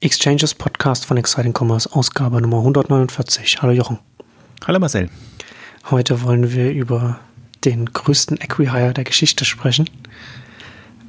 Exchanges 0.00 0.54
Podcast 0.54 1.06
von 1.06 1.16
Exciting 1.16 1.52
Commerce, 1.52 1.92
Ausgabe 1.92 2.40
Nummer 2.40 2.58
149. 2.58 3.60
Hallo 3.62 3.72
Jochen. 3.72 3.98
Hallo 4.64 4.78
Marcel. 4.78 5.10
Heute 5.90 6.22
wollen 6.22 6.52
wir 6.52 6.70
über 6.70 7.18
den 7.64 7.86
größten 7.86 8.40
Acquihire 8.40 8.94
der 8.94 9.02
Geschichte 9.02 9.44
sprechen. 9.44 9.90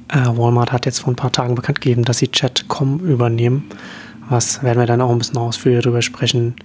Äh, 0.08 0.26
Walmart 0.36 0.72
hat 0.72 0.86
jetzt 0.86 0.98
vor 0.98 1.12
ein 1.12 1.16
paar 1.16 1.30
Tagen 1.30 1.54
bekannt 1.54 1.80
gegeben, 1.80 2.02
dass 2.04 2.18
sie 2.18 2.32
Chat.com 2.32 2.98
übernehmen. 2.98 3.68
Was 4.28 4.64
werden 4.64 4.80
wir 4.80 4.86
dann 4.86 5.02
auch 5.02 5.12
ein 5.12 5.18
bisschen 5.18 5.38
ausführlicher 5.38 5.82
darüber 5.82 6.02
sprechen, 6.02 6.56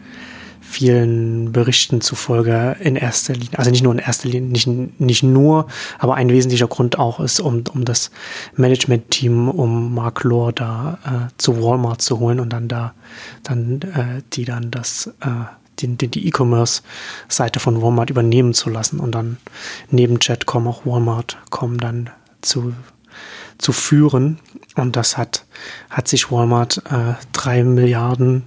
vielen 0.61 1.51
Berichten 1.51 2.01
zufolge 2.01 2.75
in 2.79 2.95
erster 2.95 3.33
Linie, 3.33 3.57
also 3.57 3.71
nicht 3.71 3.83
nur 3.83 3.93
in 3.93 3.99
erster 3.99 4.27
Linie, 4.27 4.49
nicht, 4.49 4.67
nicht 4.99 5.23
nur, 5.23 5.67
aber 5.99 6.15
ein 6.15 6.29
wesentlicher 6.29 6.67
Grund 6.67 6.99
auch 6.99 7.19
ist, 7.19 7.39
um, 7.39 7.63
um 7.73 7.85
das 7.85 8.11
Management-Team, 8.55 9.49
um 9.49 9.93
Mark 9.93 10.23
Lohr 10.23 10.51
da 10.51 10.97
äh, 11.05 11.33
zu 11.37 11.61
Walmart 11.63 12.01
zu 12.01 12.19
holen 12.19 12.39
und 12.39 12.49
dann 12.49 12.67
da, 12.67 12.93
dann, 13.43 13.81
äh, 13.81 14.21
die 14.33 14.45
dann 14.45 14.71
das, 14.71 15.13
äh, 15.21 15.29
die, 15.79 15.95
die 15.95 16.27
E-Commerce-Seite 16.27 17.59
von 17.59 17.81
Walmart 17.81 18.09
übernehmen 18.09 18.53
zu 18.53 18.69
lassen 18.69 18.99
und 18.99 19.13
dann 19.13 19.37
neben 19.89 20.19
Chatcom 20.19 20.67
auch 20.67 20.85
Walmart.com 20.85 21.79
dann 21.79 22.09
zu, 22.41 22.73
zu 23.57 23.71
führen. 23.71 24.39
Und 24.75 24.95
das 24.95 25.17
hat, 25.17 25.45
hat 25.89 26.07
sich 26.07 26.31
Walmart 26.31 26.81
äh, 26.89 27.13
drei 27.33 27.63
Milliarden 27.63 28.43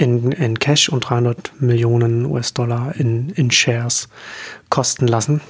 in, 0.00 0.32
in 0.32 0.58
Cash 0.58 0.88
und 0.88 1.00
300 1.00 1.60
Millionen 1.60 2.24
US-Dollar 2.24 2.94
in, 2.96 3.30
in 3.30 3.50
Shares 3.50 4.08
kosten 4.70 5.06
lassen. 5.06 5.42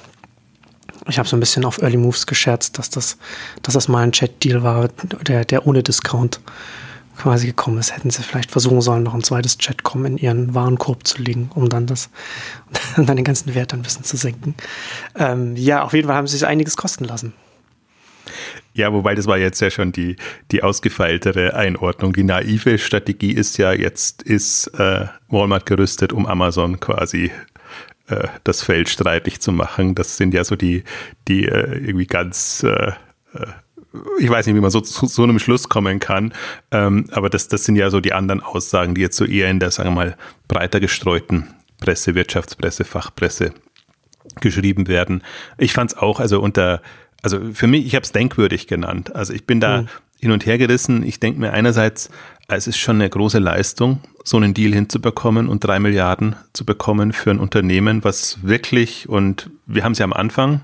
Ich 1.07 1.17
habe 1.17 1.27
so 1.27 1.37
ein 1.37 1.39
bisschen 1.39 1.65
auf 1.65 1.81
Early 1.81 1.97
Moves 1.97 2.27
gescherzt, 2.27 2.77
dass 2.77 2.89
das, 2.89 3.17
dass 3.61 3.73
das 3.73 3.87
mal 3.87 4.03
ein 4.03 4.11
Chat-Deal 4.11 4.61
war, 4.61 4.89
der, 5.25 5.45
der 5.45 5.65
ohne 5.65 5.83
Discount 5.83 6.41
quasi 7.17 7.47
gekommen 7.47 7.77
ist. 7.77 7.95
Hätten 7.95 8.09
sie 8.09 8.23
vielleicht 8.23 8.51
versuchen 8.51 8.81
sollen, 8.81 9.03
noch 9.03 9.13
ein 9.13 9.23
zweites 9.23 9.57
Chatcom 9.57 10.05
in 10.05 10.17
ihren 10.17 10.53
Warenkorb 10.53 11.07
zu 11.07 11.21
legen, 11.21 11.49
um 11.55 11.69
dann 11.69 11.87
das, 11.87 12.09
dann 12.97 13.15
den 13.15 13.23
ganzen 13.23 13.55
Wert 13.55 13.73
ein 13.73 13.81
bisschen 13.81 14.03
zu 14.03 14.17
senken. 14.17 14.55
Ähm, 15.15 15.55
ja, 15.55 15.83
auf 15.83 15.93
jeden 15.93 16.07
Fall 16.07 16.17
haben 16.17 16.27
sie 16.27 16.37
sich 16.37 16.47
einiges 16.47 16.75
kosten 16.75 17.05
lassen. 17.05 17.33
Ja, 18.73 18.93
wobei 18.93 19.15
das 19.15 19.27
war 19.27 19.37
jetzt 19.37 19.59
ja 19.59 19.69
schon 19.69 19.91
die, 19.91 20.15
die 20.51 20.63
ausgefeiltere 20.63 21.55
Einordnung. 21.55 22.13
Die 22.13 22.23
naive 22.23 22.77
Strategie 22.77 23.33
ist 23.33 23.57
ja, 23.57 23.73
jetzt 23.73 24.21
ist 24.21 24.67
äh, 24.79 25.07
Walmart 25.27 25.65
gerüstet, 25.65 26.13
um 26.13 26.25
Amazon 26.25 26.79
quasi 26.79 27.31
äh, 28.07 28.27
das 28.43 28.63
Feld 28.63 28.89
streitig 28.89 29.41
zu 29.41 29.51
machen. 29.51 29.95
Das 29.95 30.17
sind 30.17 30.33
ja 30.33 30.43
so 30.43 30.55
die, 30.55 30.83
die 31.27 31.45
äh, 31.45 31.85
irgendwie 31.85 32.07
ganz, 32.07 32.63
äh, 32.63 32.93
äh, 33.33 33.47
ich 34.19 34.29
weiß 34.29 34.45
nicht, 34.45 34.55
wie 34.55 34.61
man 34.61 34.71
so 34.71 34.79
zu 34.79 35.05
so 35.05 35.23
einem 35.23 35.39
Schluss 35.39 35.67
kommen 35.67 35.99
kann, 35.99 36.33
ähm, 36.71 37.07
aber 37.11 37.29
das, 37.29 37.49
das 37.49 37.65
sind 37.65 37.75
ja 37.75 37.89
so 37.89 37.99
die 37.99 38.13
anderen 38.13 38.41
Aussagen, 38.41 38.95
die 38.95 39.01
jetzt 39.01 39.17
so 39.17 39.25
eher 39.25 39.49
in 39.49 39.59
der, 39.59 39.71
sagen 39.71 39.89
wir 39.89 39.95
mal, 39.95 40.17
breiter 40.47 40.79
gestreuten 40.79 41.47
Presse, 41.81 42.15
Wirtschaftspresse, 42.15 42.85
Fachpresse 42.85 43.53
geschrieben 44.39 44.87
werden. 44.87 45.23
Ich 45.57 45.73
fand 45.73 45.91
es 45.91 45.97
auch, 45.97 46.19
also 46.19 46.39
unter 46.39 46.81
also 47.21 47.39
für 47.53 47.67
mich, 47.67 47.85
ich 47.85 47.95
habe 47.95 48.03
es 48.03 48.11
denkwürdig 48.11 48.67
genannt. 48.67 49.15
Also 49.15 49.33
ich 49.33 49.45
bin 49.45 49.59
da 49.59 49.83
mhm. 49.83 49.87
hin 50.19 50.31
und 50.31 50.45
her 50.45 50.57
gerissen. 50.57 51.03
Ich 51.03 51.19
denke 51.19 51.39
mir 51.39 51.53
einerseits, 51.53 52.09
es 52.47 52.67
ist 52.67 52.77
schon 52.77 52.97
eine 52.97 53.09
große 53.09 53.39
Leistung, 53.39 54.01
so 54.23 54.37
einen 54.37 54.53
Deal 54.53 54.73
hinzubekommen 54.73 55.47
und 55.47 55.63
drei 55.63 55.79
Milliarden 55.79 56.35
zu 56.53 56.65
bekommen 56.65 57.13
für 57.13 57.31
ein 57.31 57.39
Unternehmen, 57.39 58.03
was 58.03 58.39
wirklich, 58.43 59.07
und 59.07 59.49
wir 59.65 59.83
haben 59.83 59.93
es 59.93 59.99
ja 59.99 60.05
am 60.05 60.13
Anfang 60.13 60.61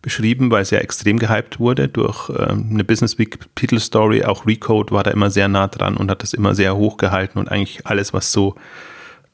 beschrieben, 0.00 0.50
weil 0.50 0.62
es 0.62 0.70
ja 0.70 0.78
extrem 0.78 1.18
gehypt 1.18 1.58
wurde 1.58 1.88
durch 1.88 2.30
äh, 2.30 2.50
eine 2.50 2.84
Business 2.84 3.18
Week 3.18 3.38
Titelstory. 3.56 4.24
Auch 4.24 4.46
Recode 4.46 4.92
war 4.92 5.02
da 5.02 5.10
immer 5.10 5.28
sehr 5.28 5.48
nah 5.48 5.66
dran 5.66 5.96
und 5.96 6.10
hat 6.10 6.22
das 6.22 6.34
immer 6.34 6.54
sehr 6.54 6.76
hoch 6.76 6.96
gehalten 6.96 7.38
und 7.38 7.50
eigentlich 7.50 7.86
alles, 7.86 8.12
was 8.12 8.32
so 8.32 8.54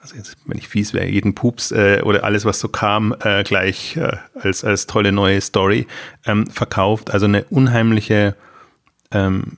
also 0.05 0.17
jetzt, 0.17 0.37
wenn 0.45 0.59
ich 0.59 0.69
fies 0.69 0.93
wäre, 0.93 1.07
jeden 1.07 1.35
Pups 1.35 1.73
äh, 1.73 2.03
oder 2.05 2.25
alles, 2.25 2.45
was 2.45 2.61
so 2.61 2.69
kam, 2.69 3.17
äh, 3.21 3.43
gleich 3.43 3.97
äh, 3.97 4.19
als, 4.35 4.63
als 4.63 4.87
tolle 4.87 5.13
neue 5.13 5.41
Story 5.41 5.87
ähm, 6.27 6.47
verkauft. 6.47 7.11
Also 7.11 7.25
eine 7.25 7.45
unheimliche 7.45 8.37
ähm, 9.13 9.57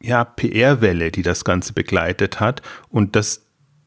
ja, 0.00 0.22
PR-Welle, 0.22 1.10
die 1.10 1.22
das 1.22 1.44
Ganze 1.44 1.72
begleitet 1.72 2.38
hat 2.38 2.62
und 2.90 3.16
das 3.16 3.44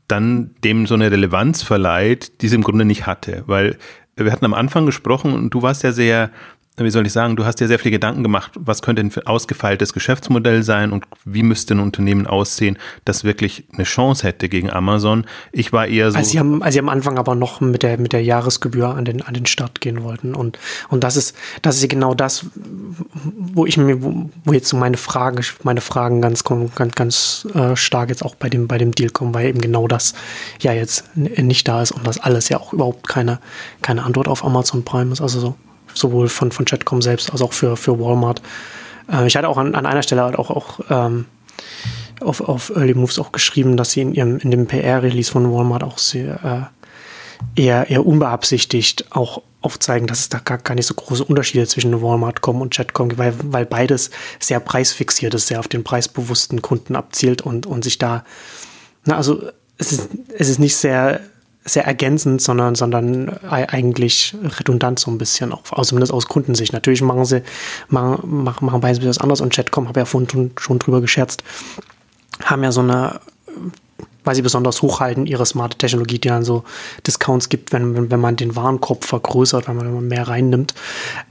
dann 0.09 0.53
dem 0.65 0.85
so 0.85 0.95
eine 0.95 1.09
Relevanz 1.09 1.63
verleiht, 1.63 2.41
die 2.41 2.49
sie 2.49 2.55
im 2.55 2.63
Grunde 2.63 2.83
nicht 2.83 3.07
hatte. 3.07 3.43
Weil 3.45 3.77
wir 4.17 4.33
hatten 4.33 4.43
am 4.43 4.53
Anfang 4.53 4.85
gesprochen 4.85 5.31
und 5.31 5.51
du 5.51 5.61
warst 5.61 5.83
ja 5.83 5.93
sehr 5.93 6.29
wie 6.77 6.89
soll 6.91 7.05
ich 7.05 7.13
sagen, 7.13 7.37
du 7.37 7.45
hast 7.45 7.61
dir 7.61 7.67
sehr 7.67 7.79
viele 7.79 7.93
Gedanken 7.93 8.21
gemacht, 8.21 8.51
was 8.55 8.81
könnte 8.81 9.01
ein 9.01 9.11
ausgefeiltes 9.25 9.93
Geschäftsmodell 9.93 10.61
sein 10.61 10.91
und 10.91 11.05
wie 11.23 11.43
müsste 11.43 11.73
ein 11.73 11.79
Unternehmen 11.79 12.27
aussehen, 12.27 12.77
das 13.05 13.23
wirklich 13.23 13.65
eine 13.73 13.85
Chance 13.85 14.27
hätte 14.27 14.49
gegen 14.49 14.69
Amazon. 14.69 15.25
Ich 15.53 15.71
war 15.71 15.87
eher 15.87 16.11
so. 16.11 16.17
Als 16.17 16.31
sie, 16.31 16.39
am, 16.39 16.61
als 16.61 16.73
sie 16.73 16.79
am 16.79 16.89
Anfang 16.89 17.17
aber 17.17 17.33
noch 17.33 17.61
mit 17.61 17.83
der, 17.83 17.97
mit 17.97 18.11
der 18.11 18.23
Jahresgebühr 18.23 18.89
an 18.89 19.05
den, 19.05 19.21
an 19.21 19.33
den 19.33 19.45
Start 19.45 19.79
gehen 19.79 20.03
wollten. 20.03 20.35
Und, 20.35 20.59
und 20.89 21.03
das 21.05 21.15
ist, 21.15 21.35
das 21.61 21.77
ist 21.77 21.87
genau 21.87 22.13
das, 22.13 22.45
wo 23.23 23.65
ich 23.65 23.77
mir, 23.77 24.03
wo, 24.03 24.29
wo 24.43 24.51
jetzt 24.51 24.67
so 24.67 24.75
meine 24.75 24.97
Fragen, 24.97 25.41
meine 25.63 25.81
Fragen 25.81 26.21
ganz, 26.21 26.43
ganz, 26.43 26.95
ganz 26.95 27.47
äh, 27.53 27.77
stark 27.77 28.09
jetzt 28.09 28.23
auch 28.23 28.35
bei 28.35 28.49
dem, 28.49 28.67
bei 28.67 28.77
dem 28.77 28.91
Deal 28.91 29.11
kommen, 29.11 29.33
weil 29.33 29.47
eben 29.47 29.61
genau 29.61 29.87
das 29.87 30.13
ja 30.59 30.73
jetzt 30.73 31.15
nicht 31.15 31.67
da 31.69 31.81
ist 31.81 31.91
und 31.91 32.05
das 32.05 32.19
alles 32.19 32.49
ja 32.49 32.59
auch 32.59 32.73
überhaupt 32.73 33.07
keine, 33.07 33.39
keine 33.81 34.03
Antwort 34.03 34.27
auf 34.27 34.43
Amazon 34.43 34.83
Prime 34.83 35.13
ist. 35.13 35.21
Also 35.21 35.39
so 35.39 35.55
sowohl 35.95 36.29
von, 36.29 36.51
von 36.51 36.65
Chatcom 36.65 37.01
selbst 37.01 37.31
als 37.31 37.41
auch 37.41 37.53
für, 37.53 37.75
für 37.77 37.99
Walmart. 37.99 38.41
Äh, 39.11 39.25
ich 39.27 39.35
hatte 39.35 39.49
auch 39.49 39.57
an, 39.57 39.75
an 39.75 39.85
einer 39.85 40.03
Stelle 40.03 40.23
halt 40.23 40.37
auch, 40.37 40.49
auch 40.51 40.79
ähm, 40.89 41.25
auf, 42.21 42.41
auf 42.41 42.69
Early 42.75 42.93
Moves 42.93 43.19
auch 43.19 43.31
geschrieben, 43.31 43.77
dass 43.77 43.91
sie 43.91 44.01
in, 44.01 44.13
ihrem, 44.13 44.37
in 44.37 44.51
dem 44.51 44.67
PR-Release 44.67 45.31
von 45.31 45.51
Walmart 45.51 45.83
auch 45.83 45.97
sehr, 45.97 46.69
äh, 47.55 47.61
eher, 47.61 47.89
eher 47.89 48.05
unbeabsichtigt 48.05 49.05
auch 49.11 49.41
aufzeigen, 49.61 50.07
dass 50.07 50.19
es 50.19 50.29
da 50.29 50.39
gar, 50.39 50.59
gar 50.59 50.75
nicht 50.75 50.85
so 50.85 50.93
große 50.93 51.23
Unterschiede 51.23 51.65
zwischen 51.67 52.01
Walmart.com 52.01 52.61
und 52.61 52.73
Chatcom 52.73 53.09
gibt, 53.09 53.19
weil, 53.19 53.33
weil 53.43 53.65
beides 53.65 54.11
sehr 54.39 54.59
preisfixiert 54.59 55.33
ist, 55.33 55.47
sehr 55.47 55.59
auf 55.59 55.67
den 55.67 55.83
preisbewussten 55.83 56.61
Kunden 56.61 56.95
abzielt 56.95 57.41
und, 57.41 57.65
und 57.65 57.83
sich 57.83 57.97
da, 57.97 58.23
na, 59.05 59.17
also 59.17 59.41
es 59.77 59.91
ist, 59.91 60.09
es 60.37 60.49
ist 60.49 60.59
nicht 60.59 60.75
sehr 60.75 61.19
sehr 61.65 61.85
ergänzend, 61.85 62.41
sondern, 62.41 62.75
sondern 62.75 63.29
eigentlich 63.43 64.35
redundant 64.59 64.99
so 64.99 65.09
ein 65.09 65.17
bisschen, 65.17 65.51
auch 65.51 65.63
also 65.71 65.89
zumindest 65.89 66.13
aus 66.13 66.27
Kundensicht. 66.27 66.73
Natürlich 66.73 67.01
machen 67.01 67.25
sie, 67.25 67.41
machen, 67.89 68.43
machen, 68.43 68.65
machen 68.67 68.81
beide 68.81 69.05
was 69.07 69.17
anderes 69.17 69.41
und 69.41 69.51
Chatcom, 69.51 69.87
habe 69.87 70.01
ja 70.01 70.05
vorhin 70.05 70.51
schon 70.59 70.79
drüber 70.79 71.01
gescherzt, 71.01 71.43
haben 72.43 72.63
ja 72.63 72.71
so 72.71 72.81
eine 72.81 73.19
weil 74.25 74.35
sie 74.35 74.41
besonders 74.41 74.81
hochhalten, 74.81 75.25
ihre 75.25 75.45
smarte 75.45 75.77
Technologie, 75.77 76.19
die 76.19 76.27
dann 76.27 76.43
so 76.43 76.63
Discounts 77.05 77.49
gibt, 77.49 77.71
wenn, 77.71 78.11
wenn 78.11 78.19
man 78.19 78.35
den 78.35 78.55
Warenkorb 78.55 79.05
vergrößert, 79.05 79.67
wenn 79.67 79.77
man 79.77 80.07
mehr 80.07 80.27
reinnimmt. 80.27 80.73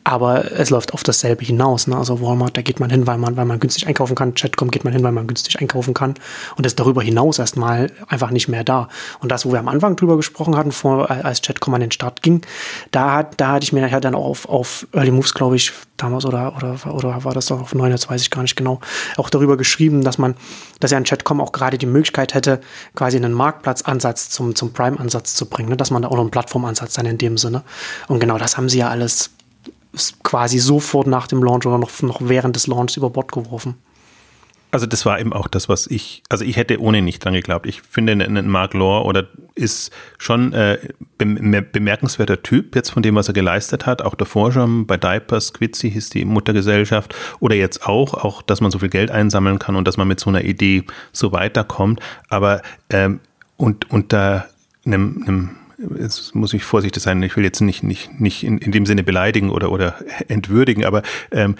Aber 0.04 0.52
es 0.52 0.70
läuft 0.70 0.94
auf 0.94 1.02
dasselbe 1.02 1.44
hinaus. 1.44 1.86
Ne? 1.86 1.96
Also 1.96 2.20
Walmart, 2.20 2.56
da 2.56 2.62
geht 2.62 2.80
man 2.80 2.90
hin, 2.90 3.06
weil 3.06 3.18
man, 3.18 3.36
weil 3.36 3.44
man 3.44 3.60
günstig 3.60 3.86
einkaufen 3.86 4.14
kann. 4.14 4.34
Chatcom 4.34 4.70
geht 4.70 4.84
man 4.84 4.92
hin, 4.92 5.02
weil 5.02 5.12
man 5.12 5.26
günstig 5.26 5.60
einkaufen 5.60 5.94
kann. 5.94 6.14
Und 6.56 6.66
ist 6.66 6.78
darüber 6.78 7.02
hinaus 7.02 7.38
erstmal 7.38 7.90
einfach 8.08 8.30
nicht 8.30 8.48
mehr 8.48 8.64
da. 8.64 8.88
Und 9.20 9.30
das, 9.30 9.44
wo 9.44 9.52
wir 9.52 9.58
am 9.58 9.68
Anfang 9.68 9.96
drüber 9.96 10.16
gesprochen 10.16 10.56
hatten, 10.56 10.72
vor, 10.72 11.10
als 11.10 11.42
Chatcom 11.42 11.74
an 11.74 11.80
den 11.80 11.90
Start 11.90 12.22
ging, 12.22 12.42
da, 12.90 13.12
hat, 13.14 13.40
da 13.40 13.52
hatte 13.52 13.64
ich 13.64 13.72
mir 13.72 13.86
ich 13.86 13.92
dann 14.00 14.14
auch 14.14 14.24
auf, 14.24 14.48
auf 14.48 14.86
Early 14.92 15.10
Moves, 15.10 15.34
glaube 15.34 15.56
ich, 15.56 15.72
damals 15.96 16.24
oder, 16.24 16.56
oder, 16.56 16.94
oder 16.94 17.24
war 17.24 17.34
das 17.34 17.46
doch 17.46 17.60
auf 17.60 17.74
9, 17.74 17.90
das 17.90 18.08
weiß 18.10 18.20
ich 18.20 18.30
gar 18.30 18.42
nicht 18.42 18.56
genau, 18.56 18.80
auch 19.16 19.30
darüber 19.30 19.56
geschrieben, 19.56 20.02
dass 20.02 20.18
man, 20.18 20.34
dass 20.80 20.90
ja 20.90 20.98
ein 20.98 21.04
Chatcom 21.04 21.40
auch 21.40 21.52
gerade 21.52 21.78
die 21.78 21.86
Möglichkeit 21.86 22.34
hätte, 22.34 22.60
quasi 22.94 23.16
einen 23.16 23.32
Marktplatzansatz 23.32 24.30
zum, 24.30 24.54
zum 24.54 24.72
Prime-Ansatz 24.72 25.34
zu 25.34 25.46
bringen, 25.46 25.68
ne? 25.68 25.76
dass 25.76 25.90
man 25.90 26.02
da 26.02 26.08
auch 26.08 26.14
noch 26.14 26.20
einen 26.20 26.30
Plattformansatz 26.30 26.94
dann 26.94 27.06
in 27.06 27.18
dem 27.18 27.38
Sinne. 27.38 27.62
Und 28.08 28.20
genau 28.20 28.38
das 28.38 28.56
haben 28.56 28.68
sie 28.68 28.78
ja 28.78 28.88
alles 28.88 29.30
quasi 30.22 30.58
sofort 30.58 31.06
nach 31.06 31.26
dem 31.26 31.42
Launch 31.42 31.66
oder 31.66 31.78
noch, 31.78 32.02
noch 32.02 32.18
während 32.22 32.56
des 32.56 32.66
Launches 32.66 32.96
über 32.96 33.10
Bord 33.10 33.32
geworfen. 33.32 33.76
Also 34.74 34.86
das 34.86 35.06
war 35.06 35.20
eben 35.20 35.32
auch 35.32 35.46
das, 35.46 35.68
was 35.68 35.86
ich, 35.86 36.24
also 36.28 36.44
ich 36.44 36.56
hätte 36.56 36.80
ohne 36.80 37.00
nicht 37.00 37.24
dran 37.24 37.34
geglaubt. 37.34 37.64
Ich 37.64 37.82
finde, 37.82 38.14
ein 38.14 38.48
Mark 38.48 38.74
Law 38.74 39.02
oder 39.02 39.28
ist 39.54 39.92
schon 40.18 40.52
äh, 40.52 40.78
bemerkenswerter 41.16 42.42
Typ 42.42 42.74
jetzt 42.74 42.90
von 42.90 43.00
dem, 43.00 43.14
was 43.14 43.28
er 43.28 43.34
geleistet 43.34 43.86
hat. 43.86 44.02
Auch 44.02 44.16
davor 44.16 44.50
schon 44.50 44.84
bei 44.88 44.96
Diapers, 44.96 45.52
Quitzy 45.52 45.92
hieß 45.92 46.10
die 46.10 46.24
Muttergesellschaft 46.24 47.14
oder 47.38 47.54
jetzt 47.54 47.86
auch, 47.86 48.14
auch, 48.14 48.42
dass 48.42 48.60
man 48.60 48.72
so 48.72 48.80
viel 48.80 48.88
Geld 48.88 49.12
einsammeln 49.12 49.60
kann 49.60 49.76
und 49.76 49.86
dass 49.86 49.96
man 49.96 50.08
mit 50.08 50.18
so 50.18 50.28
einer 50.28 50.42
Idee 50.42 50.82
so 51.12 51.30
weiterkommt. 51.30 52.00
Aber 52.28 52.60
ähm, 52.90 53.20
und 53.56 53.92
unter 53.92 54.48
einem, 54.84 55.22
einem 55.24 55.50
jetzt 55.98 56.34
muss 56.34 56.54
ich 56.54 56.64
vorsichtig 56.64 57.02
sein, 57.02 57.22
ich 57.22 57.36
will 57.36 57.44
jetzt 57.44 57.60
nicht, 57.60 57.82
nicht, 57.82 58.20
nicht 58.20 58.44
in, 58.44 58.58
in 58.58 58.72
dem 58.72 58.86
Sinne 58.86 59.02
beleidigen 59.02 59.50
oder, 59.50 59.70
oder 59.70 59.96
entwürdigen, 60.28 60.84
aber 60.84 61.02
ähm, 61.30 61.56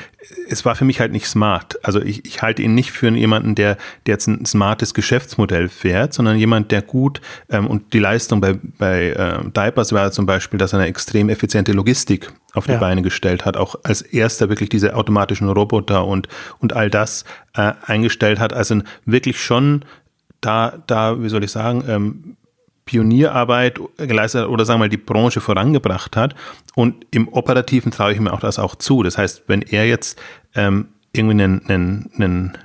es 0.49 0.65
war 0.65 0.75
für 0.75 0.85
mich 0.85 1.01
halt 1.01 1.13
nicht 1.13 1.27
smart. 1.27 1.79
Also 1.85 2.01
ich, 2.01 2.25
ich 2.25 2.43
halte 2.43 2.63
ihn 2.63 2.75
nicht 2.75 2.93
für 2.93 3.11
jemanden, 3.11 3.55
der, 3.55 3.77
der 4.07 4.15
jetzt 4.15 4.27
ein 4.27 4.47
smartes 4.47 4.95
Geschäftsmodell 4.95 5.69
fährt, 5.69 6.15
sondern 6.15 6.37
jemand, 6.37 6.71
der 6.71 6.83
gut 6.83 7.21
ähm, 7.51 7.67
und 7.67 7.93
die 7.93 7.99
Leistung 7.99 8.41
bei, 8.41 8.59
bei 8.79 9.11
äh, 9.11 9.51
Diapers 9.51 9.93
war 9.93 10.13
zum 10.13 10.27
Beispiel, 10.27 10.59
dass 10.59 10.73
er 10.73 10.81
eine 10.81 10.89
extrem 10.89 11.29
effiziente 11.29 11.73
Logistik 11.73 12.33
auf 12.55 12.67
die 12.67 12.73
ja. 12.73 12.79
Beine 12.79 13.03
gestellt 13.03 13.45
hat, 13.45 13.57
auch 13.57 13.77
als 13.83 14.03
erster 14.03 14.49
wirklich 14.49 14.69
diese 14.69 14.95
automatischen 14.95 15.49
Roboter 15.49 16.07
und, 16.07 16.29
und 16.61 16.73
all 16.73 16.89
das 16.89 17.25
äh, 17.55 17.73
eingestellt 17.85 18.39
hat. 18.39 18.53
Also 18.53 18.81
wirklich 19.05 19.41
schon 19.43 19.85
da, 20.41 20.83
da, 20.87 21.23
wie 21.23 21.29
soll 21.29 21.43
ich 21.43 21.51
sagen, 21.51 21.85
ähm, 21.89 22.37
Pionierarbeit 22.85 23.81
geleistet 23.97 24.47
oder 24.47 24.65
sagen 24.65 24.81
wir 24.81 24.85
mal 24.85 24.89
die 24.89 24.97
Branche 24.97 25.41
vorangebracht 25.41 26.17
hat. 26.17 26.35
Und 26.75 27.07
im 27.11 27.29
Operativen 27.29 27.91
traue 27.91 28.13
ich 28.13 28.21
mir 28.21 28.33
auch 28.33 28.41
das 28.41 28.59
auch 28.59 28.75
zu. 28.75 29.03
Das 29.03 29.17
heißt, 29.17 29.45
wenn 29.47 29.63
er 29.63 29.87
jetzt 29.87 30.21
ähm, 30.55 30.89
irgendwie 31.13 31.43
einen, 31.43 31.67
einen, 31.67 32.11
einen 32.17 32.59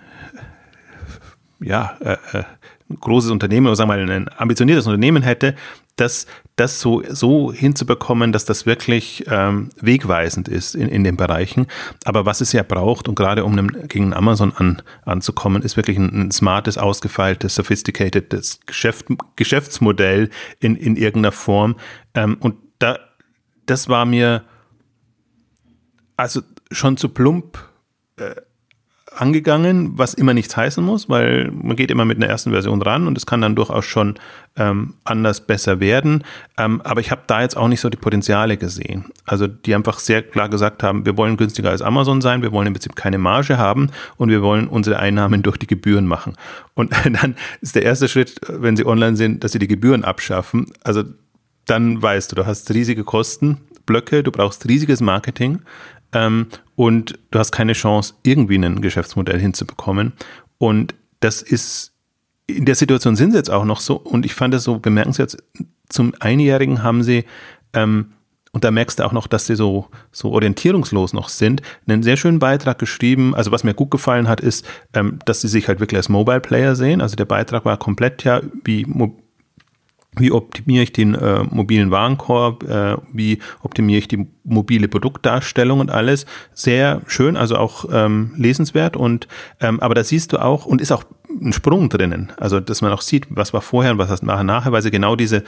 ja, 1.59 1.97
äh, 2.01 2.17
äh 2.33 2.43
ein 2.89 2.99
großes 2.99 3.29
Unternehmen 3.29 3.67
oder 3.67 3.75
sagen 3.75 3.89
wir 3.89 3.97
mal 3.97 4.11
ein 4.11 4.29
ambitioniertes 4.37 4.87
Unternehmen 4.87 5.21
hätte, 5.21 5.55
das, 5.95 6.25
das 6.59 6.79
so, 6.79 7.03
so 7.07 7.53
hinzubekommen, 7.53 8.31
dass 8.31 8.45
das 8.45 8.65
wirklich 8.65 9.23
ähm, 9.27 9.69
wegweisend 9.79 10.47
ist 10.47 10.75
in, 10.75 10.89
in 10.89 11.03
den 11.03 11.15
Bereichen. 11.15 11.67
Aber 12.03 12.25
was 12.25 12.41
es 12.41 12.51
ja 12.51 12.63
braucht, 12.63 13.07
und 13.07 13.15
gerade 13.15 13.45
um 13.45 13.53
einem, 13.53 13.87
gegen 13.87 14.13
Amazon 14.13 14.53
an, 14.53 14.81
anzukommen, 15.03 15.61
ist 15.61 15.77
wirklich 15.77 15.97
ein, 15.97 16.27
ein 16.27 16.31
smartes, 16.31 16.77
ausgefeiltes, 16.77 17.55
sophisticated 17.55 18.35
Geschäft, 18.65 19.05
Geschäftsmodell 19.35 20.29
in, 20.59 20.75
in 20.75 20.95
irgendeiner 20.95 21.31
Form. 21.31 21.75
Ähm, 22.13 22.37
und 22.39 22.55
da, 22.79 22.99
das 23.65 23.87
war 23.87 24.05
mir 24.05 24.43
also 26.17 26.41
schon 26.71 26.97
zu 26.97 27.09
plump. 27.09 27.57
Äh, 28.17 28.35
angegangen, 29.19 29.97
was 29.97 30.13
immer 30.13 30.33
nichts 30.33 30.55
heißen 30.55 30.83
muss, 30.83 31.09
weil 31.09 31.51
man 31.51 31.75
geht 31.75 31.91
immer 31.91 32.05
mit 32.05 32.17
einer 32.17 32.27
ersten 32.27 32.51
Version 32.51 32.81
ran 32.81 33.07
und 33.07 33.17
es 33.17 33.25
kann 33.25 33.41
dann 33.41 33.55
durchaus 33.55 33.85
schon 33.85 34.15
ähm, 34.55 34.93
anders 35.03 35.41
besser 35.41 35.79
werden. 35.79 36.23
Ähm, 36.57 36.81
aber 36.83 37.01
ich 37.01 37.11
habe 37.11 37.21
da 37.27 37.41
jetzt 37.41 37.57
auch 37.57 37.67
nicht 37.67 37.81
so 37.81 37.89
die 37.89 37.97
Potenziale 37.97 38.57
gesehen. 38.57 39.05
Also 39.25 39.47
die 39.47 39.75
einfach 39.75 39.99
sehr 39.99 40.21
klar 40.21 40.49
gesagt 40.49 40.83
haben, 40.83 41.05
wir 41.05 41.17
wollen 41.17 41.37
günstiger 41.37 41.69
als 41.69 41.81
Amazon 41.81 42.21
sein, 42.21 42.41
wir 42.41 42.51
wollen 42.51 42.67
im 42.67 42.73
Prinzip 42.73 42.95
keine 42.95 43.17
Marge 43.17 43.57
haben 43.57 43.89
und 44.17 44.29
wir 44.29 44.41
wollen 44.41 44.67
unsere 44.67 44.99
Einnahmen 44.99 45.43
durch 45.43 45.57
die 45.57 45.67
Gebühren 45.67 46.05
machen. 46.05 46.35
Und 46.73 46.93
dann 47.21 47.35
ist 47.61 47.75
der 47.75 47.83
erste 47.83 48.07
Schritt, 48.07 48.39
wenn 48.47 48.77
sie 48.77 48.85
online 48.85 49.17
sind, 49.17 49.43
dass 49.43 49.51
sie 49.51 49.59
die 49.59 49.67
Gebühren 49.67 50.03
abschaffen. 50.03 50.67
Also 50.83 51.03
dann 51.65 52.01
weißt 52.01 52.31
du, 52.31 52.35
du 52.35 52.45
hast 52.45 52.73
riesige 52.73 53.03
Kostenblöcke, 53.03 54.23
du 54.23 54.31
brauchst 54.31 54.67
riesiges 54.67 55.01
Marketing 55.01 55.59
ähm, 56.13 56.47
und 56.75 57.19
du 57.31 57.39
hast 57.39 57.51
keine 57.51 57.73
Chance, 57.73 58.13
irgendwie 58.23 58.57
ein 58.57 58.81
Geschäftsmodell 58.81 59.39
hinzubekommen. 59.39 60.13
Und 60.57 60.95
das 61.19 61.41
ist, 61.41 61.93
in 62.47 62.65
der 62.65 62.75
Situation 62.75 63.15
sind 63.15 63.31
sie 63.31 63.37
jetzt 63.37 63.51
auch 63.51 63.65
noch 63.65 63.79
so. 63.79 63.95
Und 63.95 64.25
ich 64.25 64.33
fand 64.33 64.53
das 64.53 64.63
so 64.63 64.79
bemerkenswert. 64.79 65.37
Zum 65.89 66.13
Einjährigen 66.19 66.83
haben 66.83 67.03
sie, 67.03 67.25
ähm, 67.73 68.13
und 68.51 68.63
da 68.63 68.71
merkst 68.71 68.99
du 68.99 69.03
auch 69.03 69.11
noch, 69.11 69.27
dass 69.27 69.45
sie 69.45 69.55
so, 69.55 69.87
so 70.11 70.31
orientierungslos 70.31 71.13
noch 71.13 71.29
sind, 71.29 71.61
einen 71.87 72.01
sehr 72.01 72.17
schönen 72.17 72.39
Beitrag 72.39 72.79
geschrieben. 72.79 73.35
Also 73.35 73.51
was 73.51 73.63
mir 73.63 73.75
gut 73.75 73.91
gefallen 73.91 74.27
hat, 74.27 74.41
ist, 74.41 74.65
ähm, 74.93 75.19
dass 75.25 75.41
sie 75.41 75.47
sich 75.47 75.67
halt 75.67 75.79
wirklich 75.79 75.97
als 75.97 76.09
Mobile 76.09 76.39
Player 76.39 76.75
sehen. 76.75 77.01
Also 77.01 77.15
der 77.15 77.25
Beitrag 77.25 77.65
war 77.65 77.77
komplett 77.77 78.23
ja 78.23 78.41
wie 78.63 78.85
wie 80.15 80.31
optimiere 80.31 80.83
ich 80.83 80.91
den 80.91 81.13
äh, 81.13 81.43
mobilen 81.43 81.91
Warenkorb, 81.91 82.63
äh, 82.63 82.97
wie 83.13 83.39
optimiere 83.61 83.99
ich 83.99 84.07
die 84.07 84.27
mobile 84.43 84.87
Produktdarstellung 84.87 85.79
und 85.79 85.91
alles. 85.91 86.25
Sehr 86.53 87.01
schön, 87.05 87.37
also 87.37 87.57
auch 87.57 87.85
ähm, 87.91 88.33
lesenswert 88.35 88.97
und 88.97 89.27
ähm, 89.59 89.79
aber 89.79 89.93
da 89.93 90.03
siehst 90.03 90.33
du 90.33 90.41
auch 90.41 90.65
und 90.65 90.81
ist 90.81 90.91
auch 90.91 91.03
ein 91.29 91.53
Sprung 91.53 91.89
drinnen. 91.89 92.31
Also 92.37 92.59
dass 92.59 92.81
man 92.81 92.91
auch 92.91 93.01
sieht, 93.01 93.27
was 93.29 93.53
war 93.53 93.61
vorher 93.61 93.91
und 93.91 93.97
was 93.99 94.09
hast 94.09 94.23
nachher 94.23 94.43
nachher, 94.43 94.71
weil 94.71 94.81
sie 94.81 94.91
genau 94.91 95.15
diese 95.15 95.43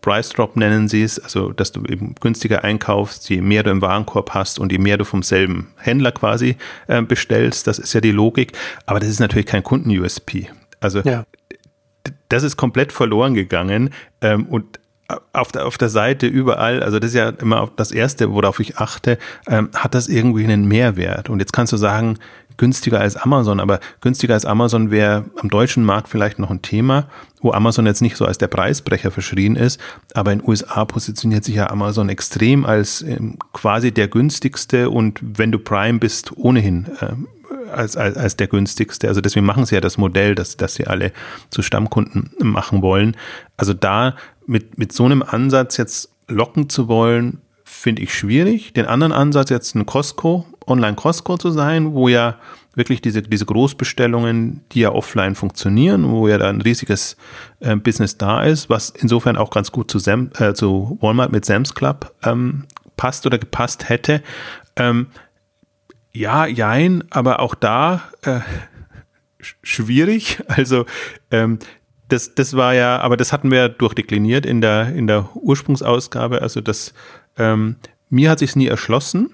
Price 0.00 0.30
Drop 0.30 0.56
nennen 0.56 0.88
sie 0.88 1.02
es, 1.02 1.18
also 1.18 1.52
dass 1.52 1.72
du 1.72 1.84
eben 1.84 2.14
günstiger 2.18 2.64
einkaufst, 2.64 3.28
je 3.28 3.42
mehr 3.42 3.62
du 3.62 3.70
im 3.70 3.82
Warenkorb 3.82 4.30
hast 4.32 4.58
und 4.58 4.72
je 4.72 4.78
mehr 4.78 4.96
du 4.96 5.04
vom 5.04 5.22
selben 5.22 5.68
Händler 5.76 6.12
quasi 6.12 6.56
äh, 6.86 7.02
bestellst. 7.02 7.66
Das 7.66 7.78
ist 7.78 7.92
ja 7.92 8.00
die 8.00 8.12
Logik. 8.12 8.52
Aber 8.86 9.00
das 9.00 9.10
ist 9.10 9.20
natürlich 9.20 9.46
kein 9.46 9.62
Kunden-USP. 9.62 10.48
Also 10.80 11.00
ja 11.00 11.24
das 12.28 12.42
ist 12.42 12.56
komplett 12.56 12.92
verloren 12.92 13.34
gegangen 13.34 13.90
ähm, 14.20 14.46
und 14.46 14.78
auf 15.32 15.52
der, 15.52 15.66
auf 15.66 15.78
der 15.78 15.88
Seite 15.88 16.26
überall, 16.26 16.82
also 16.82 16.98
das 16.98 17.10
ist 17.10 17.16
ja 17.16 17.30
immer 17.30 17.70
das 17.76 17.92
Erste, 17.92 18.30
worauf 18.32 18.60
ich 18.60 18.76
achte, 18.76 19.18
ähm, 19.46 19.70
hat 19.74 19.94
das 19.94 20.08
irgendwie 20.08 20.44
einen 20.44 20.68
Mehrwert. 20.68 21.30
Und 21.30 21.40
jetzt 21.40 21.52
kannst 21.52 21.72
du 21.72 21.78
sagen, 21.78 22.18
günstiger 22.58 23.00
als 23.00 23.16
Amazon, 23.16 23.60
aber 23.60 23.80
günstiger 24.02 24.34
als 24.34 24.44
Amazon 24.44 24.90
wäre 24.90 25.24
am 25.40 25.48
deutschen 25.48 25.84
Markt 25.84 26.08
vielleicht 26.08 26.38
noch 26.38 26.50
ein 26.50 26.60
Thema, 26.60 27.08
wo 27.40 27.52
Amazon 27.52 27.86
jetzt 27.86 28.02
nicht 28.02 28.16
so 28.16 28.26
als 28.26 28.36
der 28.36 28.48
Preisbrecher 28.48 29.10
verschrien 29.10 29.56
ist, 29.56 29.80
aber 30.12 30.32
in 30.32 30.46
USA 30.46 30.84
positioniert 30.84 31.44
sich 31.44 31.54
ja 31.54 31.70
Amazon 31.70 32.10
extrem 32.10 32.66
als 32.66 33.00
ähm, 33.00 33.38
quasi 33.52 33.92
der 33.92 34.08
günstigste 34.08 34.90
und 34.90 35.20
wenn 35.22 35.52
du 35.52 35.58
Prime 35.58 35.98
bist, 36.00 36.36
ohnehin 36.36 36.86
ähm, 37.00 37.28
als, 37.72 37.96
als, 37.96 38.16
als 38.16 38.36
der 38.36 38.46
günstigste. 38.46 39.08
Also 39.08 39.20
deswegen 39.20 39.46
machen 39.46 39.66
sie 39.66 39.74
ja 39.74 39.80
das 39.80 39.98
Modell, 39.98 40.34
dass, 40.34 40.56
dass 40.56 40.74
sie 40.74 40.86
alle 40.86 41.12
zu 41.50 41.62
Stammkunden 41.62 42.30
machen 42.40 42.82
wollen. 42.82 43.16
Also 43.56 43.74
da 43.74 44.16
mit, 44.46 44.78
mit 44.78 44.92
so 44.92 45.04
einem 45.04 45.22
Ansatz 45.22 45.76
jetzt 45.76 46.10
locken 46.28 46.68
zu 46.68 46.88
wollen, 46.88 47.40
finde 47.64 48.02
ich 48.02 48.14
schwierig. 48.14 48.72
Den 48.72 48.86
anderen 48.86 49.12
Ansatz 49.12 49.50
jetzt 49.50 49.74
ein 49.74 49.86
Costco, 49.86 50.46
Online-Costco 50.66 51.36
zu 51.36 51.50
sein, 51.50 51.92
wo 51.94 52.08
ja 52.08 52.36
wirklich 52.74 53.02
diese, 53.02 53.22
diese 53.22 53.44
Großbestellungen, 53.44 54.62
die 54.72 54.80
ja 54.80 54.92
offline 54.92 55.34
funktionieren, 55.34 56.08
wo 56.10 56.28
ja 56.28 56.38
da 56.38 56.48
ein 56.48 56.60
riesiges 56.60 57.16
äh, 57.60 57.76
Business 57.76 58.16
da 58.16 58.42
ist, 58.42 58.70
was 58.70 58.90
insofern 58.90 59.36
auch 59.36 59.50
ganz 59.50 59.72
gut 59.72 59.90
zu, 59.90 59.98
Sam, 59.98 60.30
äh, 60.38 60.54
zu 60.54 60.96
Walmart 61.00 61.32
mit 61.32 61.44
Sam's 61.44 61.74
Club 61.74 62.14
ähm, 62.22 62.64
passt 62.96 63.26
oder 63.26 63.38
gepasst 63.38 63.88
hätte. 63.88 64.22
Ähm, 64.76 65.08
ja, 66.18 66.46
jein, 66.46 67.04
aber 67.10 67.38
auch 67.38 67.54
da 67.54 68.02
äh, 68.22 68.40
schwierig. 69.62 70.42
Also 70.48 70.84
ähm, 71.30 71.60
das, 72.08 72.34
das 72.34 72.56
war 72.56 72.74
ja, 72.74 72.98
aber 73.00 73.16
das 73.16 73.32
hatten 73.32 73.50
wir 73.50 73.68
durchdekliniert 73.68 74.44
in 74.44 74.60
der, 74.60 74.94
in 74.94 75.06
der 75.06 75.28
Ursprungsausgabe. 75.36 76.42
Also 76.42 76.60
das, 76.60 76.92
ähm, 77.36 77.76
mir 78.10 78.30
hat 78.30 78.40
sich 78.40 78.56
nie 78.56 78.66
erschlossen. 78.66 79.30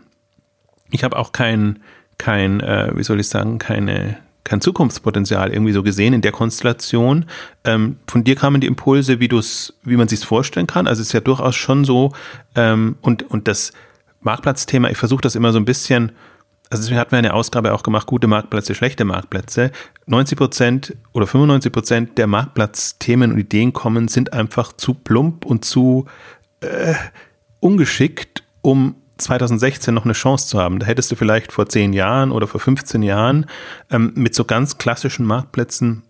Ich 0.90 1.04
habe 1.04 1.16
auch 1.16 1.32
kein, 1.32 1.81
kein, 2.19 2.60
äh, 2.60 2.92
wie 2.94 3.04
soll 3.04 3.20
ich 3.20 3.28
sagen, 3.28 3.58
keine, 3.58 4.19
kein 4.42 4.60
Zukunftspotenzial 4.60 5.52
irgendwie 5.52 5.72
so 5.72 5.82
gesehen 5.82 6.12
in 6.12 6.20
der 6.20 6.32
Konstellation. 6.32 7.25
Ähm, 7.64 7.96
von 8.06 8.25
dir 8.25 8.36
kamen 8.36 8.60
die 8.60 8.66
Impulse, 8.66 9.20
wie 9.20 9.28
du 9.28 9.38
es, 9.38 9.72
wie 9.84 9.96
man 9.96 10.08
sich 10.08 10.20
vorstellen 10.20 10.66
kann. 10.66 10.86
Also 10.86 11.00
es 11.00 11.08
ist 11.08 11.12
ja 11.14 11.20
durchaus 11.20 11.56
schon 11.56 11.86
so, 11.86 12.12
ähm, 12.56 12.96
und, 13.00 13.22
und 13.22 13.48
das 13.48 13.72
Marktplatzthema, 14.20 14.90
ich 14.90 14.98
versuche 14.98 15.22
das 15.22 15.34
immer 15.34 15.52
so 15.52 15.58
ein 15.58 15.64
bisschen 15.64 16.12
also 16.70 16.82
deswegen 16.82 16.99
hatten 16.99 17.12
wir 17.12 17.19
eine 17.19 17.34
Ausgabe 17.34 17.72
auch 17.72 17.82
gemacht, 17.82 18.06
gute 18.06 18.26
Marktplätze, 18.26 18.75
schlechte 18.75 19.05
Marktplätze. 19.05 19.70
90 20.06 20.38
Prozent 20.38 20.96
oder 21.12 21.26
95 21.26 21.72
Prozent 21.72 22.19
der 22.19 22.26
Marktplatzthemen 22.26 23.32
und 23.32 23.38
Ideen 23.38 23.72
kommen, 23.72 24.08
sind 24.08 24.32
einfach 24.32 24.72
zu 24.72 24.94
plump 24.94 25.44
und 25.44 25.65
zu 25.65 26.06
äh, 26.60 26.94
ungeschickt, 27.60 28.43
um 28.62 28.96
2016 29.19 29.94
noch 29.94 30.05
eine 30.05 30.15
Chance 30.15 30.48
zu 30.48 30.58
haben. 30.58 30.79
Da 30.79 30.86
hättest 30.86 31.10
du 31.10 31.17
vielleicht 31.17 31.53
vor 31.53 31.69
10 31.69 31.93
Jahren 31.93 32.32
oder 32.32 32.46
vor 32.46 32.60
15 32.60 33.03
Jahren 33.03 33.46
ähm, 33.91 34.12
mit 34.15 34.34
so 34.34 34.44
ganz 34.44 34.79
klassischen 34.79 35.27
Marktplätzen 35.27 36.03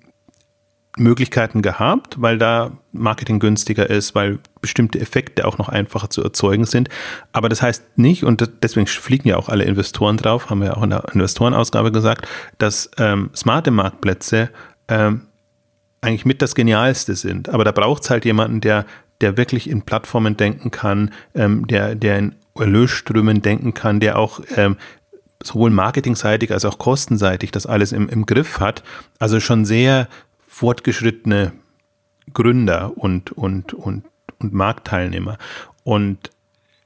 Möglichkeiten 0.97 1.61
gehabt, 1.61 2.21
weil 2.21 2.39
da 2.39 2.73
Marketing 2.93 3.41
günstiger 3.41 3.91
ist, 3.91 4.15
weil 4.15 4.39
bestimmte 4.61 5.01
Effekte 5.01 5.47
auch 5.47 5.59
noch 5.59 5.69
einfacher 5.69 6.09
zu 6.09 6.23
erzeugen 6.23 6.67
sind. 6.67 6.89
Aber 7.33 7.49
das 7.49 7.63
heißt 7.63 7.99
nicht, 7.99 8.25
und 8.25 8.49
deswegen 8.63 8.87
fliegen 8.87 9.29
ja 9.29 9.37
auch 9.37 9.49
alle 9.49 9.65
Investoren 9.65 10.17
drauf, 10.17 10.51
haben 10.51 10.61
wir 10.61 10.69
ja 10.69 10.77
auch 10.77 10.83
in 10.85 10.91
der 10.91 11.05
Investorenausgabe 11.13 11.91
gesagt, 11.91 12.29
dass 12.59 12.91
ähm, 12.99 13.31
smarte 13.35 13.73
Marktplätze 13.73 14.51
ähm, 14.89 15.23
eigentlich 16.01 16.25
mit 16.25 16.43
das 16.43 16.55
Genialste 16.55 17.17
sind. 17.17 17.49
Aber 17.49 17.65
da 17.65 17.73
braucht 17.73 18.05
es 18.05 18.11
halt 18.11 18.25
jemanden, 18.25 18.61
der, 18.61 18.87
der 19.21 19.37
wirklich 19.37 19.69
in 19.69 19.83
Plattformen 19.83 20.37
denken 20.37 20.71
kann, 20.71 21.13
ähm, 21.35 21.67
der, 21.67 21.97
der 21.97 22.19
in 22.19 22.35
Erlösströmen 22.57 23.43
denken 23.43 23.75
kann, 23.75 23.99
der 23.99 24.17
auch 24.19 24.41
ähm, 24.57 24.77
sowohl 25.43 25.71
marketingseitig 25.71 26.53
als 26.53 26.65
auch 26.65 26.79
kostenseitig 26.79 27.51
das 27.51 27.67
alles 27.67 27.91
im, 27.93 28.09
im 28.09 28.27
Griff 28.27 28.61
hat. 28.61 28.85
Also 29.19 29.41
schon 29.41 29.65
sehr 29.65 30.09
fortgeschrittene 30.55 31.53
Gründer 32.33 32.97
und, 32.97 33.33
und, 33.33 33.75
und, 33.75 34.05
und 34.39 34.53
Marktteilnehmer. 34.53 35.37
Und 35.83 36.31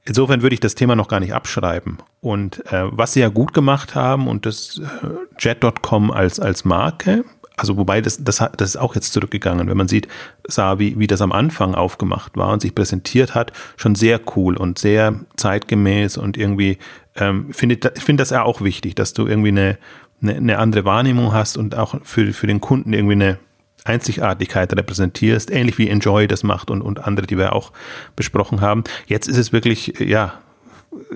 insofern 0.05 0.41
würde 0.41 0.55
ich 0.55 0.59
das 0.59 0.73
Thema 0.73 0.95
noch 0.95 1.07
gar 1.07 1.19
nicht 1.19 1.35
abschreiben. 1.35 1.99
Und 2.19 2.65
äh, 2.73 2.85
was 2.89 3.13
sie 3.13 3.19
ja 3.19 3.29
gut 3.29 3.53
gemacht 3.53 3.93
haben 3.93 4.27
und 4.27 4.47
das 4.47 4.79
äh, 4.79 5.07
Jet.com 5.37 6.09
als, 6.09 6.39
als 6.39 6.65
Marke, 6.65 7.23
also 7.57 7.77
wobei 7.77 8.01
das, 8.01 8.23
das, 8.23 8.37
das 8.57 8.69
ist 8.69 8.77
auch 8.77 8.95
jetzt 8.95 9.13
zurückgegangen, 9.13 9.69
wenn 9.69 9.77
man 9.77 9.87
sieht, 9.87 10.07
sah, 10.47 10.79
wie, 10.79 10.97
wie 10.97 11.07
das 11.07 11.21
am 11.21 11.31
Anfang 11.31 11.75
aufgemacht 11.75 12.37
war 12.37 12.51
und 12.51 12.61
sich 12.61 12.73
präsentiert 12.73 13.35
hat, 13.35 13.53
schon 13.77 13.93
sehr 13.93 14.19
cool 14.35 14.57
und 14.57 14.79
sehr 14.79 15.13
zeitgemäß 15.37 16.17
und 16.17 16.37
irgendwie 16.37 16.79
ähm, 17.15 17.53
finde 17.53 17.75
ich 17.75 18.03
finde 18.03 18.21
das 18.21 18.31
ja 18.31 18.41
auch 18.43 18.61
wichtig, 18.61 18.95
dass 18.95 19.13
du 19.13 19.27
irgendwie 19.27 19.49
eine, 19.49 19.77
eine, 20.23 20.35
eine 20.35 20.57
andere 20.57 20.85
Wahrnehmung 20.85 21.33
hast 21.33 21.55
und 21.55 21.75
auch 21.75 21.95
für, 22.03 22.33
für 22.33 22.47
den 22.47 22.61
Kunden 22.61 22.93
irgendwie 22.93 23.13
eine 23.13 23.37
Einzigartigkeit 23.85 24.71
repräsentierst, 24.73 25.51
ähnlich 25.51 25.77
wie 25.77 25.89
Enjoy 25.89 26.27
das 26.27 26.43
macht 26.43 26.69
und, 26.69 26.81
und 26.81 27.05
andere, 27.05 27.27
die 27.27 27.37
wir 27.37 27.53
auch 27.53 27.71
besprochen 28.15 28.61
haben. 28.61 28.83
Jetzt 29.07 29.27
ist 29.27 29.37
es 29.37 29.53
wirklich, 29.53 29.99
ja, 29.99 30.39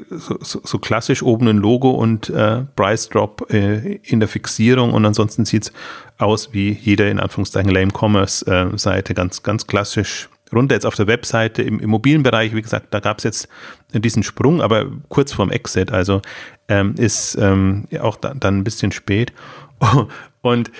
so, 0.09 0.37
so, 0.41 0.61
so 0.63 0.77
klassisch 0.77 1.23
oben 1.23 1.47
ein 1.47 1.57
Logo 1.57 1.91
und 1.91 2.29
äh, 2.29 2.63
Price 2.75 3.09
Drop 3.09 3.51
äh, 3.51 3.95
in 4.03 4.19
der 4.19 4.29
Fixierung 4.29 4.93
und 4.93 5.05
ansonsten 5.05 5.45
sieht 5.45 5.63
es 5.63 5.73
aus 6.17 6.53
wie 6.53 6.71
jede 6.71 7.09
in 7.09 7.19
Anführungszeichen 7.19 7.71
Lame 7.71 7.91
Commerce 7.91 8.45
äh, 8.45 8.77
Seite, 8.77 9.13
ganz, 9.13 9.43
ganz 9.43 9.65
klassisch 9.65 10.29
runter. 10.53 10.75
Jetzt 10.75 10.85
auf 10.85 10.95
der 10.95 11.07
Webseite 11.07 11.63
im 11.63 11.79
Immobilienbereich, 11.79 12.53
wie 12.53 12.61
gesagt, 12.61 12.87
da 12.93 12.99
gab 12.99 13.17
es 13.17 13.23
jetzt 13.23 13.47
diesen 13.93 14.23
Sprung, 14.23 14.61
aber 14.61 14.85
kurz 15.09 15.33
vorm 15.33 15.49
Exit, 15.49 15.91
also 15.91 16.21
ähm, 16.67 16.95
ist 16.97 17.35
ähm, 17.39 17.87
auch 17.99 18.17
da, 18.17 18.33
dann 18.33 18.59
ein 18.59 18.63
bisschen 18.63 18.91
spät. 18.91 19.33
Und 20.41 20.71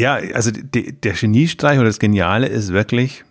ja, 0.00 0.14
also 0.34 0.50
die, 0.50 0.98
der 0.98 1.12
Geniestreich 1.12 1.78
oder 1.78 1.88
das 1.88 1.98
Geniale 1.98 2.46
ist 2.46 2.72
wirklich, 2.72 3.24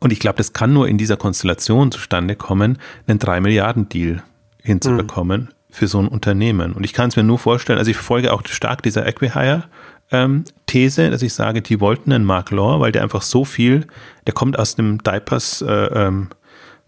und 0.00 0.12
ich 0.12 0.20
glaube, 0.20 0.38
das 0.38 0.52
kann 0.52 0.72
nur 0.72 0.88
in 0.88 0.96
dieser 0.96 1.16
Konstellation 1.16 1.90
zustande 1.90 2.36
kommen, 2.36 2.78
einen 3.06 3.18
3 3.18 3.40
Milliarden 3.40 3.88
Deal 3.88 4.22
hinzubekommen 4.62 5.42
mhm. 5.42 5.48
für 5.70 5.88
so 5.88 5.98
ein 5.98 6.08
Unternehmen. 6.08 6.72
Und 6.72 6.84
ich 6.84 6.92
kann 6.92 7.08
es 7.08 7.16
mir 7.16 7.24
nur 7.24 7.38
vorstellen, 7.38 7.78
also 7.78 7.90
ich 7.90 7.96
folge 7.96 8.32
auch 8.32 8.42
stark 8.46 8.82
dieser 8.82 9.06
Equihire 9.06 9.64
ähm, 10.10 10.44
These, 10.66 11.10
dass 11.10 11.22
ich 11.22 11.34
sage, 11.34 11.62
die 11.62 11.80
wollten 11.80 12.12
einen 12.12 12.24
Mark 12.24 12.50
Law, 12.50 12.78
weil 12.80 12.92
der 12.92 13.02
einfach 13.02 13.22
so 13.22 13.44
viel, 13.44 13.86
der 14.26 14.34
kommt 14.34 14.58
aus 14.58 14.76
dem 14.76 15.02
Diapers 15.02 15.62
äh, 15.62 15.72
ähm, 15.72 16.28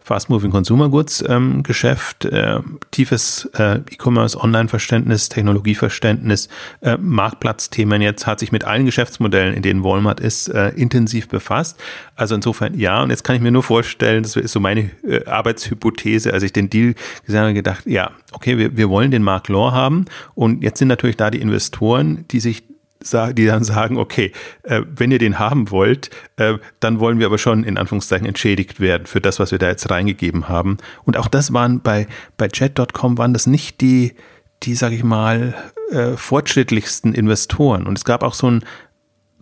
Fast 0.06 0.30
Moving 0.30 0.52
Consumer 0.52 0.88
Goods 0.88 1.25
ähm, 1.28 1.64
Geschäft, 1.64 2.26
äh, 2.26 2.60
tiefes 2.92 3.50
äh, 3.58 3.78
E-Commerce, 3.90 4.40
Online-Verständnis, 4.40 5.28
Technologieverständnis, 5.28 6.48
äh, 6.80 6.96
Marktplatzthemen. 6.96 8.00
Jetzt, 8.00 8.25
hat 8.25 8.38
sich 8.38 8.52
mit 8.52 8.62
allen 8.62 8.86
Geschäftsmodellen, 8.86 9.52
in 9.52 9.62
denen 9.62 9.82
Walmart 9.82 10.20
ist, 10.20 10.46
äh, 10.46 10.68
intensiv 10.68 11.26
befasst. 11.26 11.76
Also 12.14 12.36
insofern 12.36 12.78
ja, 12.78 13.02
und 13.02 13.10
jetzt 13.10 13.25
kann 13.25 13.34
ich 13.34 13.42
mir 13.42 13.50
nur 13.50 13.64
vorstellen, 13.64 14.22
das 14.22 14.36
ist 14.36 14.52
so 14.52 14.60
meine 14.60 14.92
äh, 15.02 15.25
Arbeitshypothese, 15.25 16.32
als 16.32 16.44
ich 16.44 16.52
den 16.52 16.70
Deal 16.70 16.94
gesehen 17.25 17.40
habe, 17.40 17.52
gedacht, 17.52 17.84
ja, 17.84 18.12
okay, 18.30 18.58
wir, 18.58 18.76
wir 18.76 18.88
wollen 18.88 19.10
den 19.10 19.25
Mark 19.25 19.48
Law 19.48 19.72
haben. 19.72 20.04
Und 20.36 20.62
jetzt 20.62 20.78
sind 20.78 20.86
natürlich 20.86 21.16
da 21.16 21.32
die 21.32 21.40
Investoren, 21.40 22.26
die 22.30 22.38
sich 22.38 22.62
die 23.00 23.46
dann 23.46 23.62
sagen, 23.62 23.98
okay, 23.98 24.32
äh, 24.62 24.82
wenn 24.88 25.10
ihr 25.10 25.18
den 25.18 25.38
haben 25.38 25.70
wollt, 25.70 26.10
äh, 26.36 26.54
dann 26.80 26.98
wollen 26.98 27.18
wir 27.18 27.26
aber 27.26 27.38
schon 27.38 27.64
in 27.64 27.78
Anführungszeichen 27.78 28.26
entschädigt 28.26 28.80
werden 28.80 29.06
für 29.06 29.20
das, 29.20 29.38
was 29.38 29.50
wir 29.52 29.58
da 29.58 29.68
jetzt 29.68 29.90
reingegeben 29.90 30.48
haben. 30.48 30.78
Und 31.04 31.16
auch 31.16 31.28
das 31.28 31.52
waren 31.52 31.80
bei, 31.80 32.06
bei 32.36 32.48
Chat.com 32.48 33.18
waren 33.18 33.32
das 33.32 33.46
nicht 33.46 33.80
die, 33.80 34.14
die, 34.62 34.74
sag 34.74 34.92
ich 34.92 35.04
mal, 35.04 35.54
äh, 35.90 36.16
fortschrittlichsten 36.16 37.14
Investoren. 37.14 37.86
Und 37.86 37.98
es 37.98 38.04
gab 38.04 38.22
auch 38.22 38.34
so 38.34 38.50
ein, 38.50 38.64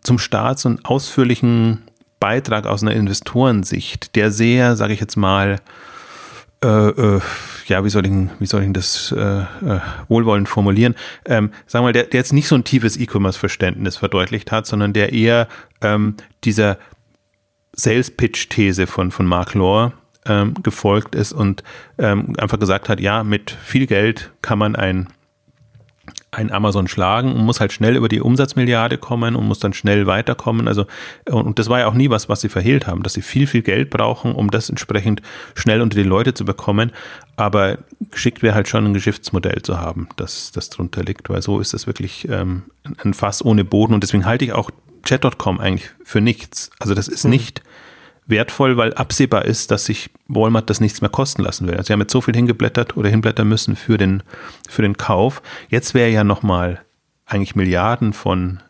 zum 0.03 0.19
Start 0.19 0.59
so 0.59 0.69
einen 0.69 0.85
ausführlichen 0.85 1.83
Beitrag 2.21 2.67
aus 2.67 2.83
einer 2.83 2.93
Investorensicht, 2.93 4.17
der 4.17 4.31
sehr, 4.31 4.77
sage 4.77 4.93
ich 4.93 5.01
jetzt 5.01 5.17
mal, 5.17 5.61
äh, 6.65 7.17
äh, 7.17 7.21
ja, 7.67 7.85
wie 7.85 7.91
soll 7.91 8.07
ich, 8.07 8.13
wie 8.39 8.47
soll 8.47 8.63
ich 8.63 8.73
das 8.73 9.13
äh, 9.13 9.21
äh, 9.21 9.81
wohlwollend 10.09 10.49
formulieren? 10.49 10.95
Ähm, 11.27 11.51
sagen 11.67 11.83
wir 11.85 11.89
mal, 11.89 11.93
der, 11.93 12.05
der 12.05 12.21
jetzt 12.21 12.33
nicht 12.33 12.49
so 12.49 12.55
ein 12.55 12.65
tiefes 12.65 12.97
E-Commerce-Verständnis 12.97 13.97
verdeutlicht 13.97 14.51
hat, 14.51 14.67
sondern 14.67 14.93
der 14.93 15.13
eher 15.13 15.47
ähm, 15.83 16.17
dieser 16.45 16.79
Sales-Pitch-These 17.75 18.87
von, 18.87 19.11
von 19.11 19.27
Mark 19.27 19.55
Lohr 19.55 19.93
ähm, 20.27 20.55
gefolgt 20.63 21.15
ist 21.15 21.33
und 21.33 21.63
ähm, 21.99 22.35
einfach 22.39 22.59
gesagt 22.59 22.89
hat, 22.89 23.01
ja, 23.01 23.25
mit 23.25 23.51
viel 23.51 23.87
Geld 23.87 24.33
kann 24.41 24.59
man 24.59 24.75
ein 24.75 25.09
ein 26.35 26.53
Amazon 26.53 26.89
schlagen 26.89 27.33
und 27.33 27.45
muss 27.45 27.61
halt 27.61 27.73
schnell 27.73 27.97
über 27.97 28.09
die 28.09 28.21
Umsatzmilliarde 28.21 28.99
kommen 28.99 29.37
und 29.37 29.47
muss 29.47 29.59
dann 29.59 29.73
schnell 29.73 30.07
weiterkommen. 30.07 30.69
Also, 30.69 30.87
und 31.31 31.59
das 31.59 31.69
war 31.69 31.81
ja 31.81 31.87
auch 31.87 31.95
nie 31.95 32.11
was, 32.11 32.29
was 32.29 32.41
sie 32.41 32.49
verhehlt 32.49 32.87
haben, 32.87 33.03
dass 33.03 33.15
sie 33.15 33.23
viel, 33.23 33.47
viel 33.47 33.63
Geld 33.63 33.91
brauchen, 33.91 34.35
um 34.35 34.51
das 34.51 34.69
entsprechend 34.69 35.23
schnell 35.55 35.81
unter 35.81 35.97
die 35.97 36.09
Leute 36.09 36.35
zu 36.35 36.45
bekommen. 36.45 36.93
Aber 37.37 37.79
geschickt 38.11 38.43
wäre 38.43 38.55
halt 38.55 38.69
schon 38.69 38.85
ein 38.85 38.95
Geschäftsmodell 38.95 39.63
zu 39.63 39.79
haben, 39.79 40.09
das, 40.17 40.53
das 40.53 40.71
drunter 40.71 41.03
liegt, 41.03 41.29
weil 41.31 41.43
so 41.43 41.61
ist 41.61 41.75
das 41.75 41.87
wirklich 41.87 42.29
ähm, 42.29 42.63
ein 43.03 43.15
Fass 43.15 43.45
ohne 43.45 43.65
Boden. 43.65 43.95
Und 43.95 44.03
deswegen 44.03 44.27
halte 44.27 44.45
ich 44.45 44.53
auch 44.53 44.71
Chat.com 45.05 45.61
eigentlich 45.61 45.91
für 46.05 46.21
nichts. 46.21 46.71
Also 46.79 46.95
das 46.95 47.09
ist 47.09 47.25
mhm. 47.25 47.31
nicht 47.31 47.63
wertvoll, 48.27 48.77
weil 48.77 48.95
absehbar 48.95 49.45
ist, 49.45 49.71
dass 49.71 49.85
sich 49.85 50.11
Walmart 50.29 50.71
das 50.71 50.81
nichts 50.81 51.01
mehr 51.01 51.11
kosten 51.11 51.43
lassen 51.43 51.67
will. 51.67 51.75
Also 51.75 51.89
sie 51.89 51.93
haben 51.93 52.01
jetzt 52.01 52.13
so 52.13 52.21
viel 52.21 52.35
hingeblättert 52.35 52.97
oder 52.97 53.09
hinblättern 53.09 53.47
müssen 53.49 53.77
für 53.77 53.99
den, 53.99 54.23
für 54.69 54.83
den 54.83 54.97
Kauf. 54.97 55.43
Jetzt 55.69 55.95
wäre 55.95 56.11
ja 56.11 56.25
nochmal 56.25 56.81
eigentlich 57.27 57.55
Milliarden 57.55 58.13
von 58.13 58.61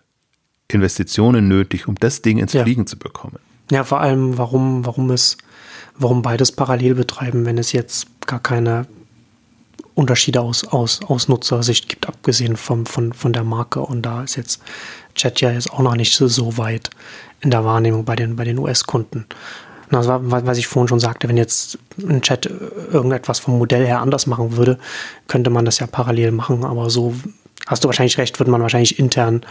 Investitionen 0.68 1.48
nötig, 1.48 1.88
um 1.88 1.94
das 1.96 2.22
Ding 2.22 2.38
ins 2.38 2.52
ja. 2.52 2.62
Fliegen 2.62 2.86
zu 2.86 2.98
bekommen. 2.98 3.38
Ja, 3.70 3.84
vor 3.84 4.00
allem, 4.00 4.36
warum, 4.38 4.84
warum 4.84 5.10
es, 5.10 5.38
warum 5.96 6.22
beides 6.22 6.52
parallel 6.52 6.94
betreiben, 6.94 7.46
wenn 7.46 7.58
es 7.58 7.72
jetzt 7.72 8.26
gar 8.26 8.40
keine 8.40 8.86
Unterschiede 9.94 10.40
aus, 10.40 10.64
aus, 10.64 11.00
aus 11.06 11.28
Nutzersicht 11.28 11.88
gibt, 11.88 12.08
abgesehen 12.08 12.56
vom, 12.56 12.86
von, 12.86 13.12
von 13.12 13.32
der 13.32 13.44
Marke. 13.44 13.80
Und 13.80 14.02
da 14.02 14.22
ist 14.22 14.36
jetzt 14.36 14.60
Chat 15.14 15.40
ja 15.40 15.52
jetzt 15.52 15.72
auch 15.72 15.80
noch 15.80 15.94
nicht 15.94 16.14
so, 16.14 16.58
weit 16.58 16.90
in 17.40 17.50
der 17.50 17.64
Wahrnehmung 17.64 18.04
bei 18.04 18.16
den, 18.16 18.36
bei 18.36 18.44
den 18.44 18.58
US-Kunden. 18.58 19.26
War, 19.90 20.46
was 20.46 20.58
ich 20.58 20.66
vorhin 20.66 20.88
schon 20.88 20.98
sagte, 20.98 21.28
wenn 21.28 21.36
jetzt 21.36 21.78
ein 21.98 22.22
Chat 22.22 22.46
irgendetwas 22.46 23.38
vom 23.38 23.58
Modell 23.58 23.86
her 23.86 24.00
anders 24.00 24.26
machen 24.26 24.56
würde, 24.56 24.78
könnte 25.28 25.50
man 25.50 25.64
das 25.64 25.78
ja 25.78 25.86
parallel 25.86 26.32
machen, 26.32 26.64
aber 26.64 26.90
so 26.90 27.14
hast 27.66 27.84
du 27.84 27.88
wahrscheinlich 27.88 28.18
recht, 28.18 28.40
würde 28.40 28.50
man 28.50 28.62
wahrscheinlich 28.62 28.98
intern 28.98 29.44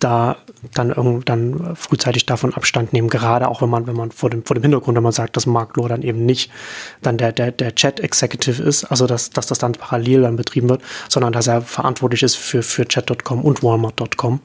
da 0.00 0.36
dann 0.74 0.90
irgend, 0.90 1.28
dann 1.28 1.76
frühzeitig 1.76 2.26
davon 2.26 2.54
Abstand 2.54 2.92
nehmen, 2.92 3.08
gerade 3.08 3.48
auch 3.48 3.62
wenn 3.62 3.70
man, 3.70 3.86
wenn 3.86 3.96
man 3.96 4.10
vor 4.10 4.30
dem, 4.30 4.44
vor 4.44 4.54
dem 4.54 4.62
Hintergrund, 4.62 4.96
wenn 4.96 5.02
man 5.02 5.12
sagt, 5.12 5.36
dass 5.36 5.46
Mark 5.46 5.76
Lohr 5.76 5.88
dann 5.88 6.02
eben 6.02 6.26
nicht 6.26 6.50
dann 7.02 7.18
der, 7.18 7.32
der, 7.32 7.52
der 7.52 7.74
Chat-Executive 7.74 8.62
ist, 8.62 8.84
also 8.84 9.06
dass, 9.06 9.30
dass 9.30 9.46
das 9.46 9.58
dann 9.58 9.72
parallel 9.72 10.22
dann 10.22 10.36
betrieben 10.36 10.68
wird, 10.68 10.82
sondern 11.08 11.32
dass 11.32 11.46
er 11.46 11.62
verantwortlich 11.62 12.22
ist 12.22 12.36
für, 12.36 12.62
für 12.62 12.86
Chat.com 12.86 13.42
und 13.42 13.62
Walmart.com 13.62 14.40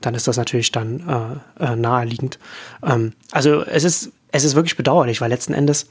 dann 0.00 0.14
ist 0.14 0.28
das 0.28 0.36
natürlich 0.36 0.70
dann 0.70 1.40
äh, 1.58 1.64
äh, 1.64 1.76
naheliegend. 1.76 2.38
Ähm, 2.84 3.14
also 3.32 3.62
es 3.62 3.84
ist, 3.84 4.12
es 4.30 4.44
ist 4.44 4.54
wirklich 4.54 4.76
bedauerlich, 4.76 5.20
weil 5.20 5.30
letzten 5.30 5.54
Endes 5.54 5.86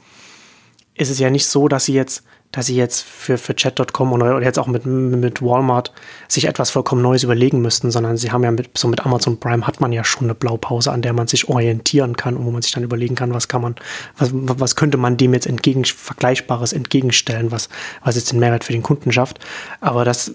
ist 0.94 1.10
es 1.10 1.18
ja 1.18 1.30
nicht 1.30 1.46
so, 1.46 1.68
dass 1.68 1.84
sie 1.84 1.94
jetzt, 1.94 2.24
dass 2.52 2.66
sie 2.66 2.76
jetzt 2.76 3.04
für, 3.04 3.36
für 3.36 3.54
Chat.com 3.54 4.12
oder, 4.12 4.40
jetzt 4.42 4.58
auch 4.58 4.66
mit, 4.66 4.86
mit 4.86 5.42
Walmart 5.42 5.92
sich 6.28 6.46
etwas 6.46 6.70
vollkommen 6.70 7.02
Neues 7.02 7.22
überlegen 7.22 7.60
müssten, 7.60 7.90
sondern 7.90 8.16
sie 8.16 8.32
haben 8.32 8.42
ja 8.42 8.50
mit, 8.50 8.76
so 8.76 8.88
mit 8.88 9.04
Amazon 9.04 9.38
Prime 9.38 9.66
hat 9.66 9.80
man 9.80 9.92
ja 9.92 10.02
schon 10.02 10.24
eine 10.24 10.34
Blaupause, 10.34 10.90
an 10.90 11.02
der 11.02 11.12
man 11.12 11.28
sich 11.28 11.48
orientieren 11.48 12.16
kann 12.16 12.36
und 12.36 12.46
wo 12.46 12.50
man 12.50 12.62
sich 12.62 12.72
dann 12.72 12.82
überlegen 12.82 13.14
kann, 13.14 13.34
was 13.34 13.48
kann 13.48 13.62
man, 13.62 13.74
was, 14.16 14.30
was 14.32 14.76
könnte 14.76 14.96
man 14.96 15.16
dem 15.18 15.34
jetzt 15.34 15.46
entgegen, 15.46 15.84
Vergleichbares 15.84 16.72
entgegenstellen, 16.72 17.52
was, 17.52 17.68
was 18.02 18.16
jetzt 18.16 18.32
den 18.32 18.38
Mehrwert 18.38 18.64
für 18.64 18.72
den 18.72 18.82
Kunden 18.82 19.12
schafft. 19.12 19.40
Aber 19.80 20.04
das 20.04 20.34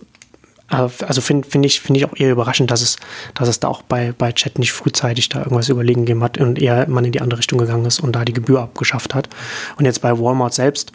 also 0.67 1.22
finde 1.22 1.48
find 1.48 1.65
ich, 1.65 1.82
find 1.82 1.98
ich 1.98 2.05
auch 2.05 2.15
eher 2.15 2.32
überraschend, 2.32 2.72
dass 2.72 2.82
es, 2.82 2.98
dass 3.36 3.48
es 3.48 3.60
da 3.60 3.67
auch 3.67 3.82
bei, 3.84 4.13
bei 4.17 4.32
Chat 4.32 4.60
nicht 4.60 4.72
frühzeitig 4.72 5.29
da 5.29 5.39
irgendwas 5.39 5.70
überlegen 5.70 6.01
gegeben 6.01 6.24
hat 6.24 6.38
und 6.38 6.60
eher 6.60 6.88
man 6.88 7.05
in 7.05 7.12
die 7.12 7.22
andere 7.22 7.39
Richtung 7.39 7.60
gegangen 7.60 7.86
ist 7.86 8.00
und 8.00 8.15
da 8.15 8.25
die 8.25 8.34
Gebühr 8.34 8.62
abgeschafft 8.62 9.13
hat. 9.13 9.29
Und 9.77 9.86
jetzt 9.86 10.01
bei 10.01 10.17
Walmart 10.17 10.53
selbst. 10.53 10.91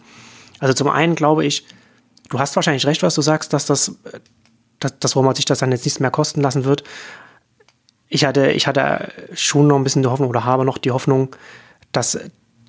Also 0.58 0.74
zum 0.74 0.88
einen 0.88 1.14
glaube 1.14 1.44
ich, 1.44 1.66
du 2.30 2.38
hast 2.38 2.56
wahrscheinlich 2.56 2.86
recht, 2.86 3.02
was 3.02 3.14
du 3.14 3.22
sagst, 3.22 3.52
dass 3.52 3.66
das, 3.66 3.96
dass, 4.80 4.98
dass 4.98 5.16
Walmart 5.16 5.36
sich 5.36 5.44
das 5.44 5.58
dann 5.58 5.72
jetzt 5.72 5.84
nichts 5.84 6.00
mehr 6.00 6.10
kosten 6.10 6.40
lassen 6.40 6.64
wird. 6.64 6.84
Ich 8.08 8.24
hatte, 8.24 8.50
ich 8.52 8.66
hatte 8.66 9.12
schon 9.34 9.66
noch 9.66 9.76
ein 9.76 9.84
bisschen 9.84 10.02
die 10.02 10.08
Hoffnung 10.08 10.30
oder 10.30 10.44
habe 10.44 10.64
noch 10.64 10.78
die 10.78 10.90
Hoffnung, 10.90 11.34
dass, 11.92 12.18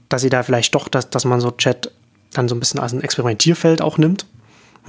dass 0.10 0.22
sie 0.22 0.30
da 0.30 0.44
vielleicht 0.44 0.76
doch, 0.76 0.88
dass, 0.88 1.10
dass 1.10 1.26
man 1.26 1.40
so 1.40 1.52
Chat 1.52 1.92
dann 2.34 2.48
so 2.48 2.56
ein 2.56 2.60
bisschen 2.60 2.80
als 2.80 2.94
ein 2.94 3.02
Experimentierfeld 3.02 3.82
auch 3.82 3.98
nimmt 3.98 4.26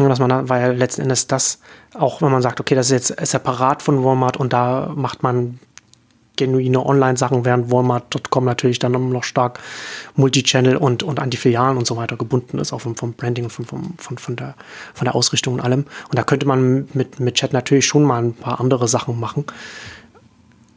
dass 0.08 0.18
man, 0.18 0.48
weil 0.48 0.76
letzten 0.76 1.02
Endes 1.02 1.26
das, 1.26 1.60
auch 1.94 2.22
wenn 2.22 2.30
man 2.30 2.42
sagt, 2.42 2.60
okay, 2.60 2.74
das 2.74 2.90
ist 2.90 3.10
jetzt 3.10 3.26
separat 3.30 3.82
von 3.82 4.02
Walmart 4.04 4.36
und 4.36 4.52
da 4.52 4.92
macht 4.94 5.22
man 5.22 5.58
genuine 6.36 6.84
Online-Sachen, 6.84 7.44
während 7.44 7.70
Walmart.com 7.70 8.44
natürlich 8.44 8.78
dann 8.78 8.92
noch 9.10 9.24
stark 9.24 9.60
Multichannel 10.16 10.76
und, 10.76 11.02
und 11.02 11.20
an 11.20 11.30
die 11.30 11.36
Filialen 11.36 11.76
und 11.76 11.86
so 11.86 11.96
weiter 11.96 12.16
gebunden 12.16 12.58
ist, 12.58 12.72
auch 12.72 12.80
vom, 12.80 12.96
vom 12.96 13.12
Branding 13.12 13.44
und 13.44 13.50
vom, 13.50 13.64
vom, 13.64 13.94
von, 13.98 14.18
von, 14.18 14.36
der, 14.36 14.54
von 14.94 15.04
der 15.04 15.14
Ausrichtung 15.14 15.54
und 15.54 15.60
allem. 15.60 15.84
Und 16.08 16.18
da 16.18 16.22
könnte 16.22 16.46
man 16.46 16.88
mit, 16.94 17.20
mit 17.20 17.34
Chat 17.34 17.52
natürlich 17.52 17.86
schon 17.86 18.04
mal 18.04 18.22
ein 18.22 18.32
paar 18.32 18.60
andere 18.60 18.88
Sachen 18.88 19.20
machen. 19.20 19.44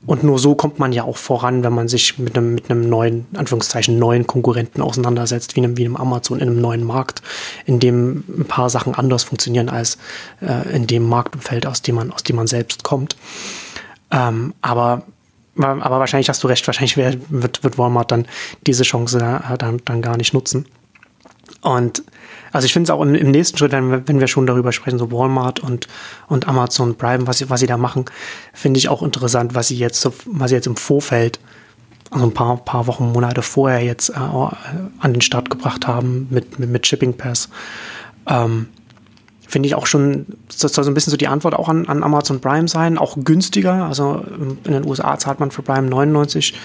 Und 0.05 0.23
nur 0.23 0.37
so 0.37 0.53
kommt 0.53 0.79
man 0.79 0.91
ja 0.91 1.03
auch 1.03 1.15
voran, 1.15 1.63
wenn 1.63 1.73
man 1.73 1.87
sich 1.87 2.19
mit 2.19 2.37
einem, 2.37 2.55
mit 2.55 2.69
einem 2.69 2.89
neuen, 2.89 3.25
Anführungszeichen, 3.35 3.97
neuen 3.97 4.27
Konkurrenten 4.27 4.81
auseinandersetzt, 4.81 5.55
wie 5.55 5.61
einem, 5.61 5.77
wie 5.77 5.85
einem 5.85 5.95
Amazon 5.95 6.39
in 6.39 6.49
einem 6.49 6.59
neuen 6.59 6.83
Markt, 6.83 7.21
in 7.65 7.79
dem 7.79 8.23
ein 8.37 8.45
paar 8.45 8.69
Sachen 8.69 8.95
anders 8.95 9.23
funktionieren 9.23 9.69
als 9.69 9.97
äh, 10.41 10.75
in 10.75 10.87
dem 10.87 11.07
Marktumfeld, 11.07 11.65
aus 11.65 11.81
dem 11.81 11.95
man, 11.95 12.11
aus 12.11 12.23
dem 12.23 12.35
man 12.35 12.47
selbst 12.47 12.83
kommt. 12.83 13.15
Ähm, 14.11 14.53
aber, 14.61 15.03
aber 15.57 15.99
wahrscheinlich 15.99 16.29
hast 16.29 16.43
du 16.43 16.47
recht, 16.47 16.65
wahrscheinlich 16.67 16.97
wird, 16.97 17.63
wird 17.63 17.77
Walmart 17.77 18.11
dann 18.11 18.27
diese 18.65 18.83
Chance 18.83 19.19
dann, 19.19 19.81
dann 19.85 20.01
gar 20.01 20.17
nicht 20.17 20.33
nutzen. 20.33 20.65
Und 21.61 22.03
also 22.51 22.65
ich 22.65 22.73
finde 22.73 22.85
es 22.85 22.89
auch 22.91 23.01
im, 23.01 23.15
im, 23.15 23.31
nächsten 23.31 23.57
Schritt, 23.57 23.71
wenn 23.71 24.07
wenn 24.07 24.19
wir 24.19 24.27
schon 24.27 24.45
darüber 24.45 24.71
sprechen, 24.71 24.99
so 24.99 25.11
Walmart 25.11 25.59
und, 25.59 25.87
und 26.27 26.47
Amazon 26.47 26.95
Prime, 26.95 27.25
was 27.25 27.39
sie, 27.39 27.49
was 27.49 27.59
sie 27.59 27.67
da 27.67 27.77
machen, 27.77 28.05
finde 28.53 28.77
ich 28.77 28.89
auch 28.89 29.01
interessant, 29.01 29.55
was 29.55 29.67
sie 29.67 29.77
jetzt, 29.77 30.07
was 30.25 30.49
sie 30.49 30.55
jetzt 30.55 30.67
im 30.67 30.75
Vorfeld, 30.75 31.39
also 32.11 32.25
ein 32.25 32.33
paar, 32.33 32.57
paar 32.57 32.87
Wochen, 32.87 33.11
Monate 33.11 33.41
vorher 33.41 33.81
jetzt 33.83 34.09
äh, 34.09 34.13
an 34.13 35.13
den 35.13 35.21
Start 35.21 35.49
gebracht 35.49 35.87
haben 35.87 36.27
mit, 36.29 36.59
mit, 36.59 36.69
mit 36.69 36.85
Shipping 36.85 37.13
Pass. 37.13 37.49
Ähm, 38.27 38.67
finde 39.53 39.67
ich 39.67 39.75
auch 39.75 39.85
schon, 39.85 40.25
das 40.47 40.73
soll 40.73 40.83
so 40.83 40.89
ein 40.89 40.95
bisschen 40.95 41.11
so 41.11 41.17
die 41.17 41.27
Antwort 41.27 41.53
auch 41.53 41.69
an, 41.69 41.87
an 41.87 42.01
Amazon 42.01 42.41
Prime 42.41 42.67
sein, 42.67 42.97
auch 42.97 43.15
günstiger. 43.23 43.85
Also 43.85 44.25
in 44.63 44.73
den 44.73 44.83
USA 44.83 45.17
zahlt 45.19 45.39
man 45.39 45.51
für 45.51 45.61
Prime 45.61 45.87
99 45.87 46.55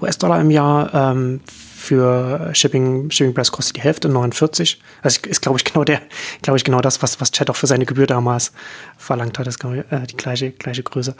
US-Dollar 0.00 0.40
im 0.40 0.50
Jahr. 0.50 0.94
Ähm, 0.94 1.40
für 1.48 2.50
Shipping, 2.54 3.10
Shipping 3.10 3.34
Press 3.34 3.50
kostet 3.50 3.76
die 3.76 3.80
Hälfte, 3.80 4.08
49. 4.08 4.80
Also 5.02 5.20
ist, 5.26 5.42
glaube 5.42 5.58
ich, 5.58 5.64
genau 5.64 5.82
der, 5.82 6.00
glaube 6.42 6.56
ich, 6.56 6.64
genau 6.64 6.80
das, 6.80 7.02
was, 7.02 7.20
was 7.20 7.32
Chat 7.32 7.50
auch 7.50 7.56
für 7.56 7.66
seine 7.66 7.86
Gebühr 7.86 8.06
damals 8.06 8.52
verlangt 8.96 9.38
hat, 9.38 9.46
das 9.46 9.54
ist, 9.54 9.58
glaube 9.58 9.78
ich, 9.78 9.92
äh, 9.92 10.06
die 10.06 10.16
gleiche, 10.16 10.52
gleiche 10.52 10.84
Größe. 10.84 11.16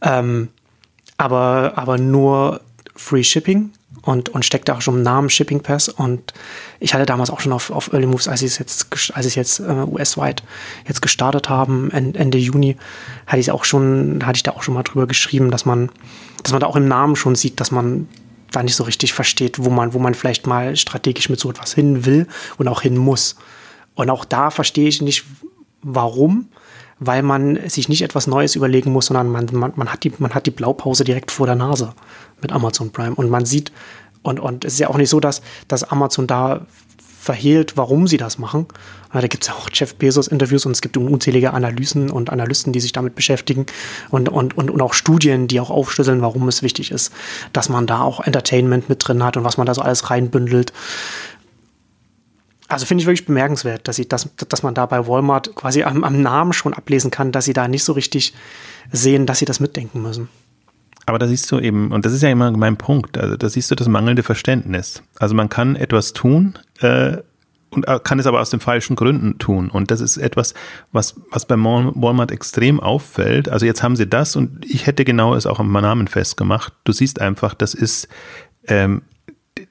Ähm, 0.00 0.48
aber, 1.18 1.72
aber 1.76 1.98
nur 1.98 2.62
Free 2.96 3.24
Shipping 3.24 3.72
und, 4.02 4.28
und 4.30 4.44
steckt 4.44 4.68
auch 4.70 4.80
schon 4.80 4.96
im 4.96 5.02
Namen 5.02 5.30
Shipping 5.30 5.60
Pass. 5.60 5.88
Und 5.88 6.34
ich 6.80 6.92
hatte 6.92 7.06
damals 7.06 7.30
auch 7.30 7.40
schon 7.40 7.52
auf, 7.52 7.70
auf 7.70 7.92
Early 7.92 8.06
Moves, 8.06 8.28
als 8.28 8.40
sie 8.40 8.46
es 8.46 8.58
jetzt, 8.58 8.88
als 9.14 9.26
es 9.26 9.34
jetzt 9.34 9.60
äh, 9.60 9.84
US-weit 9.86 10.42
jetzt 10.86 11.02
gestartet 11.02 11.48
haben, 11.48 11.90
Ende 11.90 12.38
Juni, 12.38 12.76
hatte 13.26 13.40
ich 13.40 13.50
auch 13.50 13.64
schon, 13.64 14.24
hatte 14.26 14.36
ich 14.36 14.42
da 14.42 14.52
auch 14.52 14.62
schon 14.62 14.74
mal 14.74 14.82
drüber 14.82 15.06
geschrieben, 15.06 15.50
dass 15.50 15.64
man, 15.64 15.90
dass 16.42 16.52
man 16.52 16.60
da 16.60 16.66
auch 16.66 16.76
im 16.76 16.88
Namen 16.88 17.16
schon 17.16 17.36
sieht, 17.36 17.60
dass 17.60 17.70
man 17.70 18.08
da 18.50 18.62
nicht 18.62 18.76
so 18.76 18.84
richtig 18.84 19.12
versteht, 19.12 19.64
wo 19.64 19.70
man, 19.70 19.94
wo 19.94 19.98
man 19.98 20.14
vielleicht 20.14 20.46
mal 20.46 20.76
strategisch 20.76 21.28
mit 21.28 21.40
so 21.40 21.50
etwas 21.50 21.72
hin 21.72 22.04
will 22.04 22.26
und 22.58 22.68
auch 22.68 22.82
hin 22.82 22.96
muss. 22.96 23.36
Und 23.94 24.10
auch 24.10 24.24
da 24.24 24.50
verstehe 24.50 24.88
ich 24.88 25.00
nicht, 25.00 25.24
warum, 25.82 26.48
weil 26.98 27.22
man 27.22 27.68
sich 27.68 27.88
nicht 27.88 28.02
etwas 28.02 28.26
Neues 28.26 28.54
überlegen 28.54 28.92
muss, 28.92 29.06
sondern 29.06 29.28
man, 29.28 29.48
man, 29.52 29.72
man, 29.76 29.92
hat, 29.92 30.04
die, 30.04 30.12
man 30.18 30.34
hat 30.34 30.46
die 30.46 30.50
Blaupause 30.50 31.04
direkt 31.04 31.30
vor 31.30 31.46
der 31.46 31.56
Nase 31.56 31.94
mit 32.42 32.52
Amazon 32.52 32.90
Prime. 32.90 33.14
Und 33.14 33.30
man 33.30 33.44
sieht, 33.44 33.72
und, 34.22 34.40
und 34.40 34.64
es 34.64 34.74
ist 34.74 34.78
ja 34.80 34.88
auch 34.88 34.96
nicht 34.96 35.10
so, 35.10 35.20
dass, 35.20 35.42
dass 35.68 35.84
Amazon 35.84 36.26
da 36.26 36.66
verhehlt, 37.22 37.76
warum 37.76 38.08
sie 38.08 38.16
das 38.16 38.38
machen. 38.38 38.66
Da 39.12 39.20
gibt 39.28 39.44
es 39.44 39.48
ja 39.48 39.54
auch 39.54 39.68
Jeff 39.72 39.94
Bezos-Interviews 39.94 40.66
und 40.66 40.72
es 40.72 40.80
gibt 40.80 40.96
unzählige 40.96 41.52
Analysen 41.52 42.10
und 42.10 42.30
Analysten, 42.30 42.72
die 42.72 42.80
sich 42.80 42.92
damit 42.92 43.14
beschäftigen 43.14 43.66
und, 44.10 44.28
und, 44.28 44.56
und, 44.56 44.70
und 44.70 44.82
auch 44.82 44.92
Studien, 44.92 45.46
die 45.46 45.60
auch 45.60 45.70
aufschlüsseln, 45.70 46.20
warum 46.20 46.48
es 46.48 46.62
wichtig 46.62 46.90
ist, 46.90 47.12
dass 47.52 47.68
man 47.68 47.86
da 47.86 48.00
auch 48.00 48.20
Entertainment 48.20 48.88
mit 48.88 49.06
drin 49.06 49.22
hat 49.22 49.36
und 49.36 49.44
was 49.44 49.56
man 49.56 49.66
da 49.66 49.74
so 49.74 49.82
alles 49.82 50.10
reinbündelt. 50.10 50.72
Also 52.66 52.86
finde 52.86 53.02
ich 53.02 53.06
wirklich 53.06 53.26
bemerkenswert, 53.26 53.86
dass, 53.86 53.96
sie, 53.96 54.08
dass, 54.08 54.28
dass 54.48 54.64
man 54.64 54.74
da 54.74 54.86
bei 54.86 55.06
Walmart 55.06 55.54
quasi 55.54 55.84
am, 55.84 56.02
am 56.02 56.22
Namen 56.22 56.52
schon 56.52 56.74
ablesen 56.74 57.12
kann, 57.12 57.30
dass 57.30 57.44
sie 57.44 57.52
da 57.52 57.68
nicht 57.68 57.84
so 57.84 57.92
richtig 57.92 58.34
sehen, 58.90 59.26
dass 59.26 59.38
sie 59.38 59.44
das 59.44 59.60
mitdenken 59.60 60.02
müssen. 60.02 60.28
Aber 61.06 61.18
da 61.18 61.26
siehst 61.26 61.50
du 61.50 61.58
eben, 61.58 61.90
und 61.90 62.04
das 62.04 62.12
ist 62.12 62.22
ja 62.22 62.30
immer 62.30 62.50
mein 62.52 62.76
Punkt, 62.76 63.18
also 63.18 63.36
da 63.36 63.48
siehst 63.48 63.70
du 63.70 63.74
das 63.74 63.88
mangelnde 63.88 64.22
Verständnis. 64.22 65.02
Also 65.18 65.34
man 65.34 65.48
kann 65.48 65.76
etwas 65.76 66.12
tun 66.12 66.54
äh, 66.80 67.16
und 67.70 67.86
kann 68.04 68.18
es 68.18 68.26
aber 68.26 68.40
aus 68.40 68.50
den 68.50 68.60
falschen 68.60 68.96
Gründen 68.96 69.38
tun. 69.38 69.70
Und 69.70 69.90
das 69.90 70.00
ist 70.00 70.18
etwas, 70.18 70.54
was, 70.92 71.14
was 71.30 71.46
bei 71.46 71.56
Walmart 71.56 72.30
extrem 72.30 72.80
auffällt. 72.80 73.48
Also 73.48 73.66
jetzt 73.66 73.82
haben 73.82 73.96
sie 73.96 74.06
das 74.06 74.36
und 74.36 74.64
ich 74.64 74.86
hätte 74.86 75.04
genau 75.04 75.34
es 75.34 75.46
auch 75.46 75.58
am 75.58 75.72
Namen 75.72 76.06
festgemacht. 76.06 76.72
Du 76.84 76.92
siehst 76.92 77.20
einfach, 77.20 77.54
das 77.54 77.74
ist, 77.74 78.08
ähm, 78.66 79.02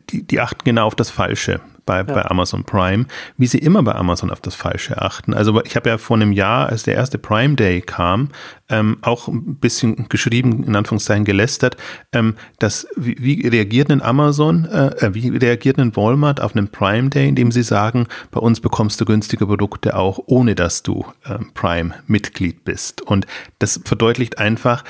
die, 0.09 0.23
die 0.23 0.39
achten 0.41 0.63
genau 0.63 0.87
auf 0.87 0.95
das 0.95 1.11
Falsche 1.11 1.61
bei, 1.91 1.97
ja. 1.97 2.03
bei 2.03 2.25
Amazon 2.25 2.63
Prime, 2.63 3.05
wie 3.37 3.47
sie 3.47 3.57
immer 3.57 3.83
bei 3.83 3.93
Amazon 3.93 4.31
auf 4.31 4.39
das 4.39 4.55
Falsche 4.55 5.01
achten. 5.01 5.33
Also 5.33 5.61
ich 5.65 5.75
habe 5.75 5.89
ja 5.89 5.97
vor 5.97 6.15
einem 6.15 6.31
Jahr, 6.31 6.69
als 6.69 6.83
der 6.83 6.95
erste 6.95 7.17
Prime 7.17 7.55
Day 7.55 7.81
kam, 7.81 8.29
ähm, 8.69 8.97
auch 9.01 9.27
ein 9.27 9.57
bisschen 9.57 10.07
geschrieben, 10.07 10.63
in 10.63 10.77
Anführungszeichen 10.77 11.25
gelästert, 11.25 11.75
ähm, 12.13 12.35
dass 12.59 12.87
wie, 12.95 13.17
wie 13.19 13.45
reagiert 13.45 13.89
denn 13.89 14.01
Amazon, 14.01 14.65
äh, 14.65 14.87
äh, 15.05 15.13
wie 15.13 15.35
reagiert 15.35 15.77
denn 15.77 15.93
Walmart 15.97 16.39
auf 16.39 16.55
einen 16.55 16.69
Prime 16.69 17.09
Day, 17.09 17.27
indem 17.27 17.51
sie 17.51 17.63
sagen, 17.63 18.07
bei 18.31 18.39
uns 18.39 18.61
bekommst 18.61 19.01
du 19.01 19.05
günstige 19.05 19.45
Produkte 19.45 19.97
auch, 19.97 20.17
ohne 20.27 20.55
dass 20.55 20.83
du 20.83 21.05
äh, 21.25 21.39
Prime-Mitglied 21.53 22.63
bist. 22.63 23.01
Und 23.01 23.27
das 23.59 23.81
verdeutlicht 23.83 24.37
einfach, 24.37 24.85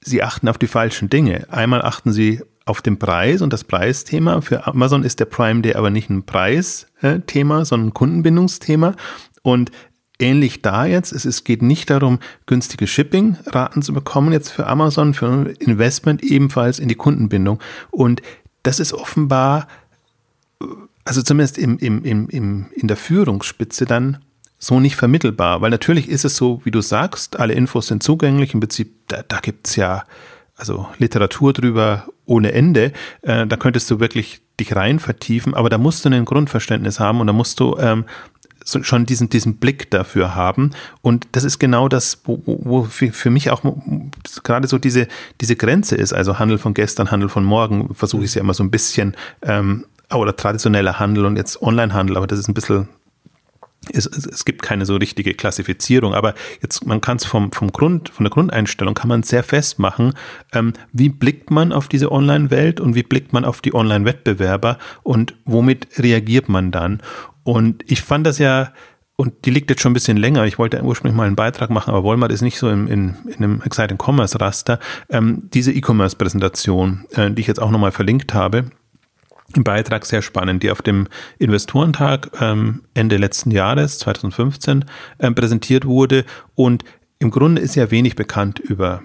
sie 0.00 0.22
achten 0.22 0.48
auf 0.48 0.58
die 0.58 0.68
falschen 0.68 1.10
Dinge. 1.10 1.46
Einmal 1.50 1.82
achten 1.82 2.12
sie 2.12 2.42
auf 2.68 2.82
den 2.82 2.98
Preis 2.98 3.42
und 3.42 3.52
das 3.52 3.64
Preisthema. 3.64 4.40
Für 4.40 4.66
Amazon 4.66 5.02
ist 5.02 5.20
der 5.20 5.24
Prime 5.24 5.62
Day 5.62 5.74
aber 5.74 5.90
nicht 5.90 6.10
ein 6.10 6.24
Preisthema, 6.24 7.64
sondern 7.64 7.88
ein 7.88 7.94
Kundenbindungsthema. 7.94 8.94
Und 9.42 9.70
ähnlich 10.18 10.62
da 10.62 10.84
jetzt, 10.84 11.12
es, 11.12 11.24
es 11.24 11.44
geht 11.44 11.62
nicht 11.62 11.90
darum, 11.90 12.18
günstige 12.46 12.86
Shipping-Raten 12.86 13.82
zu 13.82 13.92
bekommen 13.92 14.32
jetzt 14.32 14.50
für 14.50 14.66
Amazon, 14.66 15.14
für 15.14 15.54
Investment 15.58 16.22
ebenfalls 16.22 16.78
in 16.78 16.88
die 16.88 16.94
Kundenbindung. 16.94 17.60
Und 17.90 18.20
das 18.62 18.80
ist 18.80 18.92
offenbar, 18.92 19.68
also 21.04 21.22
zumindest 21.22 21.56
im, 21.58 21.78
im, 21.78 22.04
im, 22.04 22.28
im, 22.28 22.66
in 22.74 22.88
der 22.88 22.96
Führungsspitze 22.96 23.86
dann 23.86 24.18
so 24.58 24.80
nicht 24.80 24.96
vermittelbar, 24.96 25.60
weil 25.60 25.70
natürlich 25.70 26.08
ist 26.08 26.24
es 26.24 26.36
so, 26.36 26.60
wie 26.64 26.72
du 26.72 26.80
sagst, 26.80 27.38
alle 27.38 27.54
Infos 27.54 27.86
sind 27.86 28.02
zugänglich, 28.02 28.54
im 28.54 28.60
Prinzip, 28.60 28.92
da, 29.06 29.22
da 29.22 29.40
es 29.62 29.76
ja 29.76 30.04
also 30.58 30.88
Literatur 30.98 31.52
drüber 31.52 32.04
ohne 32.26 32.52
Ende, 32.52 32.92
äh, 33.22 33.46
da 33.46 33.56
könntest 33.56 33.90
du 33.90 34.00
wirklich 34.00 34.40
dich 34.60 34.74
rein 34.76 34.98
vertiefen, 34.98 35.54
aber 35.54 35.70
da 35.70 35.78
musst 35.78 36.04
du 36.04 36.10
ein 36.10 36.24
Grundverständnis 36.24 37.00
haben 37.00 37.20
und 37.20 37.26
da 37.28 37.32
musst 37.32 37.60
du 37.60 37.76
ähm, 37.78 38.04
so 38.64 38.82
schon 38.82 39.06
diesen, 39.06 39.30
diesen 39.30 39.56
Blick 39.56 39.90
dafür 39.90 40.34
haben. 40.34 40.72
Und 41.00 41.26
das 41.32 41.44
ist 41.44 41.58
genau 41.58 41.88
das, 41.88 42.20
wo, 42.24 42.42
wo 42.44 42.82
für, 42.84 43.12
für 43.12 43.30
mich 43.30 43.50
auch 43.50 43.62
gerade 44.42 44.68
so 44.68 44.78
diese, 44.78 45.08
diese 45.40 45.56
Grenze 45.56 45.96
ist. 45.96 46.12
Also 46.12 46.38
Handel 46.38 46.58
von 46.58 46.74
gestern, 46.74 47.10
Handel 47.10 47.30
von 47.30 47.44
morgen, 47.44 47.94
versuche 47.94 48.24
ich 48.24 48.30
es 48.30 48.34
ja 48.34 48.42
immer 48.42 48.54
so 48.54 48.62
ein 48.62 48.70
bisschen, 48.70 49.16
ähm, 49.42 49.86
oder 50.12 50.36
traditioneller 50.36 50.98
Handel 50.98 51.24
und 51.26 51.36
jetzt 51.36 51.62
Onlinehandel, 51.62 52.16
aber 52.16 52.26
das 52.26 52.38
ist 52.38 52.48
ein 52.48 52.54
bisschen 52.54 52.88
es, 53.92 54.06
es, 54.06 54.44
gibt 54.44 54.62
keine 54.62 54.86
so 54.86 54.96
richtige 54.96 55.34
Klassifizierung, 55.34 56.14
aber 56.14 56.34
jetzt 56.62 56.86
man 56.86 57.00
kann 57.00 57.16
es 57.16 57.24
vom, 57.24 57.52
vom 57.52 57.72
Grund, 57.72 58.08
von 58.08 58.24
der 58.24 58.30
Grundeinstellung 58.30 58.94
kann 58.94 59.08
man 59.08 59.22
sehr 59.22 59.42
festmachen, 59.42 60.14
ähm, 60.52 60.72
wie 60.92 61.08
blickt 61.08 61.50
man 61.50 61.72
auf 61.72 61.88
diese 61.88 62.10
Online-Welt 62.12 62.80
und 62.80 62.94
wie 62.94 63.02
blickt 63.02 63.32
man 63.32 63.44
auf 63.44 63.60
die 63.60 63.74
Online-Wettbewerber 63.74 64.78
und 65.02 65.34
womit 65.44 65.88
reagiert 65.98 66.48
man 66.48 66.70
dann? 66.70 67.02
Und 67.44 67.82
ich 67.90 68.02
fand 68.02 68.26
das 68.26 68.38
ja, 68.38 68.72
und 69.16 69.46
die 69.46 69.50
liegt 69.50 69.68
jetzt 69.68 69.82
schon 69.82 69.90
ein 69.90 69.94
bisschen 69.94 70.16
länger. 70.16 70.44
Ich 70.44 70.58
wollte 70.58 70.80
ursprünglich 70.82 71.16
mal 71.16 71.26
einen 71.26 71.34
Beitrag 71.34 71.70
machen, 71.70 71.90
aber 71.90 72.04
Walmart 72.04 72.30
ist 72.30 72.42
nicht 72.42 72.56
so 72.56 72.68
in, 72.68 72.86
in, 72.86 73.16
in 73.26 73.36
einem 73.36 73.62
Exciting 73.62 73.98
Commerce 73.98 74.40
Raster. 74.40 74.78
Ähm, 75.10 75.48
diese 75.52 75.72
E-Commerce-Präsentation, 75.72 77.04
äh, 77.14 77.30
die 77.32 77.40
ich 77.40 77.48
jetzt 77.48 77.60
auch 77.60 77.72
nochmal 77.72 77.90
verlinkt 77.90 78.32
habe, 78.32 78.66
im 79.54 79.64
Beitrag 79.64 80.04
sehr 80.04 80.22
spannend, 80.22 80.62
die 80.62 80.70
auf 80.70 80.82
dem 80.82 81.08
Investorentag 81.38 82.30
ähm, 82.40 82.82
Ende 82.94 83.16
letzten 83.16 83.50
Jahres, 83.50 83.98
2015, 83.98 84.84
ähm, 85.20 85.34
präsentiert 85.34 85.86
wurde. 85.86 86.24
Und 86.54 86.84
im 87.18 87.30
Grunde 87.30 87.62
ist 87.62 87.74
ja 87.74 87.90
wenig 87.90 88.14
bekannt 88.14 88.58
über 88.58 89.02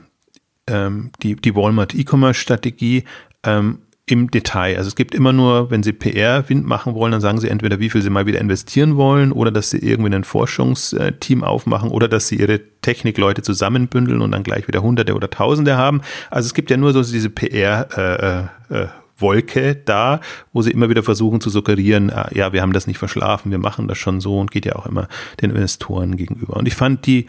ähm, 0.67 1.12
die, 1.21 1.36
die 1.36 1.56
Walmart 1.56 1.95
E-Commerce-Strategie 1.95 3.06
ähm, 3.43 3.79
im 4.06 4.29
Detail. 4.29 4.75
Also 4.77 4.89
es 4.89 4.95
gibt 4.95 5.15
immer 5.15 5.32
nur, 5.32 5.71
wenn 5.71 5.82
Sie 5.82 5.93
PR-Wind 5.93 6.65
machen 6.65 6.93
wollen, 6.93 7.13
dann 7.13 7.21
sagen 7.21 7.39
Sie 7.39 7.47
entweder, 7.47 7.79
wie 7.79 7.89
viel 7.89 8.01
Sie 8.01 8.10
mal 8.10 8.25
wieder 8.25 8.41
investieren 8.41 8.97
wollen 8.97 9.32
oder 9.32 9.49
dass 9.49 9.69
Sie 9.69 9.77
irgendwie 9.77 10.13
ein 10.13 10.25
Forschungsteam 10.25 11.41
aufmachen 11.41 11.89
oder 11.89 12.10
dass 12.10 12.27
Sie 12.27 12.36
Ihre 12.36 12.60
Technikleute 12.82 13.43
zusammenbündeln 13.43 14.21
und 14.21 14.32
dann 14.32 14.43
gleich 14.43 14.67
wieder 14.67 14.82
Hunderte 14.82 15.15
oder 15.15 15.29
Tausende 15.29 15.77
haben. 15.77 16.01
Also 16.29 16.47
es 16.47 16.53
gibt 16.53 16.69
ja 16.69 16.75
nur 16.75 16.91
so 16.91 17.01
diese 17.01 17.29
PR- 17.29 18.49
äh, 18.69 18.75
äh, 18.75 18.88
Wolke 19.23 19.75
da, 19.75 20.21
wo 20.51 20.62
sie 20.62 20.69
immer 20.69 20.89
wieder 20.89 21.01
versuchen 21.01 21.41
zu 21.41 21.49
suggerieren, 21.49 22.12
ah, 22.12 22.29
ja, 22.31 22.53
wir 22.53 22.62
haben 22.62 22.73
das 22.73 22.86
nicht 22.86 22.99
verschlafen, 22.99 23.49
wir 23.49 23.57
machen 23.57 23.88
das 23.88 23.97
schon 23.97 24.21
so 24.21 24.39
und 24.39 24.51
geht 24.51 24.67
ja 24.67 24.75
auch 24.75 24.86
immer 24.86 25.07
den 25.41 25.49
Investoren 25.49 26.15
gegenüber. 26.15 26.55
Und 26.57 26.67
ich 26.67 26.75
fand 26.75 27.07
die 27.07 27.25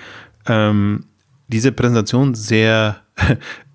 ähm, 0.46 1.06
diese 1.48 1.72
Präsentation 1.72 2.34
sehr 2.34 3.00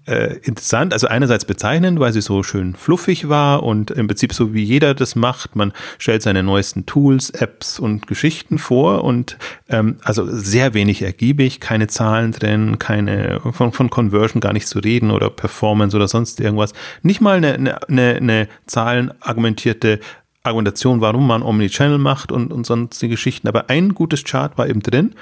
äh, 0.10 0.40
interessant, 0.42 0.92
also 0.92 1.08
einerseits 1.08 1.46
bezeichnend, 1.46 2.00
weil 2.00 2.12
sie 2.12 2.22
so 2.22 2.42
schön 2.42 2.74
fluffig 2.74 3.30
war 3.30 3.62
und 3.62 3.92
im 3.92 4.08
Prinzip 4.08 4.34
so 4.34 4.54
wie 4.54 4.64
jeder 4.64 4.96
das 4.96 5.16
macht, 5.16 5.56
man 5.56 5.72
stellt 6.00 6.24
seine 6.24 6.42
neuesten 6.42 6.88
Tools, 6.88 7.30
Apps 7.30 7.78
und 7.78 8.08
Geschichten 8.08 8.58
vor 8.58 9.04
und 9.04 9.38
ähm, 9.70 9.98
also 10.04 10.26
sehr 10.26 10.74
wenig 10.74 11.04
ergiebig, 11.04 11.60
keine 11.60 11.88
Zahlen 11.88 12.32
drin, 12.32 12.80
keine 12.80 13.40
von, 13.52 13.72
von 13.72 13.90
Conversion 13.92 14.42
gar 14.42 14.54
nicht 14.54 14.68
zu 14.68 14.80
reden 14.80 15.12
oder 15.12 15.30
Performance 15.30 15.96
oder 15.96 16.08
sonst 16.08 16.40
irgendwas. 16.40 16.74
Nicht 17.04 17.22
mal 17.22 17.38
eine, 17.38 17.80
eine, 17.88 18.16
eine 18.16 18.48
zahlenargumentierte 18.66 20.00
Argumentation, 20.42 21.02
warum 21.02 21.28
man 21.28 21.44
Omnichannel 21.44 22.00
macht 22.00 22.32
und, 22.32 22.52
und 22.52 22.66
sonstige 22.66 23.12
Geschichten, 23.12 23.48
aber 23.48 23.70
ein 23.70 23.94
gutes 23.94 24.24
Chart 24.24 24.58
war 24.58 24.68
eben 24.68 24.82
drin. 24.82 25.14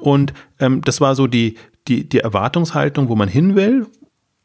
Und 0.00 0.32
ähm, 0.58 0.80
das 0.82 1.02
war 1.02 1.14
so 1.14 1.26
die, 1.26 1.56
die, 1.86 2.08
die 2.08 2.20
Erwartungshaltung, 2.20 3.10
wo 3.10 3.16
man 3.16 3.28
hin 3.28 3.56
will 3.56 3.86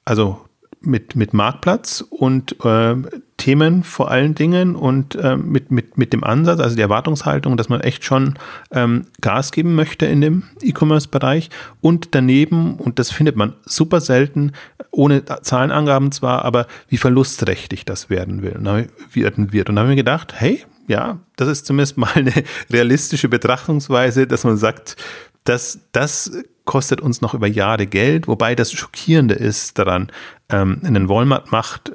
also 0.08 0.40
mit, 0.80 1.16
mit 1.16 1.34
Marktplatz 1.34 2.04
und 2.10 2.64
äh, 2.64 2.96
Themen 3.36 3.84
vor 3.84 4.10
allen 4.10 4.36
Dingen 4.36 4.76
und 4.76 5.16
äh, 5.16 5.36
mit, 5.36 5.70
mit, 5.70 5.98
mit 5.98 6.14
dem 6.14 6.24
Ansatz, 6.24 6.60
also 6.60 6.76
die 6.76 6.82
Erwartungshaltung, 6.82 7.58
dass 7.58 7.68
man 7.68 7.82
echt 7.82 8.06
schon 8.06 8.36
ähm, 8.72 9.08
Gas 9.20 9.52
geben 9.52 9.76
möchte 9.76 10.06
in 10.06 10.22
dem 10.22 10.44
E-Commerce-Bereich 10.62 11.50
und 11.82 12.16
daneben, 12.16 12.76
und 12.76 13.00
das 13.00 13.12
findet 13.12 13.36
man 13.36 13.54
super 13.66 14.00
selten, 14.00 14.54
ohne 14.92 15.26
Zahlenangaben 15.26 16.12
zwar, 16.12 16.46
aber 16.46 16.68
wie 16.88 16.98
verlustträchtig 16.98 17.84
das 17.84 18.10
werden 18.10 18.42
will, 18.42 18.58
ne, 18.60 18.88
werden 19.12 19.52
wird. 19.52 19.70
Und 19.70 19.76
da 19.76 19.82
haben 19.82 19.90
wir 19.90 19.96
gedacht, 19.96 20.34
hey, 20.38 20.64
ja, 20.88 21.20
das 21.36 21.50
ist 21.50 21.66
zumindest 21.66 21.98
mal 21.98 22.14
eine 22.14 22.34
realistische 22.72 23.28
Betrachtungsweise, 23.28 24.26
dass 24.26 24.46
man 24.46 24.58
sagt, 24.58 24.96
dass 25.44 25.80
das 25.92 26.32
kostet 26.68 27.02
uns 27.02 27.22
noch 27.22 27.34
über 27.34 27.48
Jahre 27.48 27.88
Geld, 27.88 28.28
wobei 28.28 28.54
das 28.54 28.72
Schockierende 28.72 29.34
ist 29.34 29.80
daran, 29.80 30.12
ähm, 30.50 30.82
einen 30.84 31.10
Walmart 31.10 31.52
macht, 31.52 31.94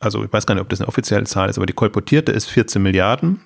also 0.00 0.24
ich 0.24 0.32
weiß 0.32 0.46
gar 0.46 0.54
nicht, 0.54 0.62
ob 0.62 0.70
das 0.70 0.80
eine 0.80 0.88
offizielle 0.88 1.24
Zahl 1.24 1.50
ist, 1.50 1.58
aber 1.58 1.66
die 1.66 1.74
kolportierte 1.74 2.32
ist 2.32 2.48
14 2.48 2.82
Milliarden 2.82 3.40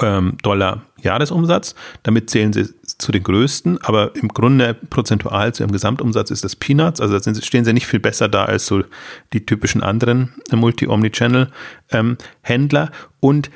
ähm, 0.00 0.36
Dollar 0.42 0.82
Jahresumsatz. 1.00 1.74
Damit 2.02 2.28
zählen 2.30 2.52
sie 2.52 2.68
zu 2.82 3.12
den 3.12 3.22
größten, 3.22 3.80
aber 3.82 4.16
im 4.16 4.26
Grunde 4.28 4.74
prozentual 4.74 5.54
zu 5.54 5.62
ihrem 5.62 5.72
Gesamtumsatz 5.72 6.30
ist 6.30 6.44
das 6.44 6.56
Peanuts. 6.56 7.00
Also 7.00 7.18
da 7.18 7.34
stehen 7.40 7.64
sie 7.64 7.72
nicht 7.72 7.86
viel 7.86 8.00
besser 8.00 8.28
da 8.28 8.44
als 8.44 8.66
so 8.66 8.82
die 9.32 9.46
typischen 9.46 9.82
anderen 9.82 10.34
Multi-Omnichannel-Händler 10.50 12.82
ähm, 12.82 12.90
und 13.20 13.50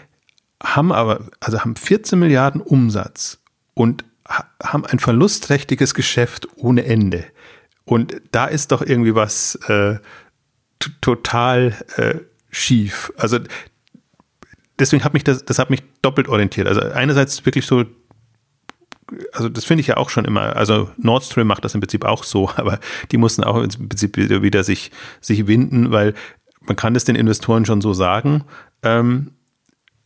haben 0.62 0.92
aber, 0.92 1.26
also 1.40 1.58
haben 1.60 1.74
14 1.76 2.18
Milliarden 2.18 2.60
Umsatz 2.60 3.38
und 3.74 4.04
haben 4.28 4.84
ein 4.86 4.98
verlustträchtiges 4.98 5.94
Geschäft 5.94 6.48
ohne 6.56 6.84
Ende. 6.84 7.24
Und 7.84 8.20
da 8.32 8.46
ist 8.46 8.72
doch 8.72 8.82
irgendwie 8.82 9.14
was 9.14 9.54
äh, 9.68 9.98
total 11.00 11.74
äh, 11.96 12.16
schief. 12.50 13.12
Also 13.16 13.38
deswegen 14.78 15.04
hat 15.04 15.14
mich 15.14 15.24
das, 15.24 15.44
das 15.44 15.58
hat 15.58 15.70
mich 15.70 15.82
doppelt 16.02 16.28
orientiert. 16.28 16.66
Also 16.66 16.80
einerseits 16.80 17.44
wirklich 17.46 17.66
so, 17.66 17.84
also 19.32 19.48
das 19.48 19.64
finde 19.64 19.80
ich 19.80 19.86
ja 19.86 19.96
auch 19.96 20.10
schon 20.10 20.24
immer, 20.24 20.56
also 20.56 20.90
Nord 20.98 21.24
Stream 21.24 21.46
macht 21.46 21.64
das 21.64 21.74
im 21.74 21.80
Prinzip 21.80 22.04
auch 22.04 22.24
so, 22.24 22.50
aber 22.56 22.78
die 23.10 23.16
mussten 23.16 23.44
auch 23.44 23.56
im 23.56 23.88
Prinzip 23.88 24.16
wieder 24.16 24.64
sich, 24.64 24.90
sich 25.20 25.46
winden, 25.46 25.90
weil 25.90 26.14
man 26.60 26.76
kann 26.76 26.94
das 26.94 27.04
den 27.04 27.16
Investoren 27.16 27.64
schon 27.64 27.80
so 27.80 27.94
sagen. 27.94 28.44
Ähm, 28.82 29.32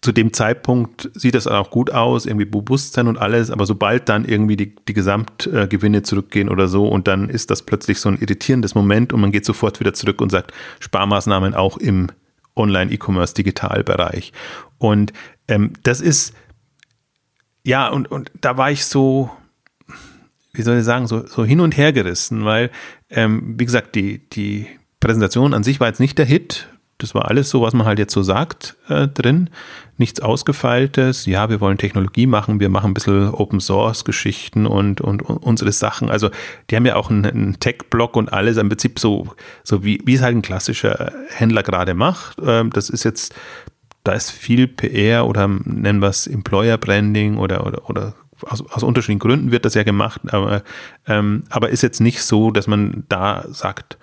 zu 0.03 0.11
dem 0.11 0.33
Zeitpunkt 0.33 1.11
sieht 1.15 1.37
das 1.37 1.47
auch 1.47 1.71
gut 1.71 1.93
aus, 1.93 2.27
irgendwie 2.27 2.45
Bewusstsein 2.45 3.07
und 3.07 3.19
alles, 3.19 3.51
aber 3.51 3.67
sobald 3.67 4.09
dann 4.09 4.25
irgendwie 4.25 4.57
die, 4.57 4.75
die 4.75 4.95
Gesamtgewinne 4.95 6.03
zurückgehen 6.03 6.49
oder 6.49 6.67
so 6.67 6.89
und 6.89 7.07
dann 7.07 7.31
ist 7.31 7.51
das 7.51 7.63
plötzlich 7.63 8.01
so 8.01 8.09
ein 8.09 8.19
irritierendes 8.19 8.75
Moment 8.75 9.13
und 9.13 9.21
man 9.21 9.31
geht 9.31 9.45
sofort 9.45 9.79
wieder 9.79 9.95
zurück 9.95 10.21
und 10.21 10.31
sagt 10.31 10.53
Sparmaßnahmen 10.81 11.55
auch 11.55 11.79
im 11.79 12.09
Online-E-Commerce-Digitalbereich. 12.57 14.33
Und 14.79 15.13
ähm, 15.47 15.73
das 15.85 16.01
ist, 16.01 16.35
ja, 17.65 17.89
und, 17.89 18.11
und 18.11 18.33
da 18.41 18.57
war 18.57 18.73
ich 18.73 18.85
so, 18.85 19.31
wie 20.53 20.63
soll 20.63 20.79
ich 20.79 20.85
sagen, 20.85 21.07
so, 21.07 21.25
so 21.27 21.45
hin 21.45 21.61
und 21.61 21.77
her 21.77 21.93
gerissen, 21.93 22.45
weil, 22.45 22.71
ähm, 23.09 23.55
wie 23.57 23.65
gesagt, 23.65 23.95
die, 23.95 24.19
die 24.31 24.67
Präsentation 24.99 25.55
an 25.55 25.63
sich 25.63 25.79
war 25.79 25.87
jetzt 25.87 26.01
nicht 26.01 26.19
der 26.19 26.27
Hit, 26.27 26.69
das 27.03 27.15
war 27.15 27.29
alles 27.29 27.51
so, 27.51 27.63
was 27.63 27.75
man 27.75 27.87
halt 27.87 27.99
jetzt 27.99 28.15
so 28.15 28.23
sagt 28.23 28.77
äh, 28.89 29.09
drin. 29.09 29.51
Nichts 29.99 30.21
Ausgefeiltes. 30.21 31.27
Ja, 31.27 31.51
wir 31.51 31.61
wollen 31.61 31.79
Technologie 31.79 32.27
machen, 32.27 32.61
wir 32.61 32.69
machen 32.69 32.93
ein 32.93 32.95
bisschen 32.95 33.29
Open 33.35 33.61
Source 33.61 34.05
Geschichten 34.05 34.67
und, 34.67 35.01
und, 35.01 35.23
und 35.23 35.37
unsere 35.39 35.73
Sachen. 35.73 36.11
Also 36.11 36.31
die 36.71 36.77
haben 36.77 36.87
ja 36.87 36.97
auch 36.97 37.11
einen, 37.11 37.27
einen 37.27 37.61
Tech-Blog 37.61 38.17
und 38.17 38.33
alles 38.33 38.57
im 38.57 38.69
Prinzip 38.69 38.99
so, 38.99 39.27
so 39.65 39.85
wie, 39.85 40.01
wie 40.05 40.15
es 40.15 40.23
halt 40.23 40.37
ein 40.37 40.43
klassischer 40.43 41.13
Händler 41.29 41.63
gerade 41.63 41.95
macht. 41.95 42.39
Ähm, 42.45 42.71
das 42.71 42.89
ist 42.89 43.05
jetzt, 43.05 43.35
da 44.05 44.13
ist 44.13 44.31
viel 44.31 44.69
PR 44.69 45.27
oder 45.27 45.49
nennen 45.49 46.01
wir 46.01 46.09
es 46.09 46.27
Employer 46.27 46.79
Branding 46.79 47.37
oder, 47.37 47.67
oder, 47.67 47.91
oder 47.91 48.15
aus, 48.45 48.65
aus 48.71 48.83
unterschiedlichen 48.83 49.21
Gründen 49.21 49.53
wird 49.53 49.65
das 49.65 49.75
ja 49.75 49.83
gemacht, 49.83 50.21
aber, 50.33 50.63
ähm, 51.07 51.45
aber 51.51 51.71
ist 51.71 51.83
jetzt 51.83 52.01
nicht 52.01 52.23
so, 52.23 52.51
dass 52.51 52.67
man 52.67 53.05
da 53.09 53.45
sagt, 53.49 53.99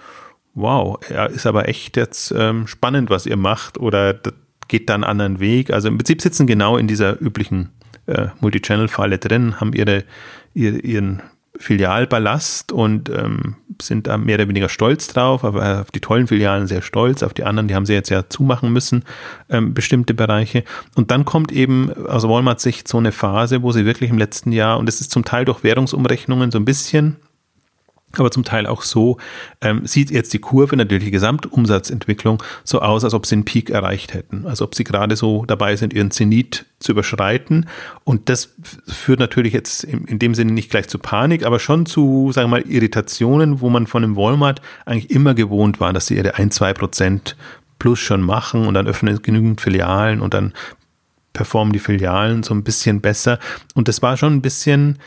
wow, 0.54 1.00
ja, 1.10 1.26
ist 1.26 1.46
aber 1.46 1.68
echt 1.68 1.98
jetzt 1.98 2.34
ähm, 2.36 2.68
spannend, 2.68 3.10
was 3.10 3.26
ihr 3.26 3.38
macht 3.38 3.78
oder 3.78 4.20
geht 4.68 4.90
da 4.90 4.96
einen 4.96 5.04
anderen 5.04 5.40
Weg. 5.40 5.72
Also 5.72 5.88
im 5.88 5.98
Prinzip 5.98 6.22
sitzen 6.22 6.48
genau 6.48 6.78
in 6.78 6.88
dieser 6.88 7.22
üblichen 7.22 7.70
äh, 8.06 8.28
Multichannel-Falle 8.40 9.18
drin, 9.18 9.60
haben 9.60 9.74
ihre, 9.74 10.04
ihr, 10.54 10.84
ihren 10.84 11.22
Filialballast 11.58 12.72
und 12.72 13.10
ähm, 13.10 13.56
sind 13.82 14.08
da 14.08 14.18
mehr 14.18 14.36
oder 14.36 14.48
weniger 14.48 14.70
stolz 14.70 15.08
drauf, 15.08 15.44
aber 15.44 15.82
auf 15.82 15.92
die 15.92 16.00
tollen 16.00 16.28
Filialen 16.28 16.68
sehr 16.68 16.82
stolz, 16.82 17.22
auf 17.22 17.34
die 17.34 17.44
anderen, 17.44 17.68
die 17.68 17.76
haben 17.76 17.86
sie 17.86 17.94
jetzt 17.94 18.10
ja 18.10 18.30
zumachen 18.30 18.72
müssen, 18.72 19.04
ähm, 19.50 19.74
bestimmte 19.74 20.14
Bereiche. 20.14 20.64
Und 20.96 21.12
dann 21.12 21.26
kommt 21.26 21.52
eben 21.52 21.92
aus 22.08 22.28
Walmart 22.28 22.62
Sicht 22.62 22.88
so 22.88 22.98
eine 22.98 23.12
Phase, 23.12 23.62
wo 23.62 23.72
sie 23.72 23.86
wirklich 23.86 24.10
im 24.10 24.18
letzten 24.18 24.52
Jahr, 24.52 24.78
und 24.80 24.86
das 24.86 25.02
ist 25.02 25.12
zum 25.12 25.26
Teil 25.26 25.44
durch 25.44 25.64
Währungsumrechnungen 25.64 26.52
so 26.52 26.60
ein 26.60 26.66
bisschen 26.66 27.18
aber 28.18 28.32
zum 28.32 28.44
Teil 28.44 28.66
auch 28.66 28.82
so, 28.82 29.18
ähm, 29.62 29.86
sieht 29.86 30.10
jetzt 30.10 30.34
die 30.34 30.40
Kurve, 30.40 30.76
natürlich 30.76 31.06
die 31.06 31.12
Gesamtumsatzentwicklung, 31.12 32.42
so 32.64 32.82
aus, 32.82 33.04
als 33.04 33.14
ob 33.14 33.26
sie 33.26 33.36
einen 33.36 33.46
Peak 33.46 33.70
erreicht 33.70 34.14
hätten. 34.14 34.48
Als 34.48 34.62
ob 34.62 34.74
sie 34.74 34.84
gerade 34.84 35.16
so 35.16 35.46
dabei 35.46 35.76
sind, 35.76 35.94
ihren 35.94 36.10
Zenit 36.10 36.66
zu 36.80 36.94
überschreiten. 36.94 37.68
Und 38.04 38.30
das 38.30 38.56
führt 38.88 39.20
natürlich 39.20 39.54
jetzt 39.54 39.84
in, 39.84 40.06
in 40.06 40.18
dem 40.18 40.34
Sinne 40.34 40.54
nicht 40.54 40.72
gleich 40.72 40.88
zu 40.88 40.98
Panik, 40.98 41.46
aber 41.46 41.60
schon 41.60 41.86
zu, 41.86 42.32
sagen 42.32 42.50
wir 42.50 42.60
mal, 42.60 42.68
Irritationen, 42.68 43.62
wo 43.62 43.70
man 43.70 43.86
von 43.86 44.02
dem 44.02 44.16
Walmart 44.16 44.62
eigentlich 44.86 45.12
immer 45.12 45.36
gewohnt 45.36 45.80
war, 45.80 45.94
dass 45.94 46.08
sie 46.08 46.16
ihre 46.16 46.36
ein, 46.36 46.50
zwei 46.52 46.74
Prozent 46.74 47.36
plus 47.78 48.00
schon 48.00 48.22
machen 48.22 48.66
und 48.66 48.74
dann 48.74 48.88
öffnen 48.88 49.22
genügend 49.22 49.62
Filialen 49.62 50.22
und 50.22 50.34
dann 50.34 50.54
performen 51.34 51.74
die 51.74 51.80
Filialen 51.80 52.44
so 52.44 52.54
ein 52.54 52.64
bisschen 52.64 53.02
besser. 53.02 53.40
Und 53.76 53.88
das 53.88 54.02
war 54.02 54.18
schon 54.18 54.34
ein 54.34 54.42
bisschen, 54.42 54.98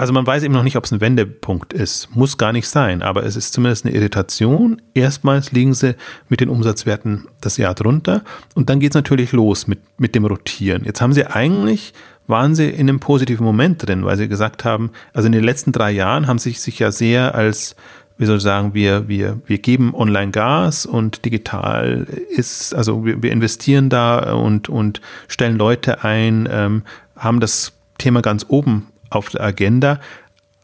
also 0.00 0.14
man 0.14 0.26
weiß 0.26 0.44
eben 0.44 0.54
noch 0.54 0.62
nicht, 0.62 0.76
ob 0.76 0.84
es 0.84 0.92
ein 0.92 1.02
Wendepunkt 1.02 1.74
ist. 1.74 2.08
Muss 2.16 2.38
gar 2.38 2.54
nicht 2.54 2.66
sein, 2.66 3.02
aber 3.02 3.22
es 3.22 3.36
ist 3.36 3.52
zumindest 3.52 3.84
eine 3.84 3.94
Irritation. 3.94 4.80
Erstmals 4.94 5.52
liegen 5.52 5.74
sie 5.74 5.94
mit 6.30 6.40
den 6.40 6.48
Umsatzwerten 6.48 7.26
das 7.42 7.58
Jahr 7.58 7.74
drunter 7.74 8.22
und 8.54 8.70
dann 8.70 8.80
geht 8.80 8.92
es 8.92 8.94
natürlich 8.94 9.32
los 9.32 9.66
mit, 9.66 9.80
mit 9.98 10.14
dem 10.14 10.24
Rotieren. 10.24 10.86
Jetzt 10.86 11.02
haben 11.02 11.12
sie 11.12 11.26
eigentlich, 11.26 11.92
waren 12.26 12.54
sie 12.54 12.70
in 12.70 12.88
einem 12.88 12.98
positiven 12.98 13.44
Moment 13.44 13.86
drin, 13.86 14.06
weil 14.06 14.16
sie 14.16 14.26
gesagt 14.26 14.64
haben, 14.64 14.90
also 15.12 15.26
in 15.26 15.32
den 15.32 15.44
letzten 15.44 15.70
drei 15.70 15.90
Jahren 15.90 16.26
haben 16.26 16.38
sie 16.38 16.52
sich 16.52 16.78
ja 16.78 16.90
sehr 16.92 17.34
als 17.34 17.76
wie 18.16 18.24
soll 18.26 18.38
ich 18.38 18.42
sagen, 18.42 18.72
wir, 18.72 19.06
wir, 19.06 19.38
wir 19.46 19.58
geben 19.58 19.94
online 19.94 20.30
Gas 20.30 20.84
und 20.84 21.26
digital 21.26 22.06
ist, 22.30 22.74
also 22.74 23.04
wir, 23.04 23.22
wir 23.22 23.32
investieren 23.32 23.90
da 23.90 24.32
und, 24.34 24.68
und 24.70 25.02
stellen 25.28 25.56
Leute 25.56 26.04
ein, 26.04 26.46
ähm, 26.50 26.82
haben 27.16 27.40
das 27.40 27.72
Thema 27.96 28.20
ganz 28.20 28.44
oben 28.48 28.86
auf 29.10 29.28
der 29.28 29.42
Agenda. 29.42 30.00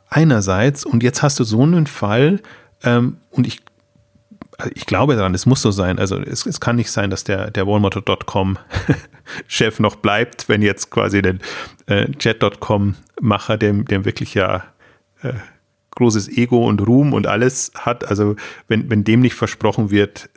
Einerseits, 0.08 0.86
und 0.86 1.02
jetzt 1.02 1.22
hast 1.22 1.38
du 1.40 1.44
so 1.44 1.62
einen 1.62 1.86
Fall, 1.86 2.40
ähm, 2.82 3.18
und 3.30 3.46
ich, 3.46 3.60
ich 4.74 4.86
glaube 4.86 5.16
daran, 5.16 5.34
es 5.34 5.44
muss 5.46 5.62
so 5.62 5.70
sein. 5.70 5.98
Also 5.98 6.18
es, 6.18 6.44
es 6.46 6.60
kann 6.60 6.76
nicht 6.76 6.90
sein, 6.90 7.10
dass 7.10 7.24
der, 7.24 7.50
der 7.50 7.66
Walmart.com-Chef 7.66 9.80
noch 9.80 9.96
bleibt, 9.96 10.48
wenn 10.48 10.62
jetzt 10.62 10.90
quasi 10.90 11.20
der 11.20 11.36
äh, 11.86 12.10
Jet.com-Macher, 12.18 13.58
dem, 13.58 13.84
dem 13.84 14.04
wirklich 14.04 14.34
ja 14.34 14.64
äh, 15.22 15.34
großes 15.96 16.28
Ego 16.28 16.66
und 16.66 16.86
Ruhm 16.86 17.12
und 17.12 17.26
alles 17.26 17.72
hat, 17.74 18.06
also 18.06 18.36
wenn, 18.68 18.88
wenn 18.90 19.02
dem 19.02 19.20
nicht 19.20 19.34
versprochen 19.34 19.90
wird, 19.90 20.30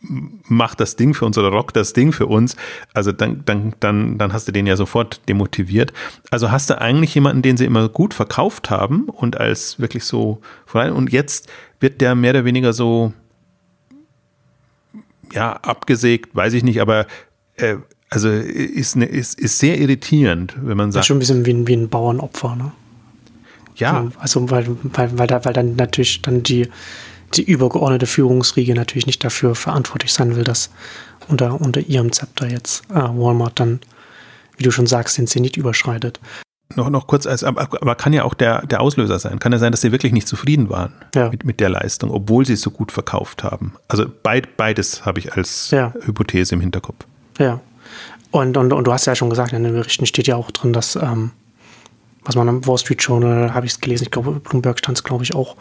macht 0.00 0.80
das 0.80 0.96
Ding 0.96 1.12
für 1.12 1.24
uns 1.24 1.36
oder 1.38 1.48
rockt 1.48 1.76
das 1.76 1.92
Ding 1.92 2.12
für 2.12 2.26
uns, 2.26 2.56
also 2.94 3.10
dann, 3.12 3.42
dann, 3.44 3.74
dann, 3.80 4.16
dann 4.16 4.32
hast 4.32 4.46
du 4.46 4.52
den 4.52 4.66
ja 4.66 4.76
sofort 4.76 5.28
demotiviert. 5.28 5.92
Also 6.30 6.50
hast 6.50 6.70
du 6.70 6.80
eigentlich 6.80 7.14
jemanden, 7.14 7.42
den 7.42 7.56
sie 7.56 7.64
immer 7.64 7.88
gut 7.88 8.14
verkauft 8.14 8.70
haben 8.70 9.04
und 9.08 9.38
als 9.38 9.80
wirklich 9.80 10.04
so 10.04 10.40
voran 10.66 10.92
und 10.92 11.12
jetzt 11.12 11.48
wird 11.80 12.00
der 12.00 12.14
mehr 12.14 12.30
oder 12.30 12.44
weniger 12.44 12.72
so 12.72 13.12
ja, 15.32 15.52
abgesägt, 15.52 16.34
weiß 16.34 16.52
ich 16.54 16.64
nicht, 16.64 16.80
aber 16.80 17.06
äh, 17.56 17.76
also 18.10 18.30
ist, 18.30 18.96
ne, 18.96 19.04
ist, 19.04 19.38
ist 19.38 19.58
sehr 19.58 19.78
irritierend, 19.78 20.54
wenn 20.62 20.76
man 20.76 20.92
sagt. 20.92 21.00
Das 21.00 21.04
ist 21.04 21.06
schon 21.08 21.16
ein 21.16 21.20
bisschen 21.20 21.46
wie 21.46 21.52
ein, 21.52 21.66
wie 21.66 21.74
ein 21.74 21.88
Bauernopfer, 21.88 22.56
ne? 22.56 22.72
Ja. 23.76 24.08
Also, 24.18 24.50
weil, 24.50 24.66
weil, 24.82 25.18
weil, 25.18 25.26
da, 25.26 25.44
weil 25.44 25.52
dann 25.52 25.76
natürlich 25.76 26.22
dann 26.22 26.42
die, 26.42 26.68
die 27.34 27.42
übergeordnete 27.42 28.06
Führungsriege 28.06 28.74
natürlich 28.74 29.06
nicht 29.06 29.22
dafür 29.24 29.54
verantwortlich 29.54 30.12
sein 30.12 30.36
will, 30.36 30.44
dass 30.44 30.70
unter, 31.28 31.60
unter 31.60 31.80
ihrem 31.80 32.12
Zepter 32.12 32.48
jetzt 32.48 32.84
äh, 32.90 32.94
Walmart 32.94 33.60
dann, 33.60 33.80
wie 34.56 34.64
du 34.64 34.70
schon 34.70 34.86
sagst, 34.86 35.18
den 35.18 35.26
Zenit 35.26 35.56
überschreitet. 35.56 36.20
Noch, 36.74 36.90
noch 36.90 37.06
kurz, 37.06 37.26
als, 37.26 37.44
aber, 37.44 37.62
aber 37.62 37.94
kann 37.94 38.12
ja 38.12 38.24
auch 38.24 38.34
der, 38.34 38.66
der 38.66 38.80
Auslöser 38.80 39.18
sein. 39.18 39.38
Kann 39.38 39.52
ja 39.52 39.58
sein, 39.58 39.72
dass 39.72 39.80
sie 39.80 39.90
wirklich 39.90 40.12
nicht 40.12 40.28
zufrieden 40.28 40.68
waren 40.68 40.92
ja. 41.14 41.30
mit, 41.30 41.44
mit 41.44 41.60
der 41.60 41.70
Leistung, 41.70 42.10
obwohl 42.10 42.44
sie 42.44 42.52
es 42.54 42.60
so 42.60 42.70
gut 42.70 42.92
verkauft 42.92 43.42
haben. 43.42 43.74
Also 43.88 44.04
beid, 44.22 44.56
beides 44.56 45.06
habe 45.06 45.18
ich 45.18 45.32
als 45.32 45.70
ja. 45.70 45.94
Hypothese 46.04 46.54
im 46.54 46.60
Hinterkopf. 46.60 47.06
Ja. 47.38 47.60
Und, 48.30 48.56
und, 48.58 48.72
und 48.72 48.84
du 48.84 48.92
hast 48.92 49.06
ja 49.06 49.14
schon 49.14 49.30
gesagt, 49.30 49.52
in 49.52 49.64
den 49.64 49.72
Berichten 49.72 50.04
steht 50.04 50.26
ja 50.26 50.36
auch 50.36 50.50
drin, 50.50 50.74
dass 50.74 50.96
ähm, 50.96 51.30
was 52.28 52.36
man 52.36 52.46
am 52.46 52.66
Wall 52.66 52.76
Street 52.76 53.02
Journal, 53.02 53.54
habe 53.54 53.64
ich 53.64 53.72
es 53.72 53.80
gelesen, 53.80 54.04
ich 54.04 54.10
glaube, 54.10 54.32
Bloomberg 54.32 54.78
stand 54.78 54.98
es, 54.98 55.02
glaube 55.02 55.24
ich, 55.24 55.34
auch, 55.34 55.56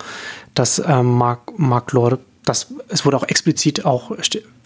dass 0.53 0.83
ähm, 0.85 1.17
Mark, 1.17 1.57
Mark 1.57 1.93
Lord 1.93 2.19
das, 2.43 2.73
es 2.87 3.05
wurde 3.05 3.17
auch 3.17 3.27
explizit 3.27 3.85
auch, 3.85 4.11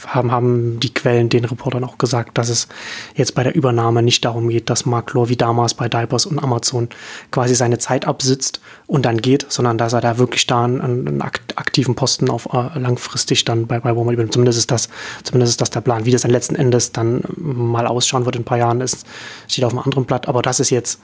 haben, 0.05 0.31
haben 0.31 0.79
die 0.79 0.93
Quellen 0.93 1.29
den 1.29 1.45
Reportern 1.45 1.83
auch 1.83 1.97
gesagt, 1.97 2.37
dass 2.37 2.49
es 2.49 2.67
jetzt 3.15 3.33
bei 3.33 3.43
der 3.43 3.55
Übernahme 3.55 4.03
nicht 4.03 4.23
darum 4.23 4.49
geht, 4.49 4.69
dass 4.69 4.85
Mark 4.85 5.13
Lore 5.13 5.29
wie 5.29 5.35
damals 5.35 5.73
bei 5.73 5.89
Diapers 5.89 6.27
und 6.27 6.37
Amazon 6.39 6.89
quasi 7.31 7.55
seine 7.55 7.79
Zeit 7.79 8.05
absitzt 8.05 8.61
und 8.85 9.05
dann 9.05 9.17
geht, 9.17 9.47
sondern 9.49 9.79
dass 9.79 9.93
er 9.93 10.01
da 10.01 10.19
wirklich 10.19 10.45
da 10.45 10.63
einen, 10.63 10.81
einen 10.81 11.21
aktiven 11.21 11.95
Posten 11.95 12.29
auf 12.29 12.49
äh, 12.53 12.77
langfristig 12.77 13.45
dann 13.45 13.65
bei, 13.65 13.79
bei 13.79 13.95
Walmart 13.95 14.13
übernimmt. 14.13 14.33
Zumindest 14.33 14.59
ist 14.59 14.71
das, 14.71 14.89
zumindest 15.23 15.51
ist 15.51 15.61
das 15.61 15.71
der 15.71 15.81
Plan. 15.81 16.05
Wie 16.05 16.11
das 16.11 16.21
dann 16.21 16.31
letzten 16.31 16.55
Endes 16.55 16.91
dann 16.91 17.23
mal 17.35 17.87
ausschauen 17.87 18.25
wird 18.25 18.35
in 18.35 18.43
ein 18.43 18.45
paar 18.45 18.59
Jahren, 18.59 18.81
ist, 18.81 19.07
steht 19.47 19.65
auf 19.65 19.71
einem 19.71 19.79
anderen 19.79 20.05
Blatt. 20.05 20.27
Aber 20.27 20.43
das 20.43 20.59
ist 20.59 20.69
jetzt 20.69 20.99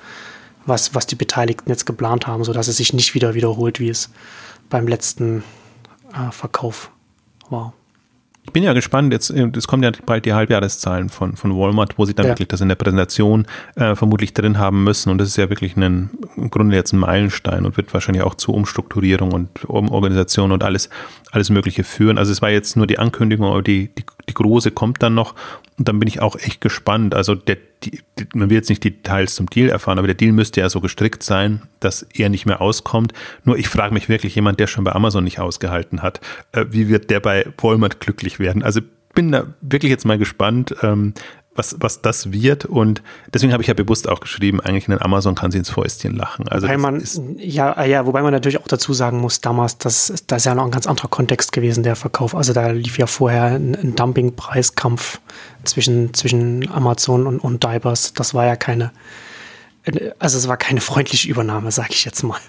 was, 0.68 0.94
was 0.94 1.08
die 1.08 1.16
Beteiligten 1.16 1.70
jetzt 1.70 1.86
geplant 1.86 2.28
haben, 2.28 2.44
sodass 2.44 2.68
es 2.68 2.78
sich 2.78 2.94
nicht 2.94 3.14
wieder 3.16 3.34
wiederholt, 3.34 3.80
wie 3.80 3.90
es 3.90 4.10
beim 4.70 4.88
letzten 4.88 5.44
äh, 6.14 6.32
Verkauf 6.32 6.92
war. 7.50 7.74
Ich 8.48 8.54
bin 8.54 8.64
ja 8.64 8.72
gespannt, 8.72 9.12
jetzt, 9.12 9.30
äh, 9.30 9.50
es 9.56 9.68
kommen 9.68 9.84
ja 9.84 9.92
bald 10.06 10.26
die 10.26 10.34
Halbjahreszahlen 10.34 11.10
von, 11.10 11.36
von 11.36 11.58
Walmart, 11.58 11.98
wo 11.98 12.06
sie 12.06 12.14
dann 12.14 12.28
ja. 12.28 12.32
wirklich 12.32 12.48
das 12.48 12.62
in 12.62 12.70
der 12.70 12.76
Präsentation 12.76 13.46
äh, 13.76 13.94
vermutlich 13.94 14.34
drin 14.34 14.58
haben 14.58 14.86
müssen. 14.86 15.10
Und 15.10 15.18
das 15.18 15.28
ist 15.28 15.38
ja 15.38 15.50
wirklich 15.50 15.76
ein, 15.76 16.12
im 16.38 16.50
Grunde 16.50 16.76
jetzt 16.76 16.94
ein 16.94 17.00
Meilenstein 17.00 17.66
und 17.66 17.76
wird 17.76 17.94
wahrscheinlich 17.94 18.24
auch 18.24 18.36
zu 18.36 18.54
Umstrukturierung 18.54 19.34
und 19.34 19.66
Umorganisation 19.66 20.54
und 20.54 20.64
alles, 20.64 20.90
alles 21.32 21.50
Mögliche 21.50 21.84
führen. 21.84 22.18
Also 22.18 22.32
es 22.32 22.42
war 22.42 22.50
jetzt 22.50 22.78
nur 22.78 22.88
die 22.88 23.00
Ankündigung, 23.00 23.48
aber 23.48 23.62
die, 23.62 23.90
die, 23.90 24.06
die 24.30 24.34
große 24.34 24.72
kommt 24.72 25.04
dann 25.04 25.14
noch. 25.14 25.36
Und 25.78 25.90
dann 25.90 26.00
bin 26.00 26.08
ich 26.08 26.22
auch 26.22 26.38
echt 26.38 26.62
gespannt. 26.62 27.14
Also 27.14 27.36
der, 27.36 27.58
die, 27.84 28.00
man 28.34 28.50
will 28.50 28.58
jetzt 28.58 28.70
nicht 28.70 28.84
die 28.84 28.92
Details 28.92 29.36
zum 29.36 29.48
Deal 29.48 29.70
erfahren, 29.70 29.98
aber 29.98 30.08
der 30.08 30.16
Deal 30.16 30.32
müsste 30.32 30.62
ja 30.62 30.70
so 30.70 30.82
gestrickt 30.82 31.24
sein, 31.24 31.62
dass 31.80 32.04
er 32.14 32.30
nicht 32.30 32.46
mehr 32.46 32.62
auskommt. 32.62 33.14
Nur 33.44 33.58
ich 33.58 33.70
frage 33.70 33.94
mich 33.94 34.10
wirklich, 34.10 34.36
jemand, 34.36 34.60
der 34.60 34.68
schon 34.68 34.84
bei 34.84 34.94
Amazon 34.94 35.24
nicht 35.24 35.40
ausgehalten 35.40 36.02
hat, 36.02 36.22
äh, 36.52 36.66
wie 36.70 36.88
wird 36.88 37.10
der 37.10 37.20
bei 37.20 37.46
Walmart 37.58 38.00
glücklich 38.00 38.40
werden? 38.40 38.64
Also 38.64 38.82
bin 39.14 39.32
da 39.32 39.48
wirklich 39.62 39.90
jetzt 39.90 40.06
mal 40.06 40.18
gespannt, 40.18 40.76
ähm, 40.82 41.14
was, 41.58 41.76
was 41.80 42.02
das 42.02 42.32
wird. 42.32 42.66
Und 42.66 43.02
deswegen 43.34 43.52
habe 43.54 43.62
ich 43.64 43.68
ja 43.68 43.74
bewusst 43.74 44.08
auch 44.08 44.20
geschrieben, 44.20 44.62
eigentlich 44.62 44.88
in 44.88 45.02
Amazon 45.02 45.36
kann 45.36 45.52
sie 45.52 45.58
ins 45.58 45.70
Fäustchen 45.70 46.16
lachen. 46.16 46.48
Also 46.48 46.68
wobei 46.68 46.78
man, 46.78 47.04
ja, 47.38 47.84
ja, 47.84 48.06
wobei 48.06 48.22
man 48.22 48.32
natürlich 48.32 48.60
auch 48.60 48.68
dazu 48.68 48.94
sagen 48.94 49.20
muss, 49.20 49.42
damals, 49.42 49.78
das, 49.78 50.14
das 50.28 50.42
ist 50.42 50.46
ja 50.46 50.56
noch 50.56 50.66
ein 50.66 50.72
ganz 50.72 50.88
anderer 50.88 51.08
Kontext 51.08 51.52
gewesen, 51.52 51.84
der 51.84 51.96
Verkauf. 51.96 52.36
Also 52.36 52.54
da 52.54 52.70
lief 52.70 52.98
ja 52.98 53.08
vorher 53.08 53.46
ein, 53.46 53.76
ein 53.76 53.96
Dumpingpreiskampf 53.96 55.20
zwischen, 55.64 56.14
zwischen 56.14 56.70
Amazon 56.72 57.28
und, 57.28 57.40
und 57.40 57.64
Divers. 57.64 58.14
Das 58.14 58.34
war 58.34 58.46
ja 58.46 58.56
keine, 58.56 58.92
also 60.20 60.38
es 60.38 60.48
war 60.48 60.58
keine 60.58 60.82
freundliche 60.82 61.30
Übernahme, 61.30 61.72
sage 61.72 61.90
ich 61.92 62.06
jetzt 62.06 62.24
mal. 62.24 62.40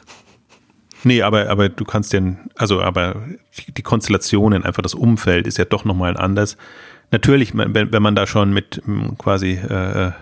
Nee, 1.04 1.22
aber, 1.22 1.48
aber 1.48 1.68
du 1.68 1.84
kannst 1.84 2.12
ja, 2.12 2.20
also 2.56 2.82
aber 2.82 3.22
die 3.68 3.82
Konstellationen, 3.82 4.64
einfach 4.64 4.82
das 4.82 4.94
Umfeld 4.94 5.46
ist 5.46 5.56
ja 5.56 5.64
doch 5.64 5.84
nochmal 5.84 6.16
anders 6.16 6.56
natürlich, 7.10 7.52
wenn, 7.54 8.02
man 8.02 8.14
da 8.14 8.26
schon 8.26 8.52
mit 8.52 8.82
hm, 8.84 9.16
quasi 9.18 9.52
äh, 9.52 10.12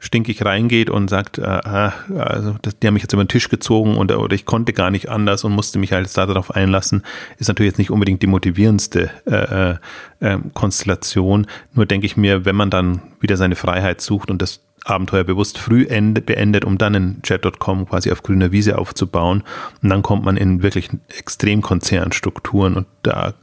stinkig 0.00 0.44
reingeht 0.44 0.90
und 0.90 1.08
sagt, 1.08 1.38
äh, 1.38 1.42
ah, 1.42 1.92
also 2.16 2.56
das, 2.62 2.78
die 2.78 2.86
haben 2.86 2.94
mich 2.94 3.02
jetzt 3.02 3.12
über 3.12 3.24
den 3.24 3.28
Tisch 3.28 3.48
gezogen 3.48 3.96
und, 3.96 4.12
oder 4.12 4.34
ich 4.34 4.44
konnte 4.44 4.72
gar 4.72 4.90
nicht 4.90 5.08
anders 5.08 5.42
und 5.44 5.52
musste 5.52 5.78
mich 5.78 5.92
halt 5.92 6.16
darauf 6.16 6.54
einlassen, 6.54 7.02
ist 7.38 7.48
natürlich 7.48 7.72
jetzt 7.72 7.78
nicht 7.78 7.90
unbedingt 7.90 8.22
die 8.22 8.28
motivierendste 8.28 9.10
äh, 9.26 9.72
äh, 9.72 9.76
äh 10.20 10.38
Konstellation. 10.54 11.46
Nur 11.74 11.86
denke 11.86 12.06
ich 12.06 12.16
mir, 12.16 12.44
wenn 12.44 12.56
man 12.56 12.70
dann 12.70 13.02
wieder 13.20 13.36
seine 13.36 13.56
Freiheit 13.56 14.00
sucht 14.00 14.30
und 14.30 14.40
das 14.40 14.60
Abenteuer 14.84 15.24
bewusst 15.24 15.58
früh 15.58 15.86
ende, 15.86 16.20
beendet, 16.20 16.64
um 16.64 16.78
dann 16.78 16.94
in 16.94 17.22
Chat.com 17.22 17.88
quasi 17.88 18.10
auf 18.10 18.22
grüner 18.22 18.52
Wiese 18.52 18.78
aufzubauen. 18.78 19.42
Und 19.82 19.88
dann 19.88 20.02
kommt 20.02 20.24
man 20.24 20.36
in 20.36 20.62
wirklich 20.62 20.90
extrem 21.16 21.62
Konzernstrukturen 21.62 22.74
und 22.74 22.86
da 23.02 23.34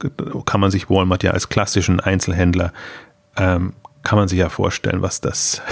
kann 0.44 0.60
man 0.60 0.70
sich 0.70 0.90
Walmart 0.90 1.22
ja 1.22 1.32
als 1.32 1.48
klassischen 1.48 2.00
Einzelhändler, 2.00 2.72
ähm, 3.36 3.74
kann 4.02 4.18
man 4.18 4.28
sich 4.28 4.38
ja 4.38 4.48
vorstellen, 4.48 5.02
was 5.02 5.20
das, 5.20 5.62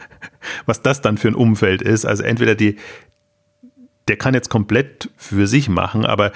was 0.66 0.82
das 0.82 1.00
dann 1.00 1.18
für 1.18 1.28
ein 1.28 1.34
Umfeld 1.34 1.82
ist. 1.82 2.04
Also 2.04 2.22
entweder 2.22 2.54
die, 2.54 2.76
der 4.08 4.16
kann 4.16 4.34
jetzt 4.34 4.50
komplett 4.50 5.10
für 5.16 5.46
sich 5.46 5.68
machen, 5.68 6.04
aber 6.04 6.32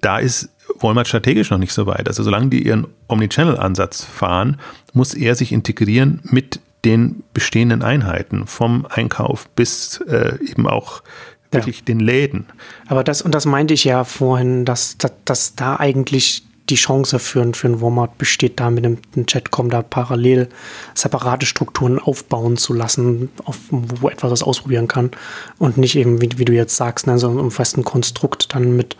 da 0.00 0.18
ist 0.18 0.50
Walmart 0.80 1.06
strategisch 1.06 1.50
noch 1.50 1.58
nicht 1.58 1.72
so 1.72 1.86
weit. 1.86 2.08
Also 2.08 2.22
solange 2.22 2.48
die 2.48 2.66
ihren 2.66 2.86
Omnichannel-Ansatz 3.08 4.04
fahren, 4.04 4.58
muss 4.92 5.14
er 5.14 5.34
sich 5.34 5.52
integrieren 5.52 6.20
mit 6.24 6.60
den 6.84 7.22
bestehenden 7.32 7.82
Einheiten, 7.82 8.46
vom 8.46 8.86
Einkauf 8.88 9.48
bis 9.50 10.00
äh, 10.08 10.38
eben 10.44 10.66
auch 10.66 11.02
wirklich 11.50 11.78
ja. 11.78 11.84
den 11.84 12.00
Läden. 12.00 12.46
Aber 12.86 13.04
das, 13.04 13.22
und 13.22 13.34
das 13.34 13.46
meinte 13.46 13.74
ich 13.74 13.84
ja 13.84 14.04
vorhin, 14.04 14.64
dass, 14.64 14.98
dass, 14.98 15.12
dass 15.24 15.54
da 15.54 15.76
eigentlich 15.76 16.44
die 16.70 16.76
Chance 16.76 17.18
für, 17.18 17.52
für 17.52 17.68
ein 17.68 17.80
Walmart 17.80 18.16
besteht, 18.16 18.58
da 18.58 18.70
mit 18.70 18.84
dem, 18.84 18.98
Chatcom 19.26 19.68
da 19.68 19.82
parallel 19.82 20.48
separate 20.94 21.44
Strukturen 21.44 21.98
aufbauen 21.98 22.56
zu 22.56 22.72
lassen, 22.72 23.30
auf, 23.44 23.58
wo 23.70 24.08
etwas 24.08 24.30
das 24.30 24.42
ausprobieren 24.42 24.88
kann 24.88 25.10
und 25.58 25.76
nicht 25.76 25.96
eben, 25.96 26.22
wie, 26.22 26.30
wie 26.36 26.44
du 26.44 26.54
jetzt 26.54 26.76
sagst, 26.76 27.06
ne, 27.06 27.18
so 27.18 27.28
einem 27.28 27.50
festen 27.50 27.84
Konstrukt 27.84 28.54
dann 28.54 28.76
mit 28.76 28.96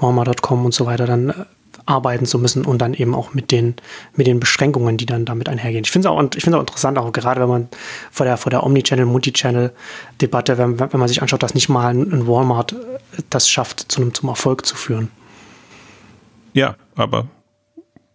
Walmart.com 0.00 0.64
und 0.64 0.74
so 0.74 0.86
weiter 0.86 1.06
dann 1.06 1.30
äh, 1.30 1.34
arbeiten 1.86 2.26
zu 2.26 2.38
müssen 2.38 2.64
und 2.64 2.78
dann 2.78 2.94
eben 2.94 3.14
auch 3.14 3.34
mit 3.34 3.50
den, 3.50 3.74
mit 4.14 4.26
den 4.26 4.40
Beschränkungen, 4.40 4.96
die 4.96 5.06
dann 5.06 5.24
damit 5.24 5.48
einhergehen. 5.48 5.84
Ich 5.84 5.90
finde 5.90 6.08
es 6.08 6.12
auch, 6.12 6.18
auch 6.18 6.60
interessant, 6.60 6.98
auch 6.98 7.12
gerade 7.12 7.40
wenn 7.40 7.48
man 7.48 7.68
vor 8.10 8.24
der, 8.26 8.36
vor 8.36 8.50
der 8.50 8.64
Omnichannel, 8.64 9.06
Multichannel-Debatte, 9.06 10.58
wenn, 10.58 10.80
wenn 10.80 11.00
man 11.00 11.08
sich 11.08 11.22
anschaut, 11.22 11.42
dass 11.42 11.54
nicht 11.54 11.68
mal 11.68 11.88
ein 11.94 12.26
Walmart 12.26 12.72
äh, 12.72 13.22
das 13.30 13.48
schafft, 13.48 13.92
zu 13.92 14.00
einem, 14.00 14.14
zum 14.14 14.28
Erfolg 14.28 14.64
zu 14.64 14.76
führen. 14.76 15.10
Ja, 16.52 16.76
aber 16.94 17.26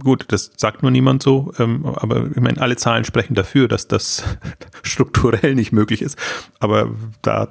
gut, 0.03 0.25
das 0.29 0.51
sagt 0.55 0.81
nur 0.81 0.91
niemand 0.91 1.21
so, 1.21 1.53
ähm, 1.59 1.85
aber 1.85 2.27
ich 2.31 2.41
meine, 2.41 2.61
alle 2.61 2.75
Zahlen 2.77 3.03
sprechen 3.03 3.35
dafür, 3.35 3.67
dass 3.67 3.87
das 3.87 4.23
strukturell 4.81 5.55
nicht 5.55 5.71
möglich 5.71 6.01
ist. 6.01 6.17
Aber 6.59 6.89
da 7.21 7.49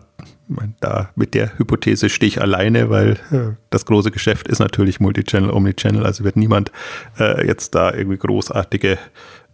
da 0.80 1.10
mit 1.14 1.34
der 1.34 1.58
Hypothese 1.58 2.08
stehe 2.08 2.28
ich 2.28 2.40
alleine, 2.40 2.90
weil 2.90 3.12
äh, 3.30 3.56
das 3.70 3.84
große 3.84 4.10
Geschäft 4.10 4.48
ist 4.48 4.58
natürlich 4.58 5.00
Multichannel, 5.00 5.50
Omnichannel, 5.50 6.04
also 6.06 6.24
wird 6.24 6.36
niemand 6.36 6.72
äh, 7.18 7.46
jetzt 7.46 7.74
da 7.74 7.92
irgendwie 7.92 8.18
großartige 8.18 8.98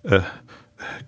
äh, 0.04 0.20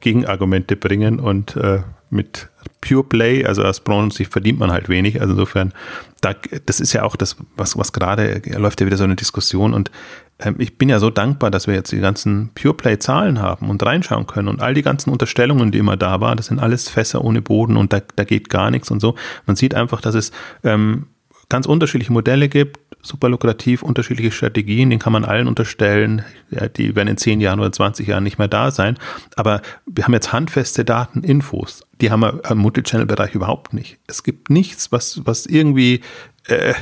Gegenargumente 0.01 0.77
bringen 0.77 1.21
und 1.21 1.57
äh, 1.57 1.81
mit 2.11 2.49
Pure 2.81 3.05
Play, 3.05 3.45
also 3.45 3.63
als 3.63 3.81
Branche 3.81 4.25
verdient 4.25 4.59
man 4.59 4.71
halt 4.71 4.89
wenig. 4.89 5.21
Also 5.21 5.33
insofern, 5.35 5.73
da, 6.21 6.35
das 6.65 6.81
ist 6.81 6.93
ja 6.93 7.03
auch 7.03 7.17
das, 7.17 7.37
was, 7.57 7.77
was 7.77 7.93
gerade 7.93 8.41
läuft 8.47 8.81
ja 8.81 8.87
wieder 8.87 8.97
so 8.97 9.05
eine 9.05 9.17
Diskussion 9.17 9.75
und 9.75 9.91
ähm, 10.39 10.57
ich 10.59 10.79
bin 10.79 10.89
ja 10.89 10.99
so 10.99 11.11
dankbar, 11.11 11.51
dass 11.51 11.67
wir 11.67 11.75
jetzt 11.75 11.93
die 11.93 12.01
ganzen 12.01 12.51
PurePlay-Zahlen 12.55 13.41
haben 13.41 13.71
und 13.71 13.83
reinschauen 13.85 14.27
können 14.27 14.49
und 14.49 14.61
all 14.61 14.75
die 14.75 14.83
ganzen 14.83 15.11
Unterstellungen, 15.11 15.73
die 15.73 15.79
immer 15.79 15.97
da 15.97 16.21
waren, 16.21 16.37
das 16.37 16.47
sind 16.47 16.59
alles 16.59 16.89
Fässer 16.89 17.25
ohne 17.25 17.43
Boden 17.43 17.77
und 17.77 17.93
da, 17.93 18.01
da 18.17 18.25
geht 18.25 18.49
gar 18.51 18.71
nichts 18.71 18.91
und 18.91 19.01
so. 19.01 19.15
Man 19.47 19.57
sieht 19.57 19.75
einfach, 19.75 20.01
dass 20.01 20.15
es 20.15 20.33
ähm, 20.65 21.07
ganz 21.49 21.67
unterschiedliche 21.67 22.13
Modelle 22.13 22.49
gibt, 22.49 22.81
super 23.07 23.29
lukrativ, 23.29 23.83
unterschiedliche 23.83 24.33
Strategien, 24.33 24.91
den 24.91 24.99
kann 24.99 25.13
man 25.13 25.25
allen 25.25 25.49
unterstellen, 25.49 26.25
ja, 26.51 26.69
die 26.69 26.95
werden 26.97 27.09
in 27.09 27.17
10 27.17 27.41
Jahren 27.41 27.61
oder 27.61 27.73
20 27.73 28.07
Jahren 28.07 28.25
nicht 28.25 28.39
mehr 28.39 28.49
da 28.49 28.71
sein. 28.71 28.99
Aber 29.37 29.63
wir 29.87 30.05
haben 30.05 30.13
jetzt 30.13 30.33
handfeste 30.33 30.85
Daten, 30.85 31.23
Infos, 31.23 31.85
die 32.01 32.11
haben 32.11 32.21
wir 32.21 32.43
im 32.51 32.59
Multichannel-Bereich 32.59 33.35
überhaupt 33.35 33.73
nicht. 33.73 33.99
Es 34.07 34.23
gibt 34.23 34.51
nichts, 34.51 34.93
was, 34.93 35.23
was 35.25 35.47
irgendwie 35.47 36.03
äh, 36.49 36.75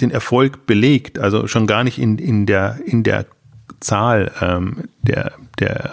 den 0.00 0.10
Erfolg 0.10 0.66
belegt, 0.66 1.18
also 1.18 1.46
schon 1.46 1.66
gar 1.66 1.84
nicht 1.84 1.98
in, 1.98 2.18
in, 2.18 2.46
der, 2.46 2.78
in 2.86 3.02
der 3.02 3.26
Zahl 3.80 4.32
ähm, 4.40 4.88
der, 5.02 5.32
der 5.58 5.92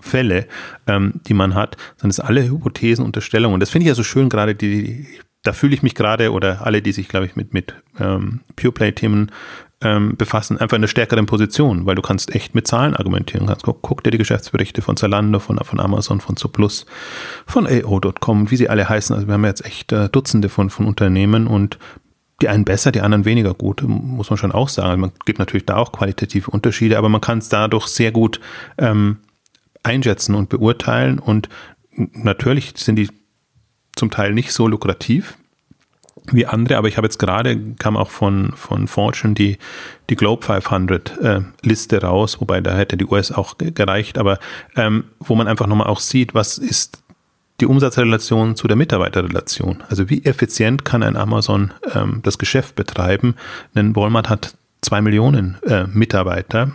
Fälle, 0.00 0.46
ähm, 0.86 1.14
die 1.26 1.34
man 1.34 1.54
hat, 1.54 1.76
sondern 1.96 2.10
es 2.10 2.16
sind 2.16 2.26
alle 2.26 2.44
Hypothesen, 2.44 3.04
Unterstellungen. 3.04 3.54
Und 3.54 3.60
das 3.60 3.70
finde 3.70 3.84
ich 3.84 3.88
ja 3.88 3.94
so 3.94 4.02
schön, 4.02 4.28
gerade 4.28 4.54
die, 4.54 4.84
die 4.84 5.06
da 5.42 5.52
fühle 5.52 5.74
ich 5.74 5.82
mich 5.82 5.94
gerade 5.94 6.32
oder 6.32 6.64
alle, 6.64 6.82
die 6.82 6.92
sich, 6.92 7.08
glaube 7.08 7.26
ich, 7.26 7.36
mit, 7.36 7.52
mit 7.52 7.74
ähm, 7.98 8.40
Pureplay-Themen 8.56 9.32
ähm, 9.80 10.16
befassen, 10.16 10.58
einfach 10.58 10.76
in 10.76 10.82
einer 10.82 10.88
stärkeren 10.88 11.26
Position, 11.26 11.86
weil 11.86 11.96
du 11.96 12.02
kannst 12.02 12.34
echt 12.34 12.54
mit 12.54 12.68
Zahlen 12.68 12.94
argumentieren. 12.94 13.46
Kannst, 13.46 13.64
guck, 13.64 13.82
guck 13.82 14.04
dir 14.04 14.12
die 14.12 14.18
Geschäftsberichte 14.18 14.82
von 14.82 14.96
Zalando, 14.96 15.40
von, 15.40 15.58
von 15.58 15.80
Amazon, 15.80 16.20
von 16.20 16.36
Zuplus, 16.36 16.86
von 17.46 17.66
AO.com, 17.66 18.50
wie 18.50 18.56
sie 18.56 18.68
alle 18.68 18.88
heißen. 18.88 19.14
Also 19.14 19.26
wir 19.26 19.34
haben 19.34 19.44
jetzt 19.44 19.64
echt 19.64 19.90
äh, 19.92 20.08
Dutzende 20.08 20.48
von, 20.48 20.70
von 20.70 20.86
Unternehmen 20.86 21.46
und 21.46 21.78
die 22.40 22.48
einen 22.48 22.64
besser, 22.64 22.92
die 22.92 23.00
anderen 23.00 23.24
weniger 23.24 23.54
gut, 23.54 23.82
muss 23.82 24.30
man 24.30 24.36
schon 24.36 24.52
auch 24.52 24.68
sagen. 24.68 25.00
Man 25.00 25.12
gibt 25.24 25.38
natürlich 25.38 25.66
da 25.66 25.76
auch 25.76 25.92
qualitative 25.92 26.50
Unterschiede, 26.50 26.98
aber 26.98 27.08
man 27.08 27.20
kann 27.20 27.38
es 27.38 27.48
dadurch 27.48 27.86
sehr 27.86 28.10
gut 28.10 28.40
ähm, 28.78 29.18
einschätzen 29.82 30.34
und 30.34 30.48
beurteilen. 30.48 31.18
Und 31.18 31.48
natürlich 31.94 32.72
sind 32.76 32.96
die 32.96 33.08
zum 33.96 34.10
Teil 34.10 34.32
nicht 34.32 34.52
so 34.52 34.66
lukrativ 34.66 35.36
wie 36.30 36.46
andere, 36.46 36.78
aber 36.78 36.88
ich 36.88 36.96
habe 36.96 37.06
jetzt 37.06 37.18
gerade, 37.18 37.58
kam 37.78 37.96
auch 37.96 38.10
von, 38.10 38.52
von 38.54 38.86
Fortune 38.86 39.34
die, 39.34 39.58
die 40.08 40.16
Globe 40.16 40.44
500 40.44 41.18
äh, 41.18 41.40
Liste 41.62 42.00
raus, 42.00 42.40
wobei 42.40 42.60
da 42.60 42.76
hätte 42.76 42.96
die 42.96 43.06
US 43.06 43.32
auch 43.32 43.56
gereicht, 43.58 44.18
aber 44.18 44.38
ähm, 44.76 45.04
wo 45.18 45.34
man 45.34 45.48
einfach 45.48 45.66
nochmal 45.66 45.88
auch 45.88 46.00
sieht, 46.00 46.34
was 46.34 46.58
ist 46.58 47.02
die 47.60 47.66
Umsatzrelation 47.66 48.56
zu 48.56 48.66
der 48.66 48.76
Mitarbeiterrelation. 48.76 49.82
Also 49.88 50.10
wie 50.10 50.24
effizient 50.24 50.84
kann 50.84 51.02
ein 51.02 51.16
Amazon 51.16 51.72
ähm, 51.94 52.20
das 52.22 52.38
Geschäft 52.38 52.76
betreiben? 52.76 53.34
Denn 53.74 53.94
Walmart 53.94 54.28
hat 54.28 54.54
zwei 54.80 55.00
Millionen 55.00 55.58
äh, 55.66 55.86
Mitarbeiter 55.86 56.72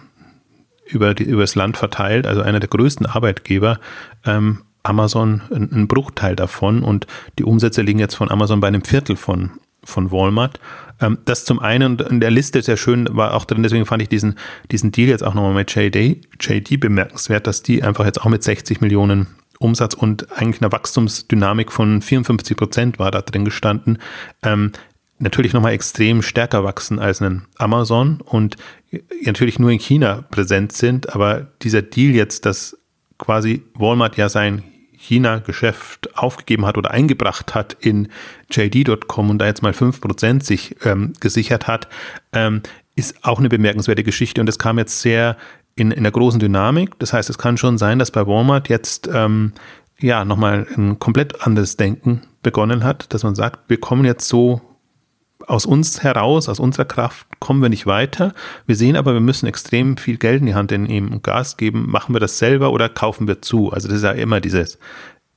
über, 0.86 1.14
die, 1.14 1.24
über 1.24 1.42
das 1.42 1.56
Land 1.56 1.78
verteilt, 1.78 2.26
also 2.26 2.42
einer 2.42 2.60
der 2.60 2.70
größten 2.70 3.06
Arbeitgeber. 3.06 3.80
Ähm, 4.26 4.60
Amazon 4.88 5.42
ein, 5.54 5.70
ein 5.72 5.88
Bruchteil 5.88 6.36
davon 6.36 6.84
und 6.84 7.08
die 7.38 7.44
Umsätze 7.44 7.82
liegen 7.82 8.00
jetzt 8.00 8.16
von 8.16 8.32
Amazon 8.32 8.60
bei 8.60 8.68
einem 8.68 8.84
Viertel 8.84 9.16
von, 9.16 9.52
von 9.84 10.12
Walmart. 10.12 10.60
Ähm, 11.02 11.20
das 11.26 11.46
zum 11.46 11.60
einen 11.60 11.94
und 11.94 12.02
in 12.02 12.20
der 12.20 12.32
Liste 12.32 12.62
sehr 12.62 12.78
schön 12.78 13.08
war 13.12 13.34
auch 13.34 13.46
drin, 13.46 13.64
deswegen 13.64 13.86
fand 13.86 14.02
ich 14.02 14.10
diesen, 14.10 14.36
diesen 14.72 14.92
Deal 14.92 15.10
jetzt 15.10 15.24
auch 15.24 15.34
nochmal 15.34 15.54
mit 15.54 15.74
JD, 15.76 16.28
JD 16.40 16.80
bemerkenswert, 16.80 17.48
dass 17.48 17.64
die 17.64 17.84
einfach 17.84 18.06
jetzt 18.06 18.22
auch 18.22 18.30
mit 18.30 18.44
60 18.44 18.82
Millionen 18.82 19.28
Umsatz 19.60 19.94
und 19.94 20.32
eigentlich 20.32 20.62
einer 20.62 20.72
Wachstumsdynamik 20.72 21.72
von 21.72 22.02
54 22.02 22.56
Prozent 22.56 23.00
war 23.00 23.12
da 23.12 23.22
drin 23.22 23.46
gestanden. 23.46 23.98
Ähm, 24.44 24.72
natürlich 25.20 25.54
nochmal 25.54 25.74
extrem 25.74 26.22
stärker 26.22 26.64
wachsen 26.64 27.00
als 27.00 27.22
ein 27.22 27.46
Amazon 27.58 28.22
und 28.22 28.56
natürlich 29.24 29.60
nur 29.60 29.72
in 29.72 29.80
China 29.80 30.24
präsent 30.30 30.74
sind, 30.74 31.14
aber 31.14 31.48
dieser 31.62 31.82
Deal 31.82 32.14
jetzt, 32.14 32.46
dass 32.46 32.78
quasi 33.18 33.64
Walmart 33.74 34.16
ja 34.18 34.30
sein 34.30 34.64
China-Geschäft 34.98 36.18
aufgegeben 36.18 36.66
hat 36.66 36.78
oder 36.78 36.92
eingebracht 36.92 37.56
hat 37.56 37.78
in 37.80 38.10
JD.com 38.52 39.30
und 39.30 39.38
da 39.38 39.46
jetzt 39.46 39.62
mal 39.62 39.72
5% 39.72 40.44
sich 40.44 40.76
ähm, 40.84 41.14
gesichert 41.20 41.68
hat, 41.68 41.88
ähm, 42.34 42.62
ist 42.96 43.24
auch 43.24 43.40
eine 43.40 43.50
bemerkenswerte 43.50 44.04
Geschichte 44.04 44.42
und 44.42 44.50
es 44.50 44.58
kam 44.58 44.78
jetzt 44.80 45.02
sehr 45.02 45.38
in, 45.76 45.92
in 45.92 46.04
der 46.04 46.12
großen 46.12 46.40
Dynamik. 46.40 46.98
Das 47.00 47.14
heißt, 47.14 47.30
es 47.30 47.38
kann 47.38 47.58
schon 47.58 47.78
sein, 47.78 48.00
dass 48.00 48.12
bei 48.12 48.26
Walmart 48.26 48.70
jetzt 48.70 49.08
ähm, 49.14 49.54
ja 50.00 50.26
nochmal 50.26 50.68
ein 50.76 51.00
komplett 51.00 51.46
anderes 51.46 51.78
Denken 51.78 52.24
begonnen 52.42 52.84
hat, 52.84 53.14
dass 53.14 53.24
man 53.24 53.36
sagt, 53.36 53.70
wir 53.70 53.80
kommen 53.80 54.04
jetzt 54.04 54.28
so 54.28 54.62
aus 55.48 55.66
uns 55.66 56.04
heraus, 56.04 56.50
aus 56.50 56.60
unserer 56.60 56.86
Kraft 56.86 57.26
kommen 57.40 57.62
wir 57.62 57.70
nicht 57.70 57.88
weiter. 57.88 58.34
Wir 58.66 58.76
sehen 58.76 58.98
aber, 58.98 59.14
wir 59.14 59.22
müssen 59.22 59.48
extrem 59.48 59.98
viel 59.98 60.18
Geld 60.18 60.42
in 60.42 60.46
die 60.46 60.56
Hand 60.56 60.72
nehmen 60.72 61.12
und 61.12 61.24
Gas 61.24 61.58
geben. 61.58 61.90
Machen 61.90 62.14
wir 62.14 62.20
das 62.20 62.38
selber 62.38 62.72
oder 62.72 62.90
kaufen 62.90 63.28
wir 63.28 63.42
zu? 63.42 63.72
Also 63.72 63.88
das 63.88 63.98
ist 63.98 64.04
ja 64.04 64.12
immer 64.12 64.42
dieses 64.42 64.78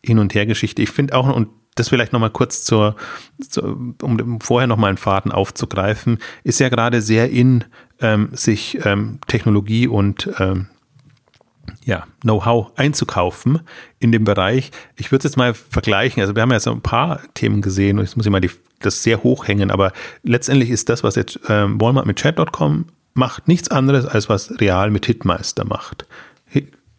Hin- 0.05 0.19
und 0.19 0.35
Her-Geschichte. 0.35 0.83
Ich 0.83 0.91
finde 0.91 1.15
auch, 1.15 1.35
und 1.35 1.49
das 1.77 1.89
vielleicht 1.89 2.13
nochmal 2.13 2.31
kurz 2.31 2.65
zur, 2.65 2.97
zur, 3.49 3.79
um 4.03 4.41
vorher 4.41 4.67
nochmal 4.67 4.89
einen 4.89 4.99
Faden 4.99 5.31
aufzugreifen, 5.31 6.19
ist 6.43 6.59
ja 6.59 6.69
gerade 6.69 7.01
sehr 7.01 7.31
in, 7.31 7.65
ähm, 8.01 8.31
sich 8.33 8.85
ähm, 8.85 9.21
Technologie 9.29 9.87
und 9.87 10.29
ähm, 10.39 10.67
ja, 11.85 12.07
Know-how 12.23 12.73
einzukaufen 12.77 13.61
in 13.99 14.13
dem 14.13 14.25
Bereich. 14.25 14.71
Ich 14.97 15.11
würde 15.13 15.21
es 15.27 15.33
jetzt 15.33 15.37
mal 15.37 15.55
vergleichen. 15.55 16.21
Also 16.21 16.35
wir 16.35 16.43
haben 16.43 16.53
ja 16.53 16.61
so 16.61 16.73
ein 16.73 16.81
paar 16.81 17.21
Themen 17.35 17.63
gesehen 17.63 17.99
und 17.99 18.05
jetzt 18.05 18.17
muss 18.17 18.27
ich 18.27 18.33
mal 18.33 18.41
die, 18.41 18.51
das 18.81 19.03
sehr 19.03 19.23
hoch 19.23 19.47
hängen, 19.49 19.71
aber 19.71 19.93
letztendlich 20.23 20.71
ist 20.71 20.89
das, 20.89 21.05
was 21.05 21.17
jetzt 21.17 21.41
ähm, 21.49 21.81
Walmart 21.81 22.07
mit 22.07 22.17
Chat.com 22.17 22.87
macht, 23.15 23.49
nichts 23.49 23.71
anderes, 23.71 24.07
als 24.07 24.29
was 24.29 24.61
Real 24.61 24.91
mit 24.91 25.07
Hitmeister 25.07 25.65
macht 25.65 26.07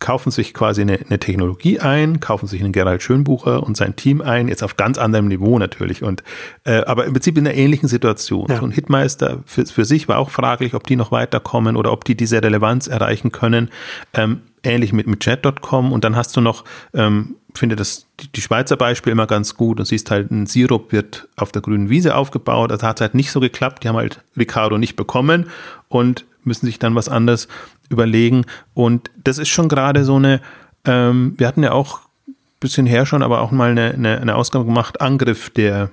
kaufen 0.01 0.31
sich 0.31 0.53
quasi 0.53 0.81
eine, 0.81 0.99
eine, 0.99 1.19
Technologie 1.19 1.79
ein, 1.79 2.19
kaufen 2.19 2.47
sich 2.47 2.61
einen 2.61 2.73
Gerald 2.73 3.01
Schönbucher 3.01 3.63
und 3.63 3.77
sein 3.77 3.95
Team 3.95 4.19
ein, 4.19 4.49
jetzt 4.49 4.63
auf 4.63 4.75
ganz 4.75 4.97
anderem 4.97 5.29
Niveau 5.29 5.57
natürlich, 5.57 6.03
und 6.03 6.23
äh, 6.65 6.83
aber 6.83 7.05
im 7.05 7.13
Prinzip 7.13 7.37
in 7.37 7.47
einer 7.47 7.55
ähnlichen 7.55 7.87
Situation. 7.87 8.47
Ja. 8.49 8.57
So 8.57 8.65
ein 8.65 8.71
Hitmeister 8.71 9.39
für, 9.45 9.65
für 9.65 9.85
sich 9.85 10.09
war 10.09 10.17
auch 10.17 10.31
fraglich, 10.31 10.73
ob 10.73 10.85
die 10.87 10.97
noch 10.97 11.11
weiterkommen 11.11 11.77
oder 11.77 11.93
ob 11.93 12.03
die 12.03 12.15
diese 12.15 12.43
Relevanz 12.43 12.87
erreichen 12.87 13.31
können. 13.31 13.69
Ähm, 14.13 14.41
ähnlich 14.63 14.93
mit, 14.93 15.07
mit 15.07 15.21
Chat.com 15.21 15.91
und 15.91 16.03
dann 16.03 16.15
hast 16.15 16.35
du 16.35 16.41
noch, 16.41 16.63
ähm, 16.93 17.35
finde 17.53 17.75
das 17.75 18.07
die, 18.35 18.41
Schweizer 18.41 18.77
Beispiel 18.77 19.11
immer 19.11 19.27
ganz 19.27 19.55
gut. 19.55 19.79
Und 19.79 19.85
siehst 19.85 20.11
halt, 20.11 20.31
ein 20.31 20.45
Sirup 20.45 20.91
wird 20.91 21.27
auf 21.35 21.51
der 21.51 21.61
grünen 21.61 21.89
Wiese 21.89 22.15
aufgebaut, 22.15 22.71
das 22.71 22.83
hat 22.83 23.01
halt 23.01 23.15
nicht 23.15 23.31
so 23.31 23.39
geklappt, 23.39 23.83
die 23.83 23.89
haben 23.89 23.97
halt 23.97 24.21
Ricardo 24.37 24.77
nicht 24.77 24.95
bekommen 24.95 25.47
und 25.89 26.25
müssen 26.43 26.65
sich 26.65 26.79
dann 26.79 26.95
was 26.95 27.09
anderes 27.09 27.47
überlegen. 27.89 28.45
Und 28.73 29.11
das 29.23 29.37
ist 29.37 29.49
schon 29.49 29.69
gerade 29.69 30.05
so 30.05 30.15
eine, 30.15 30.41
ähm, 30.85 31.33
wir 31.37 31.47
hatten 31.47 31.63
ja 31.63 31.71
auch 31.71 31.99
ein 32.27 32.35
bisschen 32.59 32.85
her 32.85 33.05
schon, 33.05 33.23
aber 33.23 33.41
auch 33.41 33.51
mal 33.51 33.71
eine, 33.71 33.91
eine, 33.91 34.19
eine 34.19 34.35
Ausgabe 34.35 34.65
gemacht, 34.65 35.01
Angriff 35.01 35.49
der, 35.49 35.89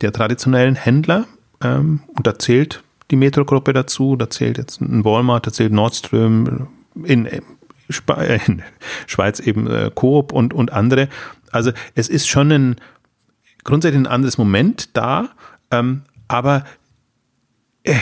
der 0.00 0.12
traditionellen 0.12 0.74
Händler. 0.74 1.26
Ähm, 1.62 2.00
und 2.16 2.26
da 2.26 2.38
zählt 2.38 2.82
die 3.10 3.16
Metro-Gruppe 3.16 3.72
dazu, 3.72 4.16
da 4.16 4.30
zählt 4.30 4.58
jetzt 4.58 4.80
ein 4.80 5.04
Walmart, 5.04 5.46
da 5.46 5.52
zählt 5.52 5.72
Nordström, 5.72 6.68
in, 7.02 7.28
in 7.88 8.62
Schweiz 9.06 9.40
eben 9.40 9.66
äh, 9.66 9.90
Coop 9.94 10.32
und, 10.32 10.54
und 10.54 10.72
andere. 10.72 11.08
Also 11.50 11.72
es 11.94 12.08
ist 12.08 12.28
schon 12.28 12.50
ein 12.50 12.76
grundsätzlich 13.64 14.02
ein 14.02 14.06
anderes 14.06 14.38
Moment 14.38 14.96
da, 14.96 15.30
ähm, 15.70 16.02
aber 16.28 16.64
äh, 17.82 17.96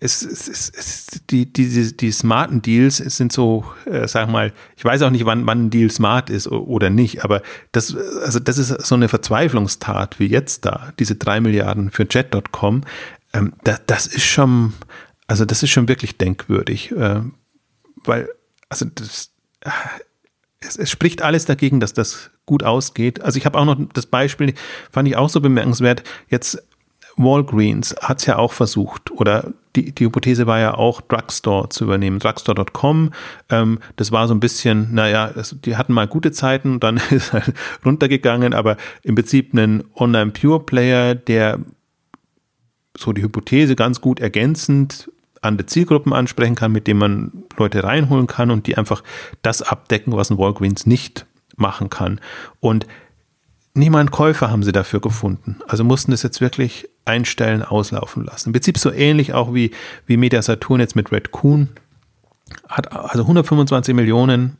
es, 0.00 0.22
es, 0.22 0.48
es, 0.48 0.72
es, 0.74 1.06
die, 1.28 1.52
die, 1.52 1.94
die 1.94 2.10
smarten 2.10 2.62
Deals 2.62 2.96
sind 2.96 3.32
so, 3.32 3.64
äh, 3.84 4.08
sag 4.08 4.30
mal, 4.30 4.52
ich 4.76 4.84
weiß 4.84 5.02
auch 5.02 5.10
nicht, 5.10 5.26
wann, 5.26 5.46
wann 5.46 5.66
ein 5.66 5.70
Deal 5.70 5.90
smart 5.90 6.30
ist 6.30 6.48
oder 6.48 6.88
nicht, 6.88 7.22
aber 7.22 7.42
das, 7.72 7.94
also 7.94 8.40
das 8.40 8.56
ist 8.56 8.68
so 8.68 8.94
eine 8.94 9.08
Verzweiflungstat 9.08 10.18
wie 10.18 10.26
jetzt 10.26 10.64
da, 10.64 10.92
diese 10.98 11.16
drei 11.16 11.40
Milliarden 11.40 11.90
für 11.90 12.06
Jet.com, 12.08 12.82
ähm, 13.34 13.52
da, 13.62 13.76
das 13.86 14.06
ist 14.06 14.24
schon, 14.24 14.72
also 15.26 15.44
das 15.44 15.62
ist 15.62 15.70
schon 15.70 15.86
wirklich 15.86 16.16
denkwürdig, 16.16 16.92
äh, 16.92 17.20
weil, 18.04 18.28
also 18.70 18.86
das, 18.86 19.32
äh, 19.60 19.70
es, 20.60 20.76
es 20.76 20.90
spricht 20.90 21.20
alles 21.20 21.44
dagegen, 21.44 21.80
dass 21.80 21.92
das 21.92 22.30
gut 22.46 22.62
ausgeht. 22.62 23.22
Also 23.22 23.36
ich 23.38 23.44
habe 23.44 23.58
auch 23.58 23.66
noch 23.66 23.76
das 23.92 24.06
Beispiel, 24.06 24.54
fand 24.90 25.08
ich 25.08 25.16
auch 25.16 25.28
so 25.28 25.40
bemerkenswert, 25.40 26.02
jetzt 26.28 26.62
Walgreens 27.16 27.94
hat 28.00 28.18
es 28.18 28.26
ja 28.26 28.38
auch 28.38 28.52
versucht 28.52 29.10
oder 29.10 29.52
die, 29.76 29.92
die 29.92 30.04
Hypothese 30.04 30.46
war 30.46 30.58
ja 30.58 30.74
auch, 30.74 31.00
Drugstore 31.00 31.68
zu 31.68 31.84
übernehmen. 31.84 32.18
Drugstore.com, 32.18 33.12
ähm, 33.50 33.78
das 33.96 34.10
war 34.10 34.26
so 34.26 34.34
ein 34.34 34.40
bisschen, 34.40 34.94
naja, 34.94 35.30
das, 35.34 35.54
die 35.64 35.76
hatten 35.76 35.92
mal 35.92 36.08
gute 36.08 36.32
Zeiten, 36.32 36.80
dann 36.80 36.96
ist 37.10 37.32
halt 37.32 37.52
runtergegangen, 37.84 38.54
aber 38.54 38.76
im 39.02 39.14
Prinzip 39.14 39.52
ein 39.54 39.84
Online-Pure-Player, 39.94 41.14
der 41.14 41.60
so 42.96 43.12
die 43.12 43.22
Hypothese 43.22 43.76
ganz 43.76 44.00
gut 44.00 44.20
ergänzend 44.20 45.10
an 45.40 45.56
die 45.56 45.66
Zielgruppen 45.66 46.12
ansprechen 46.12 46.54
kann, 46.54 46.72
mit 46.72 46.86
dem 46.86 46.98
man 46.98 47.44
Leute 47.56 47.82
reinholen 47.82 48.26
kann 48.26 48.50
und 48.50 48.66
die 48.66 48.76
einfach 48.76 49.02
das 49.42 49.62
abdecken, 49.62 50.14
was 50.14 50.30
ein 50.30 50.38
Walgreens 50.38 50.86
nicht 50.86 51.26
machen 51.56 51.90
kann. 51.90 52.20
Und 52.60 52.86
niemand 53.74 54.10
Käufer 54.10 54.50
haben 54.50 54.62
sie 54.62 54.72
dafür 54.72 55.00
gefunden. 55.00 55.56
Also 55.66 55.84
mussten 55.84 56.12
es 56.12 56.22
jetzt 56.22 56.40
wirklich 56.40 56.88
einstellen, 57.04 57.62
auslaufen 57.62 58.24
lassen. 58.24 58.50
Im 58.50 58.52
Prinzip 58.52 58.78
so 58.78 58.92
ähnlich 58.92 59.32
auch 59.32 59.54
wie, 59.54 59.70
wie 60.06 60.16
Media 60.16 60.42
Saturn 60.42 60.80
jetzt 60.80 60.96
mit 60.96 61.12
Red 61.12 61.30
Coon. 61.30 61.70
Hat 62.68 62.92
also 62.92 63.22
125 63.22 63.94
Millionen 63.94 64.56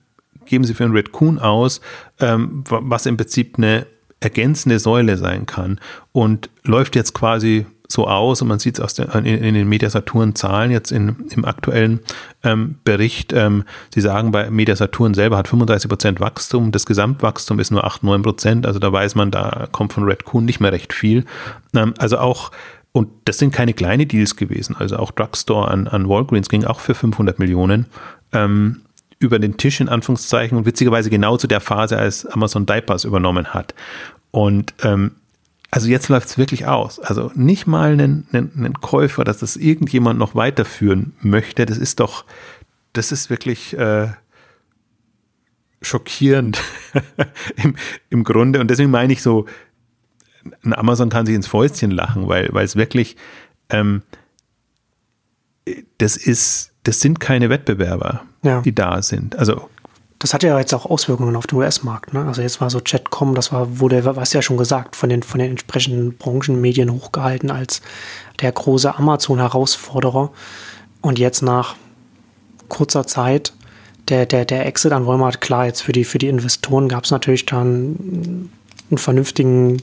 geben 0.46 0.64
sie 0.64 0.74
für 0.74 0.84
einen 0.84 0.94
Red 0.94 1.12
Coon 1.12 1.38
aus, 1.38 1.80
ähm, 2.18 2.64
was 2.68 3.06
im 3.06 3.16
Prinzip 3.16 3.56
eine 3.56 3.86
ergänzende 4.20 4.78
Säule 4.78 5.16
sein 5.16 5.46
kann 5.46 5.80
und 6.12 6.50
läuft 6.62 6.96
jetzt 6.96 7.14
quasi 7.14 7.66
so 7.90 8.06
aus 8.06 8.40
und 8.40 8.48
man 8.48 8.58
sieht 8.58 8.78
es 8.78 8.80
aus 8.84 8.94
der, 8.94 9.14
in, 9.14 9.24
in, 9.24 9.54
den 9.54 9.68
Mediasaturn-Zahlen 9.68 10.70
jetzt 10.70 10.92
in, 10.92 11.16
im 11.30 11.44
aktuellen 11.44 12.00
ähm, 12.44 12.76
Bericht. 12.84 13.32
Ähm, 13.32 13.64
Sie 13.92 14.00
sagen, 14.00 14.30
bei 14.30 14.50
Mediasaturn 14.50 15.14
selber 15.14 15.36
hat 15.36 15.48
35 15.48 15.88
Prozent 15.88 16.20
Wachstum, 16.20 16.72
das 16.72 16.86
Gesamtwachstum 16.86 17.58
ist 17.58 17.70
nur 17.70 17.84
8, 17.84 18.02
9 18.02 18.22
Prozent, 18.22 18.66
also 18.66 18.78
da 18.78 18.92
weiß 18.92 19.14
man, 19.14 19.30
da 19.30 19.68
kommt 19.72 19.92
von 19.92 20.04
Red 20.04 20.24
Coon 20.24 20.44
nicht 20.44 20.60
mehr 20.60 20.72
recht 20.72 20.92
viel. 20.92 21.24
Ähm, 21.74 21.94
also 21.98 22.18
auch 22.18 22.50
und 22.92 23.08
das 23.24 23.38
sind 23.38 23.52
keine 23.52 23.72
kleine 23.72 24.06
Deals 24.06 24.36
gewesen. 24.36 24.74
Also 24.76 24.96
auch 24.96 25.12
Drugstore 25.12 25.68
an, 25.68 25.86
an 25.86 26.08
Walgreens 26.08 26.48
ging 26.48 26.64
auch 26.64 26.80
für 26.80 26.94
500 26.94 27.38
Millionen 27.38 27.86
ähm, 28.32 28.82
über 29.20 29.38
den 29.38 29.56
Tisch 29.56 29.80
in 29.80 29.88
Anführungszeichen 29.88 30.58
und 30.58 30.66
witzigerweise 30.66 31.10
genau 31.10 31.36
zu 31.36 31.46
der 31.46 31.60
Phase, 31.60 31.98
als 31.98 32.26
Amazon 32.26 32.66
Diapers 32.66 33.04
übernommen 33.04 33.54
hat. 33.54 33.74
Und 34.32 34.74
ähm, 34.82 35.12
also 35.70 35.88
jetzt 35.88 36.08
läuft 36.08 36.28
es 36.28 36.38
wirklich 36.38 36.66
aus. 36.66 36.98
Also 36.98 37.30
nicht 37.34 37.66
mal 37.66 37.92
einen, 37.92 38.26
einen, 38.32 38.52
einen, 38.56 38.74
Käufer, 38.74 39.24
dass 39.24 39.38
das 39.38 39.56
irgendjemand 39.56 40.18
noch 40.18 40.34
weiterführen 40.34 41.14
möchte. 41.20 41.64
Das 41.66 41.78
ist 41.78 42.00
doch, 42.00 42.24
das 42.92 43.12
ist 43.12 43.30
wirklich 43.30 43.76
äh, 43.78 44.08
schockierend 45.82 46.60
Im, 47.56 47.76
im 48.08 48.24
Grunde. 48.24 48.60
Und 48.60 48.68
deswegen 48.68 48.90
meine 48.90 49.12
ich 49.12 49.22
so, 49.22 49.46
ein 50.64 50.74
Amazon 50.74 51.08
kann 51.08 51.26
sich 51.26 51.34
ins 51.34 51.46
Fäustchen 51.46 51.90
lachen, 51.90 52.28
weil, 52.28 52.48
weil 52.52 52.64
es 52.64 52.76
wirklich, 52.76 53.16
ähm, 53.68 54.02
das 55.98 56.16
ist, 56.16 56.72
das 56.82 57.00
sind 57.00 57.20
keine 57.20 57.50
Wettbewerber, 57.50 58.24
ja. 58.42 58.60
die 58.62 58.74
da 58.74 59.02
sind. 59.02 59.36
Also 59.36 59.68
das 60.20 60.34
hat 60.34 60.42
ja 60.42 60.56
jetzt 60.58 60.74
auch 60.74 60.84
Auswirkungen 60.84 61.34
auf 61.34 61.46
den 61.46 61.58
US-Markt. 61.58 62.12
Ne? 62.12 62.24
Also 62.26 62.42
jetzt 62.42 62.60
war 62.60 62.68
so 62.68 62.80
Chatcom, 62.80 63.34
das 63.34 63.52
war, 63.52 63.80
wurde, 63.80 64.04
was 64.04 64.34
ja 64.34 64.42
schon 64.42 64.58
gesagt, 64.58 64.94
von 64.94 65.08
den, 65.08 65.22
von 65.22 65.40
den 65.40 65.50
entsprechenden 65.50 66.14
Branchenmedien 66.16 66.92
hochgehalten 66.92 67.50
als 67.50 67.80
der 68.40 68.52
große 68.52 68.94
Amazon-Herausforderer. 68.94 70.30
Und 71.00 71.18
jetzt 71.18 71.42
nach 71.42 71.74
kurzer 72.68 73.06
Zeit 73.06 73.54
der, 74.10 74.26
der, 74.26 74.44
der 74.44 74.66
Exit 74.66 74.92
an 74.92 75.06
Walmart, 75.06 75.40
klar, 75.40 75.64
jetzt 75.64 75.80
für 75.80 75.92
die, 75.92 76.04
für 76.04 76.18
die 76.18 76.28
Investoren 76.28 76.90
gab 76.90 77.04
es 77.04 77.10
natürlich 77.10 77.46
dann 77.46 78.50
einen 78.90 78.98
vernünftigen, 78.98 79.80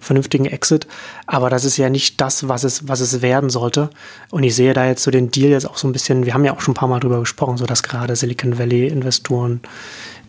vernünftigen 0.00 0.46
Exit. 0.46 0.86
Aber 1.26 1.50
das 1.50 1.64
ist 1.64 1.76
ja 1.76 1.90
nicht 1.90 2.20
das, 2.20 2.48
was 2.48 2.64
es, 2.64 2.88
was 2.88 3.00
es 3.00 3.22
werden 3.22 3.50
sollte. 3.50 3.90
Und 4.30 4.42
ich 4.42 4.54
sehe 4.54 4.74
da 4.74 4.86
jetzt 4.86 5.02
so 5.02 5.10
den 5.10 5.30
Deal 5.30 5.50
jetzt 5.50 5.68
auch 5.68 5.76
so 5.76 5.86
ein 5.86 5.92
bisschen, 5.92 6.26
wir 6.26 6.34
haben 6.34 6.44
ja 6.44 6.52
auch 6.52 6.60
schon 6.60 6.72
ein 6.72 6.76
paar 6.76 6.88
Mal 6.88 7.00
drüber 7.00 7.20
gesprochen, 7.20 7.56
so 7.56 7.66
dass 7.66 7.82
gerade 7.82 8.16
Silicon 8.16 8.58
Valley 8.58 8.88
Investoren 8.88 9.60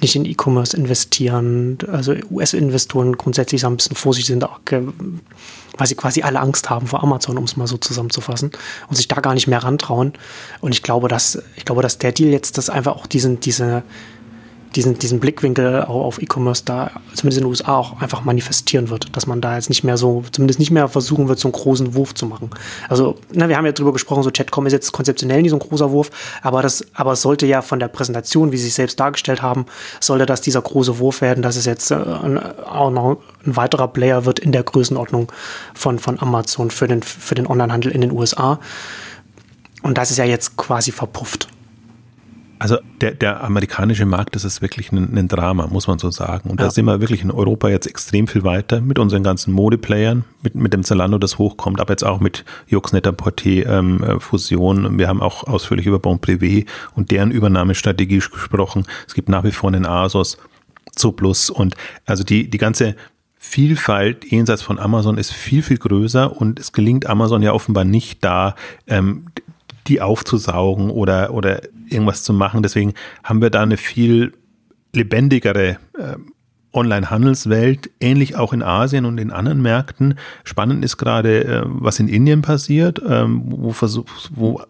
nicht 0.02 0.16
in 0.16 0.26
E-Commerce 0.26 0.76
investieren, 0.76 1.78
also 1.92 2.14
US-Investoren 2.30 3.18
grundsätzlich 3.18 3.62
so 3.62 3.68
ein 3.68 3.78
bisschen 3.78 3.96
vorsichtig 3.96 4.28
sind, 4.28 4.44
auch, 4.44 4.60
weil 4.70 5.88
sie 5.88 5.96
quasi 5.96 6.24
alle 6.24 6.40
Angst 6.40 6.70
haben 6.70 6.88
vor 6.88 7.04
Amazon, 7.04 7.38
um 7.38 7.44
es 7.44 7.56
mal 7.56 7.68
so 7.68 7.78
zusammenzufassen, 7.78 8.52
und 8.88 8.96
sich 8.96 9.08
da 9.08 9.22
gar 9.22 9.34
nicht 9.34 9.48
mehr 9.48 9.64
rantrauen. 9.64 10.14
Und 10.60 10.74
ich 10.74 10.84
glaube, 10.84 11.08
dass, 11.08 11.42
ich 11.56 11.66
glaube, 11.66 11.82
dass 11.82 11.98
der 12.00 12.12
Deal 12.12 12.32
jetzt 12.32 12.58
das 12.58 12.70
einfach 12.70 12.96
auch 12.96 13.06
diesen, 13.06 13.40
diese, 13.40 13.84
diesen, 14.76 14.98
diesen 14.98 15.20
Blickwinkel 15.20 15.84
auch 15.84 16.06
auf 16.06 16.22
E-Commerce 16.22 16.64
da, 16.66 16.92
zumindest 17.14 17.40
in 17.40 17.44
den 17.44 17.50
USA, 17.50 17.76
auch 17.76 18.02
einfach 18.02 18.24
manifestieren 18.24 18.90
wird, 18.90 19.16
dass 19.16 19.28
man 19.28 19.42
da 19.42 19.56
jetzt 19.56 19.70
nicht 19.70 19.84
mehr 19.84 19.98
so, 19.98 20.24
zumindest 20.32 20.60
nicht 20.60 20.72
mehr 20.72 20.88
versuchen 20.88 21.28
wird, 21.28 21.40
so 21.40 21.48
einen 21.48 21.54
großen 21.54 21.94
Wurf 21.94 22.14
zu 22.14 22.26
machen. 22.26 22.50
Also, 22.88 23.18
na, 23.34 23.50
wir 23.50 23.58
haben 23.58 23.66
ja 23.66 23.74
drüber 23.74 23.92
gesprochen, 23.92 24.24
so 24.24 24.32
Chatcom 24.32 24.66
ist 24.66 24.74
jetzt 24.74 24.92
konzeptionell 24.92 25.42
nicht 25.42 25.52
so 25.52 25.58
ein 25.58 25.60
großer 25.60 25.92
Wurf, 25.92 26.10
aber 26.42 26.62
das, 26.62 26.86
aber 26.94 27.14
es 27.14 27.22
sollte 27.22 27.46
ja 27.46 27.62
von 27.62 27.80
der 27.80 27.90
Präsentation, 27.90 28.52
wie 28.52 28.58
sie 28.58 28.66
sich 28.66 28.76
selbst 28.76 29.00
dargestellt 29.00 29.42
haben, 29.42 29.66
sollte 30.00 30.26
das 30.26 30.42
dieser 30.42 30.62
große 30.62 31.00
Wurf 31.00 31.22
werden, 31.22 31.44
dass 31.44 31.58
es 31.58 31.66
jetzt 31.66 31.92
äh, 31.92 31.96
auch 31.96 32.92
noch 32.92 33.18
ein 33.46 33.56
weiterer 33.56 33.90
Player 33.90 34.26
wird 34.26 34.40
in 34.40 34.52
der 34.52 34.64
Größenordnung 34.64 35.32
von, 35.74 36.00
von 36.00 36.20
Amazon 36.20 36.72
für 36.72 36.88
den, 36.88 37.04
für 37.04 37.36
den 37.36 37.48
Onlinehandel 37.48 37.92
in 37.92 38.02
den 38.02 38.12
USA. 38.12 38.60
Und 39.84 39.98
das 39.98 40.12
ist 40.12 40.18
ja 40.18 40.26
jetzt 40.26 40.56
quasi 40.58 40.92
verpufft. 40.92 41.48
Also 42.62 42.78
der, 43.02 43.16
der 43.16 43.44
amerikanische 43.44 44.06
Markt, 44.06 44.36
das 44.36 44.46
ist 44.46 44.62
wirklich 44.62 44.92
ein, 44.92 45.18
ein 45.18 45.28
Drama, 45.28 45.66
muss 45.66 45.88
man 45.88 45.98
so 45.98 46.12
sagen. 46.12 46.48
Und 46.52 46.60
ja. 46.60 46.68
da 46.68 46.72
sind 46.72 46.86
wir 46.86 47.02
wirklich 47.02 47.24
in 47.24 47.32
Europa 47.32 47.70
jetzt 47.70 47.88
extrem 47.88 48.28
viel 48.28 48.44
weiter 48.44 48.82
mit 48.82 49.00
unseren 49.00 49.24
ganzen 49.24 49.52
Modeplayern, 49.52 50.26
mit, 50.44 50.54
mit 50.54 50.72
dem 50.72 50.84
Zalando, 50.84 51.18
das 51.18 51.40
hochkommt, 51.40 51.82
aber 51.82 51.94
jetzt 51.94 52.04
auch 52.04 52.20
mit 52.20 52.46
Jux 52.68 52.94
Net-a-Porter 52.94 53.66
ähm, 53.66 54.04
äh, 54.04 54.20
Fusion. 54.20 55.00
Wir 55.00 55.08
haben 55.08 55.24
auch 55.24 55.48
ausführlich 55.48 55.88
über 55.88 55.98
Bon 55.98 56.20
Privé 56.20 56.68
und 56.94 57.10
deren 57.10 57.32
Übernahmestrategie 57.32 58.20
gesprochen. 58.20 58.86
Es 59.08 59.16
gibt 59.16 59.28
nach 59.28 59.44
wie 59.44 59.52
vor 59.52 59.72
einen 59.72 59.88
Asos, 59.88 60.38
Zooplus 60.96 61.50
und 61.50 61.74
also 62.06 62.24
die, 62.24 62.48
die 62.48 62.60
ganze 62.60 62.96
Vielfalt 63.40 64.24
jenseits 64.32 64.62
von 64.62 64.78
Amazon 64.78 65.18
ist 65.18 65.34
viel, 65.34 65.64
viel 65.64 65.80
größer 65.80 66.40
und 66.40 66.60
es 66.60 66.74
gelingt 66.74 67.08
Amazon 67.08 67.42
ja 67.42 67.54
offenbar 67.54 67.86
nicht 67.86 68.24
da, 68.24 68.54
ähm, 68.86 69.26
die 69.92 70.02
aufzusaugen 70.02 70.90
oder, 70.90 71.34
oder 71.34 71.62
irgendwas 71.90 72.24
zu 72.24 72.34
machen. 72.34 72.64
Deswegen 72.64 72.94
haben 73.24 73.42
wir 73.42 73.50
da 73.50 73.62
eine 73.62 73.76
viel 73.76 74.32
lebendigere 74.94 75.78
äh, 75.98 76.16
Online-Handelswelt, 76.74 77.90
ähnlich 78.00 78.38
auch 78.38 78.54
in 78.54 78.64
Asien 78.64 79.04
und 79.04 79.18
in 79.18 79.32
anderen 79.32 79.62
Märkten. 79.62 80.18
Spannend 80.46 80.86
ist 80.86 80.96
gerade, 80.96 81.44
äh, 81.44 81.64
was 81.66 82.00
in 82.00 82.08
Indien 82.08 82.42
passiert, 82.42 83.02
ähm, 83.06 83.44
wo, 83.46 83.72
versuch, 83.72 84.06
wo 84.30 84.62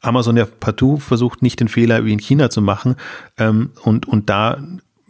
Amazon 0.00 0.36
ja 0.36 0.46
partout 0.46 0.96
versucht, 0.96 1.40
nicht 1.40 1.60
den 1.60 1.68
Fehler 1.68 2.04
wie 2.04 2.12
in 2.12 2.18
China 2.18 2.50
zu 2.50 2.60
machen 2.60 2.96
ähm, 3.36 3.70
und, 3.84 4.08
und 4.08 4.28
da 4.28 4.58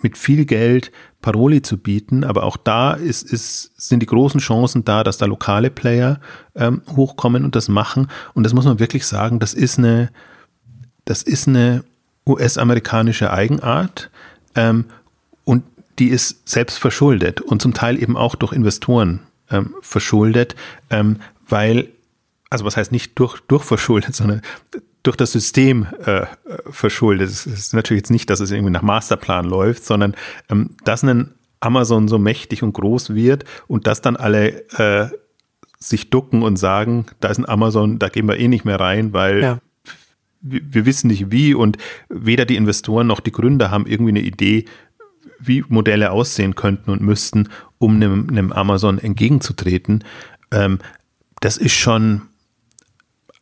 mit 0.02 0.16
viel 0.16 0.44
Geld 0.44 0.92
Paroli 1.20 1.62
zu 1.62 1.78
bieten, 1.78 2.24
aber 2.24 2.44
auch 2.44 2.56
da 2.56 2.92
ist, 2.92 3.30
ist, 3.30 3.72
sind 3.76 4.00
die 4.00 4.06
großen 4.06 4.40
Chancen 4.40 4.84
da, 4.84 5.02
dass 5.02 5.18
da 5.18 5.26
lokale 5.26 5.70
Player 5.70 6.20
ähm, 6.54 6.82
hochkommen 6.94 7.44
und 7.44 7.56
das 7.56 7.68
machen. 7.68 8.08
Und 8.34 8.44
das 8.44 8.54
muss 8.54 8.64
man 8.64 8.78
wirklich 8.78 9.06
sagen, 9.06 9.40
das 9.40 9.54
ist 9.54 9.78
eine, 9.78 10.10
das 11.04 11.22
ist 11.22 11.48
eine 11.48 11.84
US-amerikanische 12.26 13.32
Eigenart 13.32 14.10
ähm, 14.54 14.84
und 15.44 15.64
die 15.98 16.08
ist 16.08 16.48
selbst 16.48 16.78
verschuldet 16.78 17.40
und 17.40 17.60
zum 17.60 17.74
Teil 17.74 18.00
eben 18.00 18.16
auch 18.16 18.36
durch 18.36 18.52
Investoren 18.52 19.20
ähm, 19.50 19.74
verschuldet, 19.80 20.54
ähm, 20.90 21.16
weil, 21.48 21.88
also 22.50 22.64
was 22.64 22.76
heißt 22.76 22.92
nicht 22.92 23.18
durch, 23.18 23.40
durch 23.48 23.64
verschuldet, 23.64 24.14
sondern 24.14 24.42
durch 25.02 25.16
das 25.16 25.32
System 25.32 25.86
äh, 26.04 26.26
verschuldet. 26.70 27.30
Es 27.30 27.46
ist 27.46 27.74
natürlich 27.74 28.02
jetzt 28.02 28.10
nicht, 28.10 28.30
dass 28.30 28.40
es 28.40 28.50
irgendwie 28.50 28.72
nach 28.72 28.82
Masterplan 28.82 29.44
läuft, 29.44 29.84
sondern 29.84 30.14
ähm, 30.50 30.70
dass 30.84 31.02
ein 31.02 31.34
Amazon 31.60 32.08
so 32.08 32.18
mächtig 32.18 32.62
und 32.62 32.72
groß 32.72 33.14
wird 33.14 33.44
und 33.66 33.86
dass 33.86 34.00
dann 34.00 34.16
alle 34.16 34.68
äh, 34.78 35.08
sich 35.78 36.10
ducken 36.10 36.42
und 36.42 36.56
sagen, 36.56 37.06
da 37.20 37.28
ist 37.28 37.38
ein 37.38 37.48
Amazon, 37.48 37.98
da 37.98 38.08
gehen 38.08 38.26
wir 38.26 38.38
eh 38.38 38.48
nicht 38.48 38.64
mehr 38.64 38.80
rein, 38.80 39.12
weil 39.12 39.42
ja. 39.42 39.58
wir, 40.40 40.60
wir 40.64 40.86
wissen 40.86 41.08
nicht 41.08 41.30
wie 41.30 41.54
und 41.54 41.78
weder 42.08 42.44
die 42.44 42.56
Investoren 42.56 43.06
noch 43.06 43.20
die 43.20 43.32
Gründer 43.32 43.70
haben 43.70 43.86
irgendwie 43.86 44.10
eine 44.12 44.22
Idee, 44.22 44.64
wie 45.38 45.64
Modelle 45.68 46.10
aussehen 46.10 46.56
könnten 46.56 46.90
und 46.90 47.00
müssten, 47.00 47.48
um 47.78 47.96
einem, 47.96 48.28
einem 48.28 48.52
Amazon 48.52 48.98
entgegenzutreten. 48.98 50.02
Ähm, 50.50 50.80
das 51.40 51.56
ist 51.56 51.74
schon 51.74 52.22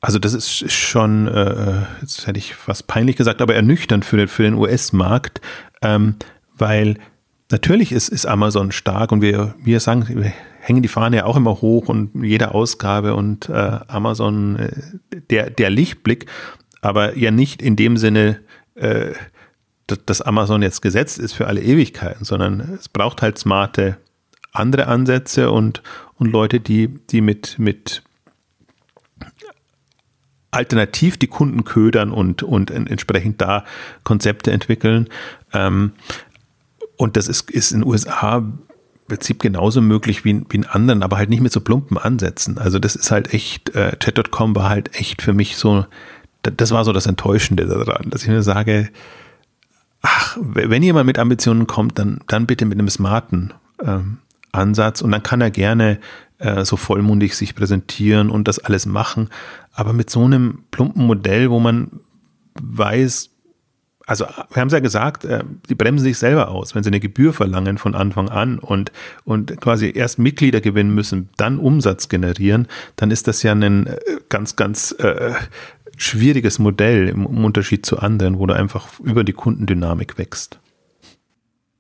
also 0.07 0.21
das 0.21 0.35
ist 0.35 0.71
schon, 0.71 1.27
äh, 1.27 1.81
jetzt 2.01 2.29
hätte 2.29 2.39
ich 2.39 2.55
fast 2.55 2.87
peinlich 2.87 3.17
gesagt, 3.17 3.43
aber 3.43 3.57
ernüchternd 3.57 4.05
für 4.05 4.17
den, 4.17 4.29
für 4.29 4.45
den 4.45 4.55
US-Markt, 4.55 5.41
ähm, 5.83 6.15
weil 6.57 6.97
natürlich 7.51 7.91
ist, 7.91 8.09
ist 8.11 8.25
Amazon 8.25 8.71
stark 8.71 9.11
und 9.11 9.21
wir, 9.21 9.57
wir 9.65 9.81
sagen, 9.81 10.07
wir 10.09 10.33
hängen 10.61 10.83
die 10.83 10.89
Fahne 10.89 11.17
ja 11.17 11.25
auch 11.25 11.37
immer 11.37 11.61
hoch 11.61 11.89
und 11.89 12.23
jede 12.23 12.55
Ausgabe 12.55 13.17
und 13.17 13.49
äh, 13.49 13.81
Amazon 13.89 14.55
äh, 14.55 14.71
der, 15.29 15.51
der 15.51 15.71
Lichtblick, 15.71 16.27
aber 16.83 17.19
ja 17.19 17.33
nicht 17.33 17.61
in 17.61 17.75
dem 17.75 17.97
Sinne, 17.97 18.39
äh, 18.77 19.07
dass 19.89 20.23
Amazon 20.23 20.63
jetzt 20.63 20.83
gesetzt 20.83 21.19
ist 21.19 21.33
für 21.33 21.49
alle 21.49 21.63
Ewigkeiten, 21.63 22.25
sondern 22.25 22.61
es 22.79 22.89
braucht 22.89 23.23
halt 23.23 23.39
smarte 23.39 23.97
andere 24.53 24.87
Ansätze 24.87 25.51
und, 25.51 25.83
und 26.15 26.31
Leute, 26.31 26.61
die, 26.61 26.87
die 27.11 27.21
mit, 27.21 27.59
mit 27.59 28.05
alternativ 30.57 31.17
die 31.19 31.27
Kunden 31.27 31.65
ködern 31.65 32.11
und, 32.11 32.43
und 32.43 32.71
entsprechend 32.71 33.41
da 33.41 33.65
Konzepte 34.03 34.51
entwickeln. 34.51 35.09
Ähm, 35.53 35.93
und 36.97 37.17
das 37.17 37.29
ist, 37.29 37.51
ist 37.51 37.73
in 37.73 37.81
den 37.81 37.89
USA 37.89 38.39
im 38.39 38.59
Prinzip 39.07 39.41
genauso 39.41 39.81
möglich 39.81 40.25
wie 40.25 40.31
in, 40.31 40.47
wie 40.49 40.57
in 40.57 40.67
anderen, 40.67 41.03
aber 41.03 41.19
halt 41.19 41.29
nicht 41.29 41.43
mit 41.43 41.53
so 41.53 41.61
plumpen 41.61 41.99
Ansätzen. 41.99 42.59
Also 42.59 42.79
das 42.79 42.97
ist 42.97 43.11
halt 43.11 43.33
echt, 43.35 43.75
äh, 43.75 43.97
Chat.com 43.99 44.57
war 44.57 44.71
halt 44.71 44.99
echt 44.99 45.23
für 45.23 45.35
mich 45.35 45.57
so, 45.57 45.87
das 46.43 46.71
war 46.71 46.85
so 46.85 46.93
das 46.93 47.07
Enttäuschende 47.07 47.67
daran, 47.67 48.11
dass 48.11 48.23
ich 48.23 48.29
mir 48.29 48.43
sage, 48.43 48.89
ach, 50.03 50.39
wenn 50.41 50.83
jemand 50.83 51.07
mit 51.07 51.19
Ambitionen 51.19 51.67
kommt, 51.67 51.99
dann, 51.99 52.21
dann 52.27 52.47
bitte 52.47 52.65
mit 52.65 52.79
einem 52.79 52.89
smarten 52.89 53.53
ähm, 53.85 54.19
Ansatz 54.53 55.03
und 55.03 55.13
dann 55.13 55.23
kann 55.23 55.41
er 55.41 55.51
gerne 55.51 55.99
äh, 56.39 56.65
so 56.65 56.77
vollmundig 56.77 57.35
sich 57.35 57.55
präsentieren 57.55 58.31
und 58.31 58.49
das 58.49 58.59
alles 58.59 58.87
machen. 58.87 59.29
Aber 59.73 59.93
mit 59.93 60.11
so 60.11 60.25
einem 60.25 60.65
plumpen 60.71 61.07
Modell, 61.07 61.51
wo 61.51 61.61
man 61.61 62.01
weiß, 62.61 63.31
also 64.07 64.25
wir 64.25 64.61
haben 64.61 64.69
es 64.69 64.73
ja 64.73 64.81
gesagt, 64.81 65.25
äh, 65.25 65.43
die 65.69 65.75
bremsen 65.75 66.05
sich 66.05 66.19
selber 66.19 66.49
aus, 66.49 66.75
wenn 66.75 66.83
sie 66.83 66.91
eine 66.91 67.01
Gebühr 67.01 67.33
verlangen 67.33 67.77
von 67.77 67.95
Anfang 67.95 68.29
an 68.29 68.59
und, 68.59 68.93
und 69.25 69.61
quasi 69.61 69.93
erst 69.95 70.19
Mitglieder 70.19 70.61
gewinnen 70.61 70.95
müssen, 70.95 71.29
dann 71.37 71.59
Umsatz 71.59 72.09
generieren, 72.09 72.69
dann 72.95 73.11
ist 73.11 73.27
das 73.29 73.43
ja 73.43 73.53
ein 73.53 73.87
äh, 73.87 73.97
ganz, 74.29 74.57
ganz 74.57 74.93
äh, 74.99 75.33
schwieriges 75.97 76.59
Modell 76.59 77.09
im, 77.09 77.27
im 77.27 77.45
Unterschied 77.45 77.85
zu 77.85 77.99
anderen, 77.99 78.39
wo 78.39 78.47
du 78.47 78.55
einfach 78.55 79.01
über 79.01 79.25
die 79.25 79.33
Kundendynamik 79.33 80.19
wächst. 80.19 80.61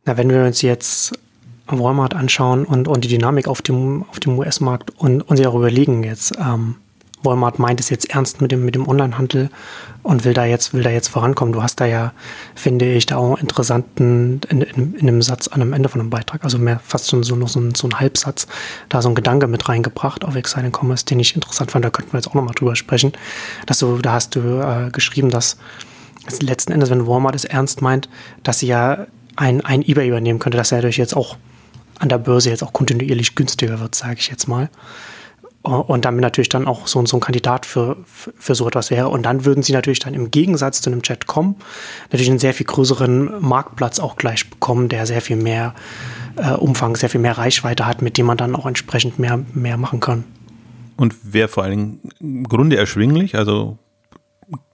Na, 0.04 0.16
wenn 0.16 0.30
wir 0.30 0.44
uns 0.44 0.62
jetzt 0.62 1.18
Walmart 1.68 2.14
anschauen 2.14 2.64
und, 2.64 2.88
und 2.88 3.04
die 3.04 3.08
Dynamik 3.08 3.48
auf 3.48 3.62
dem, 3.62 4.04
auf 4.10 4.20
dem 4.20 4.38
US-Markt 4.38 4.90
und, 4.98 5.22
und 5.22 5.36
sich 5.36 5.46
auch 5.46 5.54
überlegen 5.54 6.02
jetzt, 6.04 6.34
ähm, 6.38 6.76
Walmart 7.22 7.58
meint 7.58 7.80
es 7.80 7.90
jetzt 7.90 8.10
ernst 8.10 8.40
mit 8.40 8.52
dem, 8.52 8.64
mit 8.64 8.74
dem 8.74 8.86
Onlinehandel 8.86 9.50
und 10.02 10.24
will 10.24 10.34
da 10.34 10.44
jetzt, 10.44 10.74
will 10.74 10.82
da 10.82 10.90
jetzt 10.90 11.08
vorankommen. 11.08 11.52
Du 11.52 11.62
hast 11.62 11.80
da 11.80 11.86
ja, 11.86 12.12
finde 12.54 12.92
ich, 12.92 13.06
da 13.06 13.16
auch 13.16 13.38
interessanten, 13.38 14.40
in, 14.48 14.60
in, 14.60 14.94
in 14.94 15.08
einem 15.08 15.22
Satz 15.22 15.48
an 15.48 15.60
einem 15.60 15.72
Ende 15.72 15.88
von 15.88 16.00
einem 16.00 16.10
Beitrag, 16.10 16.44
also 16.44 16.58
mehr 16.58 16.80
fast 16.84 17.10
schon 17.10 17.22
so 17.22 17.34
noch 17.34 17.48
so 17.48 17.60
ein, 17.60 17.74
so 17.74 17.88
ein 17.88 17.98
Halbsatz, 17.98 18.46
da 18.88 19.02
so 19.02 19.08
ein 19.08 19.14
Gedanke 19.14 19.48
mit 19.48 19.68
reingebracht 19.68 20.24
auf 20.24 20.36
Exciting 20.36 20.72
Commerce, 20.72 21.04
den 21.04 21.18
ich 21.18 21.34
interessant 21.34 21.70
fand, 21.70 21.84
da 21.84 21.90
könnten 21.90 22.12
wir 22.12 22.18
jetzt 22.18 22.28
auch 22.28 22.34
nochmal 22.34 22.54
drüber 22.54 22.76
sprechen. 22.76 23.12
Dass 23.66 23.78
du, 23.78 23.98
da 23.98 24.12
hast 24.12 24.36
du 24.36 24.40
äh, 24.60 24.90
geschrieben, 24.90 25.30
dass 25.30 25.58
letzten 26.40 26.72
Endes, 26.72 26.90
wenn 26.90 27.06
Walmart 27.06 27.34
es 27.34 27.44
ernst 27.44 27.82
meint, 27.82 28.08
dass 28.42 28.60
sie 28.60 28.66
ja 28.66 29.06
ein, 29.36 29.64
ein 29.64 29.82
eBay 29.82 30.08
übernehmen 30.08 30.38
könnte, 30.38 30.58
dass 30.58 30.72
er 30.72 30.78
dadurch 30.78 30.96
jetzt 30.96 31.16
auch 31.16 31.36
an 31.99 32.09
der 32.09 32.18
Börse 32.18 32.51
jetzt 32.51 32.62
auch 32.62 32.72
kontinuierlich 32.72 33.34
günstiger 33.34 33.80
wird, 33.80 33.94
sage 33.94 34.16
ich 34.18 34.28
jetzt 34.28 34.49
mal. 34.49 34.68
Und 35.62 36.05
damit 36.05 36.20
natürlich 36.20 36.49
dann 36.49 36.68
auch 36.68 36.86
so, 36.86 37.05
so 37.07 37.16
ein 37.16 37.20
Kandidat 37.20 37.66
für, 37.66 37.97
für 38.07 38.55
so 38.55 38.68
etwas 38.68 38.92
wäre. 38.92 39.09
Und 39.09 39.24
dann 39.24 39.44
würden 39.44 39.64
sie 39.64 39.72
natürlich 39.72 39.99
dann 39.99 40.14
im 40.14 40.30
Gegensatz 40.30 40.80
zu 40.80 40.90
einem 40.90 41.03
Chat.com 41.03 41.57
natürlich 42.12 42.30
einen 42.30 42.38
sehr 42.38 42.55
viel 42.55 42.66
größeren 42.66 43.40
Marktplatz 43.40 43.99
auch 43.99 44.16
gleich 44.16 44.49
bekommen, 44.49 44.88
der 44.88 45.07
sehr 45.07 45.20
viel 45.20 45.34
mehr 45.34 45.74
äh, 46.36 46.53
Umfang, 46.53 46.94
sehr 46.94 47.09
viel 47.09 47.20
mehr 47.20 47.36
Reichweite 47.36 47.84
hat, 47.84 48.01
mit 48.01 48.16
dem 48.16 48.26
man 48.26 48.36
dann 48.36 48.55
auch 48.55 48.66
entsprechend 48.66 49.18
mehr, 49.18 49.40
mehr 49.55 49.76
machen 49.76 49.99
kann. 49.99 50.22
Und 50.97 51.16
wäre 51.22 51.49
vor 51.49 51.64
allen 51.64 51.72
Dingen 51.72 52.01
im 52.20 52.44
Grunde 52.44 52.76
erschwinglich, 52.76 53.34
also 53.34 53.76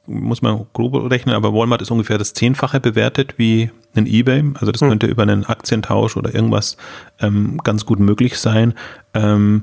muss 0.07 0.43
man 0.43 0.67
grob 0.73 1.11
rechnen, 1.11 1.35
aber 1.35 1.55
Walmart 1.55 1.83
ist 1.83 1.91
ungefähr 1.91 2.19
das 2.19 2.35
Zehnfache 2.35 2.81
bewertet 2.81 3.35
wie 3.37 3.71
ein 3.95 4.07
eBay. 4.07 4.45
Also 4.55 4.73
das 4.73 4.81
hm. 4.81 4.89
könnte 4.89 5.07
über 5.07 5.23
einen 5.23 5.45
Aktientausch 5.45 6.17
oder 6.17 6.35
irgendwas 6.35 6.77
ähm, 7.21 7.59
ganz 7.63 7.87
gut 7.87 8.01
möglich 8.01 8.39
sein. 8.39 8.75
Ähm, 9.15 9.63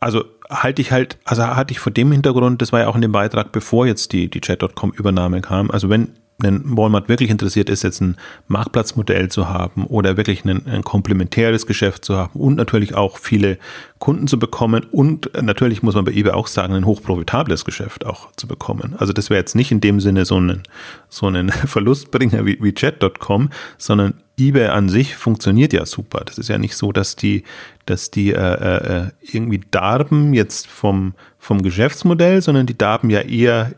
also 0.00 0.24
halte 0.50 0.82
ich 0.82 0.92
halt, 0.92 1.18
also 1.24 1.44
hatte 1.44 1.72
ich 1.72 1.80
vor 1.80 1.92
dem 1.92 2.12
Hintergrund, 2.12 2.62
das 2.62 2.72
war 2.72 2.80
ja 2.80 2.88
auch 2.88 2.94
in 2.94 3.02
dem 3.02 3.12
Beitrag, 3.12 3.52
bevor 3.52 3.86
jetzt 3.86 4.12
die, 4.12 4.28
die 4.28 4.40
Chat.com-Übernahme 4.40 5.40
kam. 5.40 5.70
Also 5.70 5.88
wenn 5.88 6.12
wenn 6.40 6.76
Walmart 6.76 7.08
wirklich 7.08 7.30
interessiert 7.30 7.68
ist, 7.68 7.82
jetzt 7.82 8.00
ein 8.00 8.16
Marktplatzmodell 8.46 9.28
zu 9.28 9.48
haben 9.48 9.84
oder 9.86 10.16
wirklich 10.16 10.44
ein, 10.44 10.66
ein 10.66 10.84
komplementäres 10.84 11.66
Geschäft 11.66 12.04
zu 12.04 12.16
haben 12.16 12.38
und 12.38 12.54
natürlich 12.54 12.94
auch 12.94 13.18
viele 13.18 13.58
Kunden 13.98 14.28
zu 14.28 14.38
bekommen 14.38 14.86
und 14.92 15.30
natürlich 15.42 15.82
muss 15.82 15.96
man 15.96 16.04
bei 16.04 16.12
eBay 16.12 16.32
auch 16.32 16.46
sagen, 16.46 16.74
ein 16.74 16.86
hochprofitables 16.86 17.64
Geschäft 17.64 18.06
auch 18.06 18.30
zu 18.36 18.46
bekommen. 18.46 18.94
Also 18.98 19.12
das 19.12 19.30
wäre 19.30 19.40
jetzt 19.40 19.56
nicht 19.56 19.72
in 19.72 19.80
dem 19.80 19.98
Sinne 19.98 20.24
so 20.24 20.38
ein, 20.40 20.62
so 21.08 21.26
ein 21.26 21.50
Verlustbringer 21.66 22.46
wie, 22.46 22.62
wie 22.62 22.72
Chat.com, 22.72 23.50
sondern 23.76 24.14
eBay 24.38 24.68
an 24.68 24.88
sich 24.88 25.16
funktioniert 25.16 25.72
ja 25.72 25.84
super. 25.86 26.22
Das 26.24 26.38
ist 26.38 26.48
ja 26.48 26.58
nicht 26.58 26.76
so, 26.76 26.92
dass 26.92 27.16
die, 27.16 27.42
dass 27.86 28.12
die 28.12 28.32
äh, 28.32 28.36
äh, 28.36 29.06
irgendwie 29.22 29.60
darben 29.72 30.32
jetzt 30.34 30.68
vom, 30.68 31.14
vom 31.40 31.62
Geschäftsmodell, 31.62 32.40
sondern 32.42 32.66
die 32.66 32.78
darben 32.78 33.10
ja 33.10 33.22
eher 33.22 33.72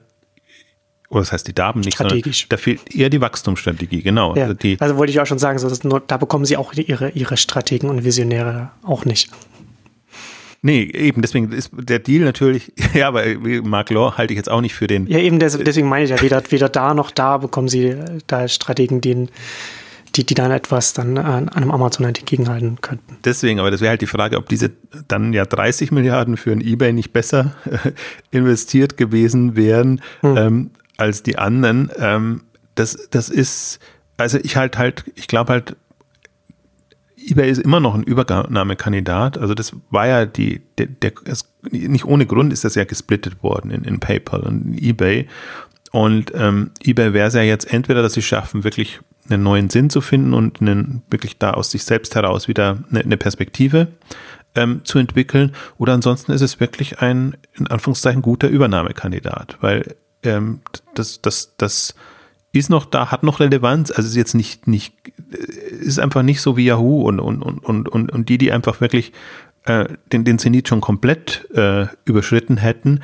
oder 1.11 1.21
das 1.21 1.33
heißt 1.33 1.49
die 1.49 1.53
Damen 1.53 1.81
nicht, 1.81 1.95
Strategisch. 1.95 2.47
da 2.49 2.57
fehlt 2.57 2.95
eher 2.95 3.11
die 3.11 3.21
Wachstumsstrategie, 3.21 4.03
genau. 4.03 4.37
Ja, 4.37 4.45
also, 4.45 4.55
die, 4.55 4.81
also, 4.81 4.97
wollte 4.97 5.11
ich 5.11 5.21
auch 5.21 5.27
schon 5.27 5.41
sagen, 5.41 5.59
so, 5.59 5.69
nur, 5.89 6.01
da 6.01 6.17
bekommen 6.17 6.45
sie 6.45 6.57
auch 6.57 6.73
ihre, 6.73 7.11
ihre 7.11 7.37
Strategen 7.37 7.91
und 7.91 8.05
Visionäre 8.05 8.71
auch 8.85 9.05
nicht. 9.05 9.29
Nee, 10.63 10.83
eben, 10.83 11.21
deswegen 11.23 11.51
ist 11.53 11.71
der 11.73 11.99
Deal 11.99 12.25
natürlich, 12.25 12.73
ja, 12.95 13.09
aber 13.09 13.25
Mark 13.63 13.91
Law 13.91 14.17
halte 14.17 14.33
ich 14.33 14.37
jetzt 14.37 14.51
auch 14.51 14.61
nicht 14.61 14.75
für 14.75 14.87
den. 14.87 15.09
Ja, 15.09 15.19
eben, 15.19 15.41
deswegen 15.41 15.89
meine 15.89 16.05
ich 16.05 16.11
ja, 16.11 16.23
weder, 16.23 16.43
weder 16.51 16.69
da 16.69 16.95
noch 16.95 17.11
da 17.11 17.39
bekommen 17.39 17.69
sie 17.69 17.87
äh, 17.87 18.19
da 18.29 18.47
Strategen, 18.47 19.01
die, 19.01 19.27
die, 20.15 20.25
die 20.25 20.35
dann 20.35 20.53
etwas 20.53 20.93
dann 20.93 21.19
an 21.19 21.49
einem 21.49 21.73
Amazon 21.73 22.07
entgegenhalten 22.07 22.81
könnten. 22.81 23.17
Deswegen, 23.25 23.59
aber 23.59 23.73
das 23.73 23.81
wäre 23.81 23.91
halt 23.91 24.01
die 24.01 24.07
Frage, 24.07 24.37
ob 24.37 24.49
diese 24.49 24.71
dann 25.09 25.33
ja 25.33 25.45
30 25.45 25.91
Milliarden 25.91 26.37
für 26.37 26.53
ein 26.53 26.61
Ebay 26.61 26.93
nicht 26.93 27.13
besser 27.13 27.55
investiert 28.31 28.97
gewesen 28.97 29.57
wären, 29.57 30.03
hm. 30.21 30.37
ähm, 30.37 30.71
als 31.01 31.23
die 31.23 31.39
anderen. 31.39 31.91
Ähm, 31.99 32.43
das, 32.75 33.09
das 33.11 33.29
ist, 33.29 33.81
also 34.17 34.39
ich 34.43 34.57
halt 34.57 34.79
halt, 34.79 35.05
ich 35.15 35.27
glaube 35.27 35.53
halt, 35.53 35.77
eBay 37.17 37.51
ist 37.51 37.59
immer 37.59 37.81
noch 37.81 37.95
ein 37.95 38.03
Übernahmekandidat. 38.03 39.39
Also 39.39 39.55
das 39.55 39.77
war 39.91 40.07
ja 40.07 40.27
die, 40.27 40.63
der, 40.79 40.87
der 40.87 41.13
es, 41.25 41.53
nicht 41.71 42.05
ohne 42.05 42.27
Grund 42.27 42.53
ist 42.53 42.65
das 42.65 42.75
ja 42.75 42.85
gesplittet 42.85 43.43
worden 43.43 43.71
in, 43.71 43.85
in 43.85 44.01
PayPal 44.01 44.41
und 44.41 44.79
eBay. 44.81 45.27
Und 45.93 46.33
ähm, 46.35 46.71
eBay 46.83 47.13
wäre 47.13 47.29
es 47.29 47.35
ja 47.35 47.43
jetzt 47.43 47.73
entweder, 47.73 48.03
dass 48.03 48.15
sie 48.15 48.23
schaffen, 48.23 48.65
wirklich 48.65 49.01
einen 49.29 49.43
neuen 49.43 49.71
Sinn 49.71 49.91
zu 49.91 50.01
finden 50.01 50.33
und 50.35 50.61
einen, 50.61 51.03
wirklich 51.11 51.39
da 51.39 51.53
aus 51.53 51.71
sich 51.71 51.85
selbst 51.85 52.15
heraus 52.15 52.49
wieder 52.49 52.79
eine, 52.91 53.01
eine 53.01 53.17
Perspektive 53.17 53.89
ähm, 54.55 54.81
zu 54.85 54.99
entwickeln. 54.99 55.53
Oder 55.79 55.95
ansonsten 55.95 56.33
ist 56.33 56.41
es 56.41 56.61
wirklich 56.61 57.01
ein, 57.01 57.37
in 57.55 57.67
Anführungszeichen, 57.67 58.23
guter 58.23 58.49
Übernahmekandidat, 58.49 59.59
weil 59.61 59.97
ähm, 60.23 60.61
das, 60.95 61.21
das, 61.23 61.55
das 61.57 61.95
ist 62.53 62.71
noch 62.71 62.85
da, 62.85 63.11
hat 63.11 63.23
noch 63.23 63.41
Relevanz. 63.41 63.91
Also 63.91 64.09
ist 64.09 64.17
jetzt 64.17 64.35
nicht, 64.35 64.67
nicht, 64.67 64.95
ist 65.81 65.99
einfach 65.99 66.23
nicht 66.23 66.41
so 66.41 66.57
wie 66.57 66.65
Yahoo 66.65 67.03
und, 67.03 67.21
und, 67.21 67.43
und, 67.43 67.89
und, 67.89 68.13
und 68.13 68.29
die, 68.29 68.39
die 68.39 68.53
einfach 68.53 68.81
wirklich 68.81 69.13
äh, 69.65 69.87
den, 70.13 70.25
den 70.25 70.39
Zenit 70.39 70.69
schon 70.69 70.81
komplett 70.81 71.49
äh, 71.55 71.87
überschritten 72.05 72.57
hätten. 72.57 73.01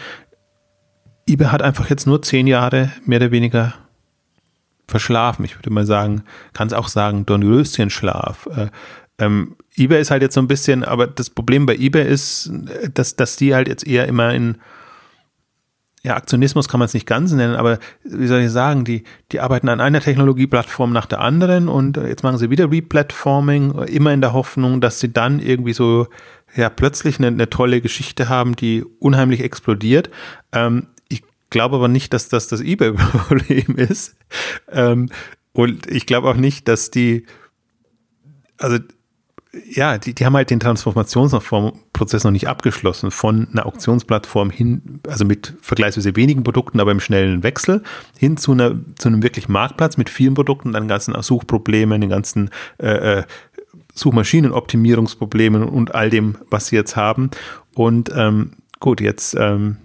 eBay 1.29 1.49
hat 1.49 1.62
einfach 1.62 1.91
jetzt 1.91 2.07
nur 2.07 2.23
zehn 2.23 2.47
Jahre 2.47 2.91
mehr 3.05 3.21
oder 3.21 3.31
weniger 3.31 3.75
verschlafen. 4.89 5.45
Ich 5.45 5.57
würde 5.59 5.71
mal 5.71 5.87
sagen, 5.87 6.23
kann 6.53 6.69
es 6.69 6.73
auch 6.73 6.89
sagen, 6.89 7.27
Dornröschenschlaf. 7.27 8.49
Äh, 8.57 8.67
ähm, 9.19 9.57
eBay 9.77 10.01
ist 10.01 10.11
halt 10.11 10.23
jetzt 10.23 10.35
so 10.35 10.41
ein 10.41 10.49
bisschen, 10.49 10.85
aber 10.85 11.07
das 11.07 11.31
Problem 11.31 11.67
bei 11.67 11.77
eBay 11.77 12.07
ist, 12.07 12.51
dass, 12.93 13.17
dass 13.17 13.37
die 13.37 13.55
halt 13.55 13.69
jetzt 13.69 13.87
eher 13.87 14.07
immer 14.07 14.35
in 14.35 14.59
ja, 16.07 16.14
Aktionismus 16.14 16.68
kann 16.68 16.78
man 16.78 16.86
es 16.86 16.94
nicht 16.94 17.07
ganz 17.07 17.32
nennen, 17.32 17.57
aber 17.57 17.80
wie 18.04 18.28
soll 18.28 18.38
ich 18.38 18.50
sagen, 18.52 18.84
die, 18.84 19.02
die 19.32 19.40
arbeiten 19.40 19.68
an 19.68 19.80
einer 19.80 20.00
Technologieplattform 20.00 20.92
nach 20.92 21.07
der 21.07 21.20
anderen 21.20 21.68
und 21.68 21.96
jetzt 21.96 22.22
machen 22.22 22.38
sie 22.38 22.48
wieder 22.48 22.70
Replatforming, 22.70 23.72
immer 23.86 24.12
in 24.12 24.20
der 24.20 24.32
Hoffnung, 24.32 24.80
dass 24.80 25.00
sie 25.00 25.12
dann 25.12 25.40
irgendwie 25.40 25.72
so, 25.72 26.07
ja, 26.54 26.70
plötzlich 26.70 27.18
eine, 27.18 27.26
eine 27.26 27.50
tolle 27.50 27.80
Geschichte 27.80 28.28
haben, 28.28 28.54
die 28.54 28.84
unheimlich 29.00 29.40
explodiert. 29.40 30.09
Ähm, 30.52 30.86
ich 31.09 31.24
glaube 31.50 31.74
aber 31.74 31.88
nicht, 31.88 32.14
dass 32.14 32.28
das 32.28 32.46
das 32.46 32.61
eBay-Problem 32.61 33.74
ist. 33.76 34.16
Ähm, 34.70 35.09
und 35.52 35.90
ich 35.90 36.07
glaube 36.07 36.28
auch 36.28 36.36
nicht, 36.36 36.68
dass 36.68 36.92
die, 36.92 37.26
also 38.59 38.78
ja, 39.68 39.98
die, 39.98 40.14
die 40.14 40.24
haben 40.26 40.36
halt 40.36 40.50
den 40.50 40.61
Transformationsprozess 40.61 42.24
noch 42.24 42.30
nicht 42.30 42.48
abgeschlossen 42.48 43.11
von 43.11 43.48
einer 43.52 43.66
Auktionsplattform 43.66 44.50
hin, 44.50 45.00
also 45.09 45.24
mit 45.24 45.54
vergleichsweise 45.61 46.16
wenigen 46.16 46.42
Produkten, 46.42 46.80
aber 46.80 46.92
im 46.92 47.00
schnellen 47.00 47.42
Wechsel, 47.42 47.82
hin 48.18 48.36
zu, 48.36 48.52
einer, 48.52 48.74
zu 48.98 49.09
einem 49.09 49.22
wirklich 49.22 49.48
Marktplatz 49.48 49.96
mit 49.96 50.11
vielen 50.11 50.34
Produkten, 50.34 50.72
dann 50.72 50.88
ganzen 50.88 51.20
Suchproblemen, 51.20 52.00
den 52.00 52.11
ganzen 52.11 52.50
äh, 52.78 53.18
äh, 53.18 53.24
Suchmaschinenoptimierungsproblemen 53.94 55.64
und 55.64 55.94
all 55.94 56.11
dem, 56.11 56.36
was 56.50 56.66
sie 56.66 56.76
jetzt 56.76 56.96
haben. 56.96 57.30
Und 57.74 58.11
ähm, 58.14 58.52
gut, 58.78 59.00
jetzt 59.00 59.34
ähm, 59.38 59.78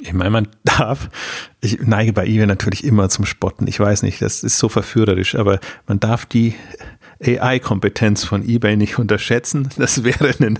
ich 0.00 0.12
meine, 0.12 0.30
man 0.30 0.48
darf, 0.64 1.08
ich 1.60 1.80
neige 1.80 2.12
bei 2.12 2.26
eBay 2.26 2.46
natürlich 2.46 2.84
immer 2.84 3.08
zum 3.08 3.24
Spotten. 3.24 3.66
Ich 3.66 3.80
weiß 3.80 4.02
nicht, 4.02 4.20
das 4.20 4.42
ist 4.42 4.58
so 4.58 4.68
verführerisch, 4.68 5.34
aber 5.34 5.60
man 5.86 6.00
darf 6.00 6.26
die 6.26 6.54
AI-Kompetenz 7.24 8.24
von 8.24 8.48
eBay 8.48 8.76
nicht 8.76 8.98
unterschätzen. 8.98 9.68
Das 9.76 10.04
wäre 10.04 10.34
ein 10.40 10.58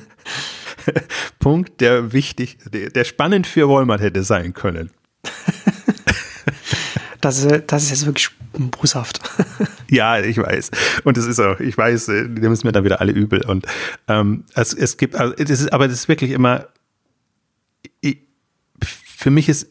Punkt, 1.39 1.81
der 1.81 2.13
wichtig, 2.13 2.59
der, 2.73 3.05
spannend 3.05 3.47
für 3.47 3.69
Walmart 3.69 4.01
hätte 4.01 4.23
sein 4.23 4.55
können. 4.55 4.91
Das 7.21 7.43
ist, 7.43 7.65
das 7.67 7.83
ist 7.85 7.91
jetzt 7.91 8.07
wirklich 8.07 8.31
boshaft. 8.53 9.21
Ja, 9.91 10.21
ich 10.21 10.37
weiß. 10.37 10.71
Und 11.05 11.17
es 11.17 11.25
ist 11.25 11.41
auch, 11.41 11.59
ich 11.61 11.77
weiß, 11.77 12.07
die 12.07 12.13
müssen 12.13 12.67
mir 12.67 12.73
dann 12.73 12.85
wieder 12.85 13.01
alle 13.01 13.11
übel. 13.11 13.43
Und 13.47 13.67
ähm, 14.07 14.45
es, 14.55 14.75
es 14.75 14.99
gibt, 14.99 15.17
also, 15.17 15.33
das 15.33 15.63
ist, 15.63 15.73
aber 15.73 15.89
das 15.89 16.01
ist 16.01 16.09
wirklich 16.09 16.31
immer, 16.31 16.69
ich, 18.03 18.19
für 18.85 19.31
mich 19.31 19.49
ist, 19.49 19.69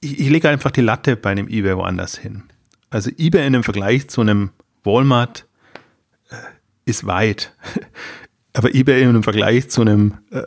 ich, 0.00 0.18
ich 0.18 0.28
lege 0.28 0.48
einfach 0.48 0.72
die 0.72 0.80
Latte 0.80 1.14
bei 1.14 1.30
einem 1.30 1.46
eBay 1.46 1.76
woanders 1.76 2.18
hin. 2.18 2.42
Also 2.90 3.10
eBay 3.16 3.46
in 3.46 3.54
einem 3.54 3.62
Vergleich 3.62 4.08
zu 4.08 4.22
einem 4.22 4.50
Walmart 4.82 5.46
ist 6.90 7.06
weit. 7.06 7.54
Aber 8.52 8.74
eBay 8.74 9.02
im 9.02 9.22
Vergleich 9.22 9.70
zu 9.70 9.80
einem, 9.80 10.14
äh, 10.30 10.42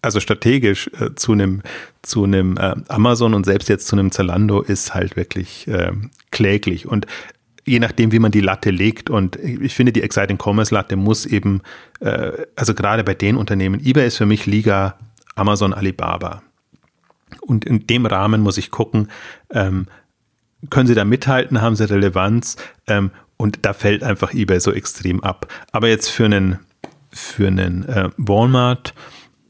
also 0.00 0.20
strategisch 0.20 0.88
äh, 0.98 1.14
zu 1.16 1.32
einem, 1.32 1.62
zu 2.02 2.24
einem 2.24 2.56
äh, 2.56 2.76
Amazon 2.88 3.34
und 3.34 3.44
selbst 3.44 3.68
jetzt 3.68 3.88
zu 3.88 3.96
einem 3.96 4.12
Zalando 4.12 4.62
ist 4.62 4.94
halt 4.94 5.16
wirklich 5.16 5.68
kläglich. 6.30 6.86
Und 6.86 7.06
je 7.64 7.80
nachdem, 7.80 8.12
wie 8.12 8.18
man 8.18 8.30
die 8.30 8.40
Latte 8.40 8.70
legt. 8.70 9.10
Und 9.10 9.36
ich 9.36 9.74
finde, 9.74 9.92
die 9.92 10.02
Exciting 10.02 10.38
Commerce 10.42 10.72
Latte 10.72 10.96
muss 10.96 11.26
eben, 11.26 11.60
also 12.00 12.72
gerade 12.72 13.04
bei 13.04 13.12
den 13.12 13.36
Unternehmen, 13.36 13.84
eBay 13.84 14.06
ist 14.06 14.16
für 14.16 14.24
mich 14.24 14.46
Liga 14.46 14.98
Amazon 15.34 15.74
Alibaba. 15.74 16.42
Und 17.40 17.64
in 17.64 17.86
dem 17.86 18.06
Rahmen 18.06 18.40
muss 18.40 18.58
ich 18.58 18.70
gucken, 18.70 19.08
ähm, 19.50 19.86
können 20.70 20.86
sie 20.86 20.94
da 20.94 21.04
mithalten, 21.04 21.62
haben 21.62 21.76
sie 21.76 21.88
Relevanz 21.88 22.56
ähm, 22.86 23.10
und 23.38 23.60
da 23.62 23.72
fällt 23.72 24.02
einfach 24.02 24.34
eBay 24.34 24.60
so 24.60 24.72
extrem 24.72 25.22
ab. 25.24 25.46
Aber 25.72 25.88
jetzt 25.88 26.08
für 26.08 26.26
einen, 26.26 26.58
für 27.10 27.46
einen 27.46 27.88
äh, 27.88 28.10
Walmart, 28.18 28.92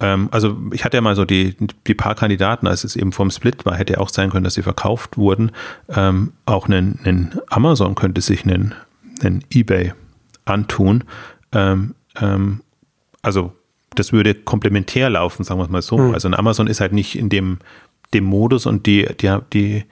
ähm, 0.01 0.28
also 0.30 0.57
ich 0.72 0.84
hatte 0.84 0.97
ja 0.97 1.01
mal 1.01 1.16
so 1.16 1.24
die, 1.24 1.57
die 1.86 1.95
paar 1.95 2.14
Kandidaten, 2.14 2.68
als 2.68 2.84
es 2.84 2.95
eben 2.95 3.12
vom 3.12 3.30
Split 3.30 3.66
war, 3.66 3.76
hätte 3.76 3.95
ja 3.95 3.99
auch 3.99 4.11
sein 4.11 4.30
können, 4.30 4.45
dass 4.45 4.55
sie 4.55 4.62
verkauft 4.62 5.16
wurden. 5.16 5.51
Ähm, 5.89 6.32
auch 6.47 6.66
einen, 6.66 7.01
einen 7.05 7.41
Amazon 7.49 7.95
könnte 7.95 8.20
sich 8.20 8.45
einen, 8.45 8.74
einen 9.22 9.43
eBay 9.51 9.93
antun. 10.45 11.05
Ähm, 11.53 11.95
ähm 12.20 12.61
also 13.20 13.53
das 13.95 14.12
würde 14.12 14.34
komplementär 14.34 15.11
laufen, 15.11 15.43
sagen 15.43 15.59
wir 15.59 15.64
es 15.64 15.70
mal 15.70 15.82
so. 15.82 15.99
Mhm. 15.99 16.14
Also 16.14 16.28
ein 16.28 16.34
Amazon 16.34 16.68
ist 16.68 16.80
halt 16.80 16.93
nicht 16.93 17.18
in 17.18 17.28
dem, 17.28 17.59
dem 18.14 18.24
Modus 18.24 18.66
und 18.66 18.86
die, 18.86 19.09
die, 19.20 19.36
die 19.53 19.84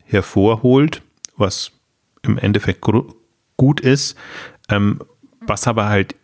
hervorholt, 0.05 1.03
was 1.37 1.71
im 2.21 2.37
Endeffekt 2.37 2.81
gut 3.57 3.81
ist, 3.81 4.15
ähm, 4.69 4.99
was 5.41 5.67
aber 5.67 5.89
halt 5.89 6.15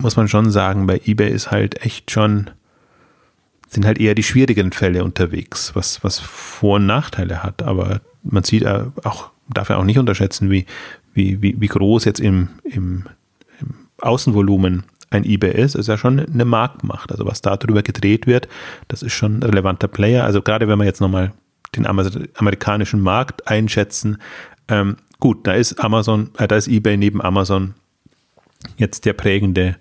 muss 0.00 0.16
man 0.16 0.28
schon 0.28 0.50
sagen, 0.50 0.86
bei 0.86 1.00
eBay 1.04 1.30
ist 1.30 1.50
halt 1.50 1.84
echt 1.84 2.10
schon, 2.10 2.50
sind 3.68 3.86
halt 3.86 3.98
eher 3.98 4.14
die 4.14 4.22
schwierigen 4.22 4.72
Fälle 4.72 5.04
unterwegs, 5.04 5.74
was, 5.74 6.02
was 6.02 6.18
Vor- 6.18 6.76
und 6.76 6.86
Nachteile 6.86 7.42
hat. 7.42 7.62
Aber 7.62 8.00
man 8.22 8.44
sieht 8.44 8.66
auch, 8.66 9.30
darf 9.48 9.68
ja 9.68 9.76
auch 9.76 9.84
nicht 9.84 9.98
unterschätzen, 9.98 10.50
wie, 10.50 10.66
wie, 11.12 11.42
wie, 11.42 11.60
wie 11.60 11.66
groß 11.66 12.04
jetzt 12.04 12.20
im, 12.20 12.48
im, 12.64 13.04
im 13.60 13.74
Außenvolumen 14.00 14.84
ein 15.10 15.24
eBay 15.24 15.52
ist, 15.52 15.74
ist 15.74 15.88
ja 15.88 15.98
schon 15.98 16.20
eine 16.20 16.44
Marktmacht. 16.44 17.10
Also 17.10 17.26
was 17.26 17.42
da 17.42 17.56
drüber 17.56 17.82
gedreht 17.82 18.26
wird, 18.26 18.48
das 18.88 19.02
ist 19.02 19.12
schon 19.12 19.38
ein 19.38 19.42
relevanter 19.42 19.88
Player. 19.88 20.24
Also 20.24 20.40
gerade 20.40 20.68
wenn 20.68 20.78
wir 20.78 20.84
jetzt 20.84 21.00
nochmal 21.00 21.32
den 21.76 21.86
amerikanischen 21.86 23.00
Markt 23.00 23.48
einschätzen, 23.48 24.18
ähm, 24.68 24.96
gut, 25.18 25.46
da 25.46 25.52
ist 25.52 25.80
Amazon, 25.80 26.30
äh, 26.38 26.46
da 26.46 26.56
ist 26.56 26.68
eBay 26.68 26.96
neben 26.96 27.20
Amazon 27.20 27.74
jetzt 28.76 29.04
der 29.04 29.12
prägende 29.12 29.76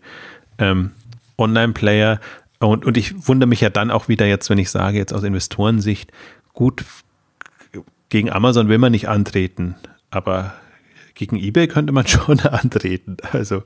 ähm, 0.58 0.92
Online-Player. 1.38 2.20
Und, 2.60 2.86
und 2.86 2.98
ich 2.98 3.28
wundere 3.28 3.48
mich 3.48 3.62
ja 3.62 3.70
dann 3.70 3.92
auch 3.92 4.08
wieder 4.08 4.26
jetzt, 4.26 4.50
wenn 4.50 4.58
ich 4.58 4.70
sage, 4.70 4.98
jetzt 4.98 5.14
aus 5.14 5.24
Investorensicht, 5.24 6.12
gut, 6.54 6.84
gegen 8.10 8.30
Amazon 8.32 8.68
will 8.68 8.80
man 8.80 8.92
nicht 8.92 9.08
antreten, 9.08 9.76
aber 10.10 10.54
gegen 11.20 11.36
eBay 11.36 11.68
könnte 11.68 11.92
man 11.94 12.08
schon 12.08 12.40
antreten. 12.40 13.18
Also 13.32 13.64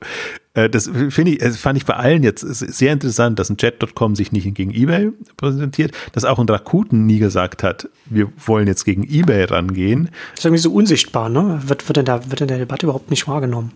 äh, 0.54 0.68
das 0.68 0.90
finde 1.08 1.32
ich, 1.32 1.38
das 1.38 1.56
fand 1.56 1.78
ich 1.78 1.86
bei 1.86 1.94
allen 1.94 2.22
jetzt 2.22 2.40
sehr 2.40 2.92
interessant, 2.92 3.38
dass 3.38 3.48
ein 3.48 3.56
Chat.com 3.56 4.16
sich 4.16 4.32
nicht 4.32 4.52
gegen 4.54 4.72
eBay 4.72 5.12
präsentiert, 5.36 5.92
dass 6.12 6.24
auch 6.24 6.38
ein 6.38 6.48
Rakuten 6.48 7.06
nie 7.06 7.18
gesagt 7.18 7.62
hat, 7.62 7.88
wir 8.06 8.28
wollen 8.44 8.66
jetzt 8.66 8.84
gegen 8.84 9.04
eBay 9.04 9.44
rangehen. 9.44 10.10
Das 10.32 10.40
ist 10.40 10.44
irgendwie 10.46 10.62
so 10.62 10.72
unsichtbar, 10.72 11.28
ne? 11.28 11.60
Wird, 11.64 11.88
wird, 11.88 11.98
in 11.98 12.04
der, 12.04 12.30
wird 12.30 12.40
in 12.40 12.48
der 12.48 12.58
Debatte 12.58 12.86
überhaupt 12.86 13.10
nicht 13.10 13.26
wahrgenommen. 13.28 13.72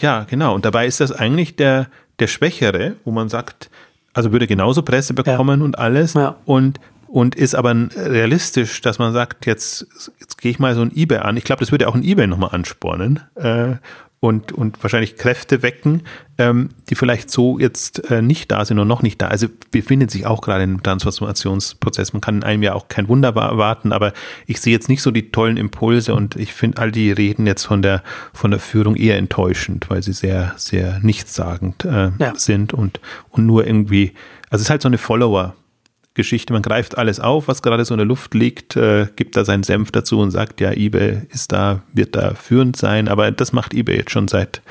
Ja, 0.00 0.24
genau. 0.28 0.54
Und 0.54 0.64
dabei 0.64 0.86
ist 0.86 1.00
das 1.00 1.12
eigentlich 1.12 1.56
der, 1.56 1.86
der 2.18 2.26
Schwächere, 2.26 2.96
wo 3.04 3.10
man 3.10 3.28
sagt, 3.28 3.70
also 4.12 4.32
würde 4.32 4.46
genauso 4.46 4.82
Presse 4.82 5.14
bekommen 5.14 5.60
ja. 5.60 5.64
und 5.64 5.78
alles. 5.78 6.14
Ja. 6.14 6.36
Und 6.44 6.80
und 7.08 7.36
ist 7.36 7.54
aber 7.54 7.72
realistisch, 7.94 8.80
dass 8.80 8.98
man 8.98 9.12
sagt, 9.12 9.46
jetzt, 9.46 9.86
jetzt 10.18 10.38
gehe 10.38 10.50
ich 10.50 10.58
mal 10.58 10.74
so 10.74 10.82
ein 10.82 10.90
eBay 10.94 11.18
an. 11.18 11.36
Ich 11.36 11.44
glaube, 11.44 11.60
das 11.60 11.70
würde 11.70 11.88
auch 11.88 11.94
ein 11.94 12.02
eBay 12.02 12.26
nochmal 12.26 12.50
anspornen 12.52 13.20
äh, 13.36 13.76
und, 14.20 14.52
und 14.52 14.82
wahrscheinlich 14.82 15.16
Kräfte 15.16 15.62
wecken, 15.62 16.02
ähm, 16.38 16.70
die 16.88 16.94
vielleicht 16.94 17.30
so 17.30 17.58
jetzt 17.58 18.10
äh, 18.10 18.22
nicht 18.22 18.50
da 18.50 18.64
sind 18.64 18.78
und 18.78 18.88
noch 18.88 19.02
nicht 19.02 19.20
da. 19.20 19.28
Also 19.28 19.46
befindet 19.70 20.10
sich 20.10 20.26
auch 20.26 20.40
gerade 20.40 20.64
im 20.64 20.82
Transformationsprozess. 20.82 22.12
Man 22.12 22.22
kann 22.22 22.36
in 22.36 22.42
einem 22.42 22.62
Jahr 22.62 22.76
auch 22.76 22.88
kein 22.88 23.08
Wunder 23.08 23.34
erwarten, 23.34 23.92
aber 23.92 24.12
ich 24.46 24.60
sehe 24.60 24.72
jetzt 24.72 24.88
nicht 24.88 25.02
so 25.02 25.10
die 25.10 25.30
tollen 25.30 25.56
Impulse 25.56 26.14
und 26.14 26.36
ich 26.36 26.52
finde 26.52 26.78
all 26.78 26.92
die 26.92 27.12
Reden 27.12 27.46
jetzt 27.46 27.64
von 27.64 27.82
der, 27.82 28.02
von 28.32 28.50
der 28.50 28.60
Führung 28.60 28.96
eher 28.96 29.18
enttäuschend, 29.18 29.90
weil 29.90 30.02
sie 30.02 30.12
sehr, 30.12 30.54
sehr 30.56 30.98
nichtssagend 31.00 31.84
äh, 31.84 32.10
ja. 32.18 32.34
sind 32.36 32.72
und, 32.72 33.00
und 33.30 33.46
nur 33.46 33.66
irgendwie, 33.66 34.12
also 34.50 34.56
es 34.56 34.62
ist 34.62 34.70
halt 34.70 34.82
so 34.82 34.88
eine 34.88 34.98
Follower- 34.98 35.54
Geschichte. 36.16 36.52
Man 36.52 36.62
greift 36.62 36.98
alles 36.98 37.20
auf, 37.20 37.46
was 37.46 37.62
gerade 37.62 37.84
so 37.84 37.94
in 37.94 37.98
der 37.98 38.06
Luft 38.06 38.34
liegt, 38.34 38.76
äh, 38.76 39.06
gibt 39.14 39.36
da 39.36 39.44
seinen 39.44 39.62
Senf 39.62 39.92
dazu 39.92 40.18
und 40.18 40.32
sagt, 40.32 40.60
ja, 40.60 40.72
eBay 40.72 41.22
ist 41.30 41.52
da, 41.52 41.82
wird 41.92 42.16
da 42.16 42.34
führend 42.34 42.76
sein. 42.76 43.06
Aber 43.08 43.30
das 43.30 43.52
macht 43.52 43.72
eBay 43.72 43.98
jetzt 43.98 44.10
schon 44.10 44.26
seit, 44.26 44.62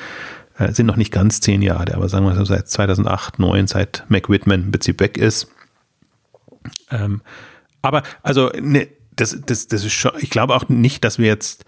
äh, 0.57 0.73
sind 0.73 0.85
noch 0.87 0.97
nicht 0.97 1.13
ganz 1.13 1.39
zehn 1.39 1.61
Jahre, 1.61 1.95
aber 1.95 2.09
sagen 2.09 2.25
wir 2.25 2.35
so 2.35 2.43
seit 2.43 2.67
2008, 2.67 3.35
2009, 3.37 3.67
seit 3.67 4.03
Mac 4.09 4.29
Whitman 4.29 4.63
im 4.63 4.71
Prinzip 4.71 4.99
weg 4.99 5.17
ist. 5.17 5.47
Ähm, 6.91 7.21
aber 7.81 8.03
also, 8.23 8.49
ne, 8.59 8.87
das, 9.15 9.37
das, 9.45 9.67
das 9.67 9.85
ist 9.85 9.93
schon, 9.93 10.11
ich 10.19 10.29
glaube 10.29 10.55
auch 10.55 10.67
nicht, 10.67 11.03
dass 11.03 11.19
wir 11.19 11.27
jetzt, 11.27 11.63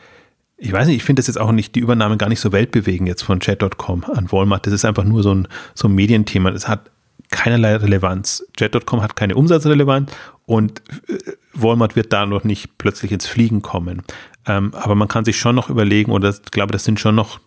ich 0.57 0.73
weiß 0.73 0.88
nicht, 0.88 0.97
ich 0.97 1.03
finde 1.03 1.19
das 1.19 1.28
jetzt 1.28 1.39
auch 1.39 1.51
nicht, 1.51 1.75
die 1.75 1.80
Übernahme 1.80 2.17
gar 2.17 2.30
nicht 2.30 2.39
so 2.39 2.51
weltbewegend 2.51 3.07
jetzt 3.07 3.21
von 3.21 3.39
Chat.com 3.39 4.03
an 4.05 4.32
Walmart. 4.32 4.65
Das 4.65 4.73
ist 4.73 4.86
einfach 4.86 5.03
nur 5.03 5.23
so 5.23 5.34
ein, 5.34 5.47
so 5.75 5.88
ein 5.88 5.93
Medienthema. 5.93 6.51
Das 6.51 6.67
hat 6.67 6.89
keinerlei 7.30 7.75
Relevanz. 7.75 8.45
Jet.com 8.57 9.01
hat 9.01 9.15
keine 9.15 9.36
Umsatzrelevanz 9.36 10.11
und 10.45 10.82
äh, 11.07 11.17
Walmart 11.53 11.95
wird 11.95 12.13
da 12.13 12.25
noch 12.25 12.43
nicht 12.43 12.78
plötzlich 12.78 13.11
ins 13.11 13.28
Fliegen 13.28 13.61
kommen. 13.61 14.03
Ähm, 14.45 14.73
aber 14.73 14.95
man 14.95 15.07
kann 15.07 15.25
sich 15.25 15.38
schon 15.38 15.55
noch 15.55 15.69
überlegen, 15.69 16.11
oder 16.11 16.30
ich 16.30 16.51
glaube, 16.51 16.71
das 16.71 16.84
sind 16.84 16.99
schon 16.99 17.15
noch 17.15 17.39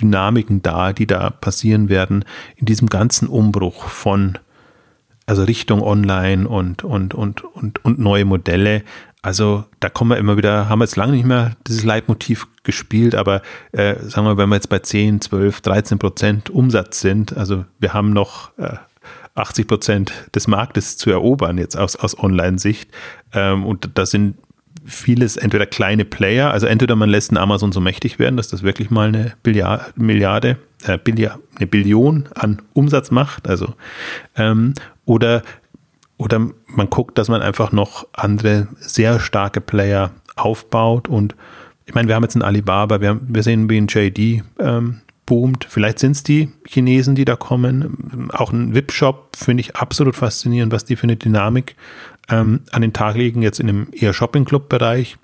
Dynamiken 0.00 0.62
da, 0.62 0.92
die 0.92 1.06
da 1.06 1.30
passieren 1.30 1.88
werden 1.88 2.24
in 2.56 2.66
diesem 2.66 2.88
ganzen 2.88 3.28
Umbruch 3.28 3.84
von 3.84 4.38
also 5.26 5.44
Richtung 5.44 5.82
Online 5.82 6.48
und, 6.48 6.84
und, 6.84 7.14
und, 7.14 7.44
und, 7.44 7.84
und 7.84 7.98
neue 7.98 8.24
Modelle. 8.24 8.82
Also 9.22 9.64
da 9.78 9.88
kommen 9.88 10.10
wir 10.10 10.16
immer 10.16 10.36
wieder, 10.36 10.68
haben 10.68 10.80
wir 10.80 10.84
jetzt 10.84 10.96
lange 10.96 11.12
nicht 11.12 11.24
mehr 11.24 11.52
dieses 11.66 11.84
Leitmotiv 11.84 12.48
gespielt, 12.64 13.14
aber 13.14 13.40
äh, 13.70 13.94
sagen 14.00 14.26
wir, 14.26 14.36
wenn 14.36 14.48
wir 14.48 14.56
jetzt 14.56 14.68
bei 14.68 14.80
10, 14.80 15.20
12, 15.20 15.60
13 15.60 15.98
Prozent 15.98 16.50
Umsatz 16.50 17.00
sind, 17.00 17.36
also 17.36 17.64
wir 17.78 17.94
haben 17.94 18.12
noch 18.12 18.56
äh, 18.58 18.76
80 19.34 19.66
Prozent 19.66 20.12
des 20.34 20.46
Marktes 20.46 20.96
zu 20.96 21.10
erobern, 21.10 21.58
jetzt 21.58 21.76
aus, 21.76 21.96
aus 21.96 22.18
Online-Sicht. 22.18 22.90
Ähm, 23.32 23.64
und 23.64 23.90
da 23.94 24.06
sind 24.06 24.36
vieles 24.84 25.36
entweder 25.36 25.66
kleine 25.66 26.04
Player, 26.04 26.50
also 26.50 26.66
entweder 26.66 26.96
man 26.96 27.08
lässt 27.08 27.30
ein 27.30 27.36
Amazon 27.36 27.72
so 27.72 27.80
mächtig 27.80 28.18
werden, 28.18 28.36
dass 28.36 28.48
das 28.48 28.62
wirklich 28.62 28.90
mal 28.90 29.08
eine 29.08 29.34
Billiard, 29.42 29.96
Milliarde, 29.96 30.58
äh, 30.84 30.98
Billiard, 30.98 31.38
eine 31.56 31.66
Billion 31.66 32.28
an 32.34 32.62
Umsatz 32.72 33.10
macht, 33.10 33.48
also 33.48 33.74
ähm, 34.36 34.74
oder 35.04 35.42
oder 36.16 36.38
man 36.66 36.88
guckt, 36.88 37.18
dass 37.18 37.28
man 37.28 37.42
einfach 37.42 37.72
noch 37.72 38.06
andere 38.12 38.68
sehr 38.78 39.18
starke 39.18 39.60
Player 39.60 40.10
aufbaut 40.36 41.08
und 41.08 41.34
ich 41.84 41.94
meine, 41.94 42.08
wir 42.08 42.14
haben 42.14 42.22
jetzt 42.22 42.36
einen 42.36 42.44
Alibaba, 42.44 43.00
wir, 43.00 43.08
haben, 43.08 43.26
wir 43.28 43.42
sehen 43.42 43.68
wie 43.68 43.76
ein 43.76 43.88
JD 43.88 44.44
ähm, 44.60 45.00
boomt. 45.32 45.66
Vielleicht 45.66 45.98
sind 45.98 46.10
es 46.12 46.22
die 46.22 46.50
Chinesen, 46.68 47.14
die 47.14 47.24
da 47.24 47.36
kommen. 47.36 48.28
Auch 48.34 48.52
ein 48.52 48.74
VIP-Shop 48.74 49.34
finde 49.34 49.62
ich 49.62 49.76
absolut 49.76 50.14
faszinierend, 50.14 50.74
was 50.74 50.84
die 50.84 50.94
für 50.94 51.04
eine 51.04 51.16
Dynamik 51.16 51.74
ähm, 52.28 52.60
an 52.70 52.82
den 52.82 52.92
Tag 52.92 53.16
legen, 53.16 53.40
jetzt 53.40 53.58
in 53.58 53.66
einem 53.66 53.86
eher 53.92 54.12
Shopping-Club-Bereich. 54.12 55.16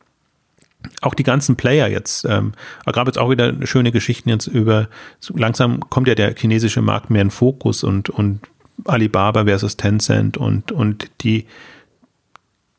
Auch 1.03 1.13
die 1.13 1.25
ganzen 1.25 1.57
Player 1.57 1.89
jetzt, 1.89 2.25
ähm, 2.25 2.53
da 2.87 2.93
gab 2.93 3.07
jetzt 3.07 3.19
auch 3.19 3.29
wieder 3.29 3.55
schöne 3.67 3.93
Geschichten 3.93 4.31
jetzt 4.31 4.47
über, 4.47 4.89
so 5.21 5.37
langsam 5.37 5.79
kommt 5.91 6.09
ja 6.09 6.15
der 6.15 6.35
chinesische 6.35 6.81
Markt 6.81 7.11
mehr 7.11 7.21
in 7.21 7.31
Fokus 7.31 7.85
und, 7.85 8.09
und 8.09 8.41
Alibaba 8.87 9.45
versus 9.45 9.77
Tencent 9.77 10.39
und, 10.39 10.73
und 10.73 11.11
die, 11.21 11.45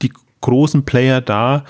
die 0.01 0.11
großen 0.41 0.84
Player 0.84 1.21
da 1.21 1.63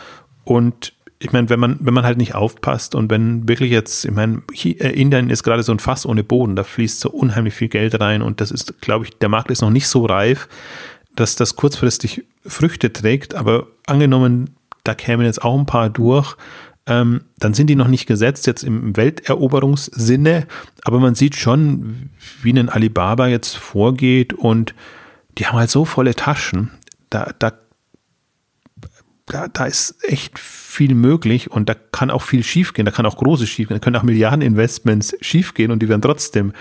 und 0.46 0.94
ich 1.22 1.34
meine, 1.34 1.50
wenn 1.50 1.60
man, 1.60 1.78
wenn 1.82 1.94
man 1.94 2.06
halt 2.06 2.18
nicht 2.18 2.34
aufpasst 2.34 2.96
und 2.96 3.12
wenn 3.12 3.48
wirklich 3.48 3.72
jetzt, 3.72 4.06
ich 4.06 4.12
meine, 4.12 4.42
äh, 4.64 4.90
Indien 4.90 5.30
ist 5.30 5.44
gerade 5.44 5.64
so 5.64 5.74
ein 5.74 5.80
Fass 5.80 6.06
ohne 6.06 6.24
Boden, 6.24 6.56
da 6.56 6.64
fließt 6.64 7.02
so 7.02 7.10
unheimlich 7.10 7.54
viel 7.54 7.68
Geld 7.68 8.00
rein 8.00 8.22
und 8.22 8.40
das 8.40 8.52
ist, 8.52 8.82
glaube 8.82 9.06
ich, 9.06 9.18
der 9.18 9.28
Markt 9.28 9.52
ist 9.52 9.62
noch 9.62 9.70
nicht 9.70 9.88
so 9.88 10.06
reif, 10.06 10.48
dass 11.16 11.36
das 11.36 11.58
kurzfristig 11.58 12.24
Früchte 12.46 12.94
trägt, 12.94 13.36
aber 13.36 13.68
angenommen, 13.86 14.52
da 14.86 14.96
kämen 14.96 15.26
jetzt 15.26 15.44
auch 15.44 15.60
ein 15.60 15.66
paar 15.66 15.90
durch, 15.90 16.38
ähm, 16.86 17.26
dann 17.38 17.54
sind 17.54 17.68
die 17.68 17.76
noch 17.76 17.90
nicht 17.90 18.06
gesetzt 18.06 18.48
jetzt 18.48 18.64
im 18.64 18.96
Welteroberungssinne, 18.96 20.48
aber 20.86 21.00
man 21.00 21.16
sieht 21.16 21.36
schon, 21.36 22.12
wie 22.42 22.54
ein 22.54 22.70
Alibaba 22.70 23.28
jetzt 23.28 23.58
vorgeht 23.58 24.34
und 24.34 24.74
die 25.38 25.48
haben 25.48 25.60
halt 25.60 25.70
so 25.70 25.84
volle 25.84 26.16
Taschen, 26.16 26.72
da, 27.10 27.34
da 27.38 27.52
da, 29.30 29.48
da 29.48 29.66
ist 29.66 29.96
echt 30.04 30.38
viel 30.38 30.96
möglich 30.96 31.52
und 31.52 31.70
da 31.70 31.74
kann 31.74 32.12
auch 32.12 32.22
viel 32.22 32.44
schiefgehen, 32.44 32.86
da 32.86 32.92
kann 32.92 33.06
auch 33.06 33.18
großes 33.18 33.50
schiefgehen, 33.50 33.80
da 33.80 33.84
können 33.84 33.96
auch 33.96 34.04
Milliardeninvestments 34.04 35.16
schiefgehen 35.22 35.72
und 35.72 35.82
die 35.82 35.90
werden 35.90 36.02
trotzdem 36.02 36.54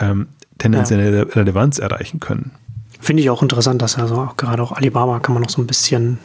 ähm, 0.00 0.28
tendenzielle 0.58 1.18
ja. 1.18 1.22
Relevanz 1.22 1.78
erreichen 1.78 2.20
können. 2.20 2.52
Finde 3.00 3.22
ich 3.22 3.30
auch 3.30 3.42
interessant, 3.42 3.82
dass 3.82 3.98
also 3.98 4.16
auch 4.16 4.36
gerade 4.36 4.62
auch 4.62 4.72
Alibaba 4.72 5.20
kann 5.20 5.34
man 5.34 5.42
noch 5.42 5.50
so 5.50 5.60
ein 5.60 5.66
bisschen, 5.66 6.18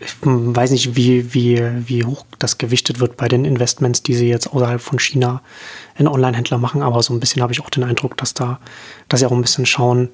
ich 0.00 0.14
weiß 0.22 0.72
nicht, 0.72 0.96
wie, 0.96 1.32
wie, 1.34 1.62
wie 1.86 2.04
hoch 2.04 2.24
das 2.38 2.58
gewichtet 2.58 2.98
wird 3.00 3.16
bei 3.16 3.28
den 3.28 3.44
Investments, 3.44 4.02
die 4.02 4.14
sie 4.14 4.28
jetzt 4.28 4.48
außerhalb 4.48 4.80
von 4.80 4.98
China 4.98 5.42
in 5.96 6.08
Online-Händler 6.08 6.58
machen, 6.58 6.82
aber 6.82 7.02
so 7.02 7.14
ein 7.14 7.20
bisschen 7.20 7.42
habe 7.42 7.52
ich 7.52 7.60
auch 7.60 7.70
den 7.70 7.84
Eindruck, 7.84 8.16
dass 8.16 8.34
da, 8.34 8.58
dass 9.08 9.20
sie 9.20 9.26
auch 9.26 9.32
ein 9.32 9.42
bisschen 9.42 9.66
schauen, 9.66 10.08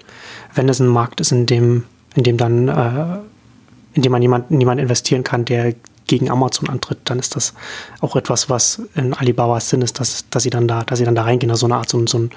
wenn 0.54 0.68
es 0.68 0.80
ein 0.80 0.86
Markt 0.86 1.20
ist, 1.20 1.32
in 1.32 1.46
dem, 1.46 1.84
in 2.14 2.24
dem 2.24 2.36
dann 2.36 2.68
äh, 2.68 3.18
in 3.94 4.02
dem 4.02 4.12
man 4.12 4.22
jemanden, 4.22 4.58
niemand 4.58 4.80
investieren 4.80 5.24
kann, 5.24 5.44
der 5.44 5.74
gegen 6.06 6.30
Amazon 6.30 6.68
antritt, 6.68 6.98
dann 7.04 7.18
ist 7.18 7.34
das 7.36 7.54
auch 8.00 8.16
etwas, 8.16 8.50
was 8.50 8.82
in 8.94 9.14
Alibabas 9.14 9.70
Sinn 9.70 9.82
ist, 9.82 10.00
dass, 10.00 10.28
dass 10.28 10.42
sie 10.42 10.50
dann 10.50 10.68
da, 10.68 10.82
dass 10.82 10.98
sie 10.98 11.04
dann 11.04 11.14
da 11.14 11.22
reingehen, 11.22 11.50
also 11.50 11.60
so 11.60 11.66
eine 11.66 11.76
Art, 11.76 11.88
so, 11.88 12.06
so 12.06 12.18
ein, 12.18 12.30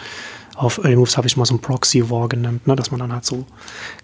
auf 0.56 0.80
Early 0.80 0.96
Moves 0.96 1.18
habe 1.18 1.28
ich 1.28 1.38
mal 1.38 1.46
so 1.46 1.54
ein 1.54 1.60
Proxy 1.60 2.10
War 2.10 2.28
genannt, 2.30 2.66
ne, 2.66 2.76
dass 2.76 2.90
man 2.90 3.00
dann 3.00 3.14
halt 3.14 3.26
so 3.26 3.46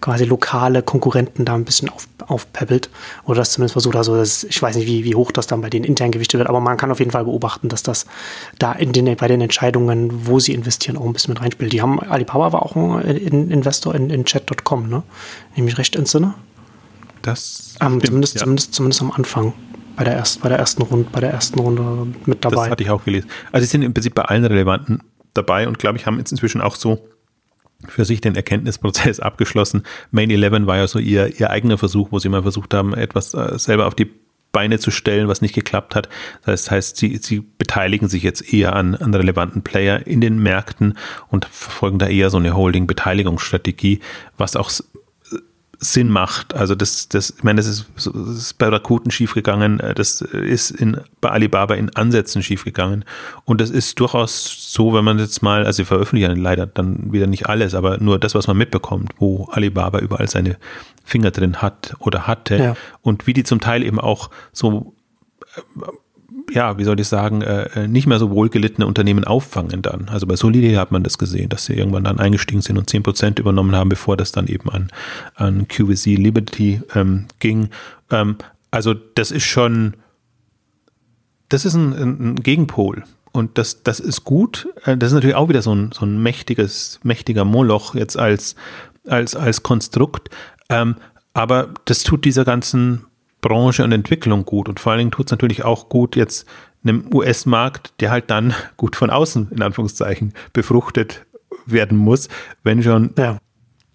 quasi 0.01 0.25
lokale 0.25 0.83
Konkurrenten 0.83 1.45
da 1.45 1.55
ein 1.55 1.65
bisschen 1.65 1.89
auf, 1.89 2.07
aufpeppelt 2.27 2.89
oder 3.23 3.37
das 3.37 3.53
zumindest 3.53 3.73
versucht, 3.73 3.95
also 3.95 4.15
das, 4.15 4.43
ich 4.43 4.61
weiß 4.61 4.75
nicht, 4.75 4.85
wie, 4.85 5.03
wie 5.03 5.15
hoch 5.15 5.31
das 5.31 5.47
dann 5.47 5.61
bei 5.61 5.69
denen 5.69 5.85
intern 5.85 6.11
gewichtet 6.11 6.37
wird, 6.37 6.49
aber 6.49 6.59
man 6.59 6.77
kann 6.77 6.91
auf 6.91 6.99
jeden 6.99 7.11
Fall 7.11 7.23
beobachten, 7.23 7.69
dass 7.69 7.81
das 7.81 8.05
da 8.59 8.73
in 8.73 8.91
den, 8.91 9.15
bei 9.15 9.27
den 9.27 9.41
Entscheidungen, 9.41 10.27
wo 10.27 10.39
sie 10.39 10.53
investieren, 10.53 10.97
auch 10.97 11.05
ein 11.05 11.13
bisschen 11.13 11.33
mit 11.33 11.41
reinspielt. 11.41 11.73
Die 11.73 11.81
haben, 11.81 11.99
Alibaba 11.99 12.53
war 12.53 12.63
auch 12.63 12.75
ein 12.75 13.49
Investor 13.49 13.95
in, 13.95 14.09
in 14.09 14.25
Chat.com, 14.25 14.89
ne, 14.89 15.03
nämlich 15.55 15.77
recht 15.77 15.95
entsinne. 15.95 16.35
Das 17.23 17.75
ähm, 17.81 17.87
stimmt, 17.87 18.05
zumindest, 18.05 18.35
ja. 18.35 18.41
zumindest, 18.41 18.73
zumindest 18.73 19.01
am 19.01 19.11
Anfang 19.11 19.53
bei 19.95 20.03
der, 20.03 20.13
erst, 20.13 20.41
bei 20.41 20.49
der 20.49 20.59
ersten 20.59 20.81
Runde, 20.83 21.09
bei 21.11 21.19
der 21.19 21.31
ersten 21.31 21.59
Runde 21.59 22.07
mit 22.25 22.43
dabei. 22.45 22.55
Das 22.55 22.69
hatte 22.69 22.83
ich 22.83 22.89
auch 22.89 23.03
gelesen. 23.03 23.29
Also 23.51 23.65
sie 23.65 23.71
sind 23.71 23.81
im 23.81 23.93
Prinzip 23.93 24.13
bei 24.13 24.23
allen 24.23 24.45
relevanten 24.45 25.01
dabei 25.33 25.67
und 25.67 25.79
glaube 25.79 25.97
ich 25.97 26.05
haben 26.05 26.17
jetzt 26.19 26.31
inzwischen 26.31 26.61
auch 26.61 26.75
so 26.75 27.07
für 27.87 28.05
sich 28.05 28.21
den 28.21 28.35
Erkenntnisprozess 28.35 29.19
abgeschlossen. 29.19 29.83
Main 30.11 30.29
11 30.29 30.65
war 30.67 30.77
ja 30.77 30.87
so 30.87 30.99
ihr, 30.99 31.39
ihr 31.39 31.49
eigener 31.49 31.77
Versuch, 31.77 32.11
wo 32.11 32.19
sie 32.19 32.29
mal 32.29 32.43
versucht 32.43 32.73
haben, 32.73 32.93
etwas 32.93 33.33
äh, 33.33 33.57
selber 33.57 33.87
auf 33.87 33.95
die 33.95 34.11
Beine 34.51 34.77
zu 34.77 34.91
stellen, 34.91 35.27
was 35.27 35.41
nicht 35.41 35.55
geklappt 35.55 35.95
hat. 35.95 36.09
Das 36.45 36.69
heißt, 36.69 36.95
sie, 36.95 37.17
sie 37.17 37.39
beteiligen 37.39 38.07
sich 38.07 38.21
jetzt 38.21 38.53
eher 38.53 38.75
an, 38.75 38.95
an 38.95 39.13
relevanten 39.13 39.63
Player 39.63 40.05
in 40.05 40.21
den 40.21 40.37
Märkten 40.37 40.95
und 41.29 41.45
verfolgen 41.45 41.97
da 41.97 42.07
eher 42.07 42.29
so 42.29 42.37
eine 42.37 42.55
Holding-Beteiligungsstrategie, 42.55 43.99
was 44.37 44.55
auch 44.55 44.69
Sinn 45.83 46.09
macht. 46.09 46.55
Also 46.55 46.75
das, 46.75 47.09
das, 47.09 47.33
ich 47.37 47.43
meine, 47.43 47.57
das 47.57 47.67
ist, 47.67 47.85
das 47.95 48.07
ist 48.07 48.57
bei 48.57 48.67
Rakuten 48.67 49.11
schiefgegangen, 49.11 49.79
äh, 49.79 49.93
das 49.93 50.21
ist 50.21 50.71
in, 50.71 50.99
bei 51.21 51.29
Alibaba 51.29 51.75
in 51.75 51.95
Ansätzen 51.95 52.41
schiefgegangen. 52.41 53.05
Und 53.45 53.61
das 53.61 53.69
ist 53.69 53.99
durchaus 53.99 54.71
so, 54.71 54.93
wenn 54.93 55.03
man 55.03 55.19
jetzt 55.19 55.43
mal, 55.43 55.65
also 55.65 55.77
sie 55.77 55.85
veröffentlichen 55.85 56.37
leider 56.37 56.65
dann 56.65 57.11
wieder 57.11 57.27
nicht 57.27 57.47
alles, 57.47 57.75
aber 57.75 57.97
nur 57.97 58.17
das, 58.19 58.35
was 58.35 58.47
man 58.47 58.57
mitbekommt, 58.57 59.11
wo 59.17 59.49
Alibaba 59.51 59.99
überall 59.99 60.29
seine 60.29 60.57
Finger 61.03 61.31
drin 61.31 61.61
hat 61.61 61.95
oder 61.99 62.27
hatte 62.27 62.57
ja. 62.57 62.75
und 63.01 63.27
wie 63.27 63.33
die 63.33 63.43
zum 63.43 63.59
Teil 63.59 63.83
eben 63.83 63.99
auch 63.99 64.29
so 64.51 64.93
ja, 66.51 66.77
wie 66.77 66.83
soll 66.83 66.99
ich 66.99 67.07
sagen, 67.07 67.41
äh, 67.41 67.63
äh, 67.75 67.87
nicht 67.87 68.07
mehr 68.07 68.19
so 68.19 68.31
wohlgelittene 68.31 68.85
Unternehmen 68.85 69.23
auffangen 69.23 69.81
dann. 69.81 70.09
Also 70.09 70.27
bei 70.27 70.35
Solidity 70.35 70.75
hat 70.75 70.91
man 70.91 71.03
das 71.03 71.17
gesehen, 71.17 71.49
dass 71.49 71.65
sie 71.65 71.73
irgendwann 71.73 72.03
dann 72.03 72.19
eingestiegen 72.19 72.61
sind 72.61 72.77
und 72.77 72.89
10% 72.89 73.39
übernommen 73.39 73.75
haben, 73.75 73.89
bevor 73.89 74.17
das 74.17 74.31
dann 74.31 74.47
eben 74.47 74.69
an, 74.69 74.89
an 75.35 75.67
QVC 75.67 76.17
Liberty 76.17 76.81
ähm, 76.95 77.25
ging. 77.39 77.69
Ähm, 78.11 78.37
also 78.71 78.93
das 78.93 79.31
ist 79.31 79.43
schon, 79.43 79.95
das 81.49 81.65
ist 81.65 81.75
ein, 81.75 81.93
ein 81.93 82.35
Gegenpol. 82.35 83.03
Und 83.31 83.57
das, 83.57 83.83
das 83.83 83.99
ist 83.99 84.23
gut. 84.23 84.67
Äh, 84.85 84.97
das 84.97 85.07
ist 85.09 85.15
natürlich 85.15 85.35
auch 85.35 85.49
wieder 85.49 85.61
so 85.61 85.73
ein, 85.73 85.91
so 85.91 86.05
ein 86.05 86.21
mächtiges, 86.21 86.99
mächtiger 87.03 87.45
Moloch 87.45 87.95
jetzt 87.95 88.17
als, 88.17 88.55
als, 89.07 89.35
als 89.35 89.63
Konstrukt. 89.63 90.29
Ähm, 90.69 90.95
aber 91.33 91.73
das 91.85 92.03
tut 92.03 92.25
dieser 92.25 92.45
ganzen 92.45 93.05
Branche 93.43 93.83
und 93.83 93.91
Entwicklung 93.91 94.45
gut. 94.45 94.67
Und 94.67 94.79
vor 94.79 94.91
allen 94.91 94.99
Dingen 94.99 95.11
tut 95.11 95.27
es 95.27 95.31
natürlich 95.31 95.63
auch 95.63 95.89
gut 95.89 96.15
jetzt 96.15 96.47
einem 96.83 97.05
US-Markt, 97.13 97.93
der 97.99 98.09
halt 98.09 98.31
dann 98.31 98.55
gut 98.77 98.95
von 98.95 99.11
außen, 99.11 99.51
in 99.51 99.61
Anführungszeichen, 99.61 100.33
befruchtet 100.53 101.25
werden 101.67 101.97
muss, 101.97 102.29
wenn 102.63 102.81
schon 102.81 103.13
ja. 103.17 103.37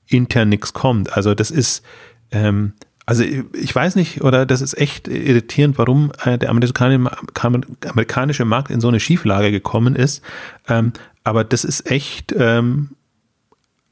intern 0.06 0.48
nichts 0.48 0.72
kommt. 0.72 1.12
Also 1.12 1.34
das 1.34 1.50
ist, 1.50 1.82
ähm, 2.30 2.74
also 3.04 3.24
ich 3.24 3.74
weiß 3.74 3.96
nicht, 3.96 4.22
oder 4.22 4.46
das 4.46 4.60
ist 4.60 4.78
echt 4.78 5.08
irritierend, 5.08 5.78
warum 5.78 6.12
äh, 6.24 6.38
der 6.38 6.50
amerikanische 6.50 8.44
Markt 8.44 8.70
in 8.70 8.80
so 8.80 8.88
eine 8.88 9.00
Schieflage 9.00 9.50
gekommen 9.50 9.96
ist. 9.96 10.22
Ähm, 10.68 10.92
aber 11.24 11.44
das 11.44 11.64
ist 11.64 11.90
echt, 11.90 12.34
ähm, 12.38 12.90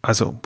also 0.01 0.41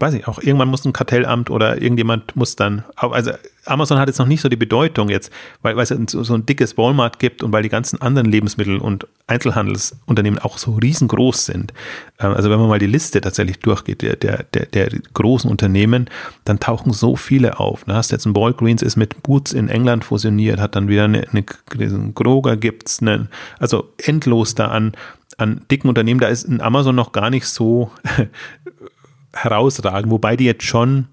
weiß 0.00 0.14
ich 0.14 0.26
auch, 0.26 0.40
irgendwann 0.40 0.68
muss 0.68 0.84
ein 0.84 0.92
Kartellamt 0.92 1.50
oder 1.50 1.80
irgendjemand 1.80 2.34
muss 2.36 2.56
dann, 2.56 2.84
also 2.96 3.32
Amazon 3.66 3.98
hat 3.98 4.08
jetzt 4.08 4.18
noch 4.18 4.26
nicht 4.26 4.40
so 4.40 4.48
die 4.48 4.56
Bedeutung 4.56 5.08
jetzt, 5.08 5.32
weil, 5.62 5.76
weil 5.76 5.84
es 5.84 5.90
so 6.10 6.34
ein 6.34 6.46
dickes 6.46 6.76
Walmart 6.76 7.18
gibt 7.18 7.42
und 7.42 7.52
weil 7.52 7.62
die 7.62 7.68
ganzen 7.68 8.00
anderen 8.00 8.30
Lebensmittel- 8.30 8.78
und 8.78 9.06
Einzelhandelsunternehmen 9.26 10.38
auch 10.38 10.58
so 10.58 10.72
riesengroß 10.72 11.46
sind. 11.46 11.72
Ähm, 12.18 12.32
also 12.32 12.50
wenn 12.50 12.58
man 12.58 12.68
mal 12.68 12.78
die 12.78 12.86
Liste 12.86 13.20
tatsächlich 13.20 13.58
durchgeht, 13.60 14.02
der, 14.02 14.16
der, 14.16 14.44
der, 14.44 14.66
der 14.66 14.88
großen 15.14 15.50
Unternehmen, 15.50 16.10
dann 16.44 16.60
tauchen 16.60 16.92
so 16.92 17.16
viele 17.16 17.58
auf. 17.58 17.84
Da 17.84 17.94
hast 17.94 18.10
du 18.10 18.16
jetzt 18.16 18.26
ein 18.26 18.36
Walgreens 18.36 18.82
ist 18.82 18.96
mit 18.96 19.22
Boots 19.22 19.52
in 19.52 19.68
England 19.68 20.04
fusioniert, 20.04 20.60
hat 20.60 20.76
dann 20.76 20.88
wieder 20.88 21.04
eine, 21.04 21.26
eine 21.28 21.44
einen 21.72 22.14
Kroger 22.14 22.56
gibt's, 22.56 23.00
eine, 23.00 23.28
also 23.58 23.92
endlos 23.98 24.54
da 24.54 24.68
an, 24.68 24.92
an 25.38 25.62
dicken 25.70 25.88
Unternehmen, 25.88 26.20
da 26.20 26.28
ist 26.28 26.44
in 26.44 26.60
Amazon 26.60 26.94
noch 26.94 27.12
gar 27.12 27.30
nicht 27.30 27.46
so 27.46 27.90
herausragen, 29.32 30.10
wobei 30.10 30.36
die 30.36 30.44
jetzt 30.44 30.64
schon, 30.64 31.08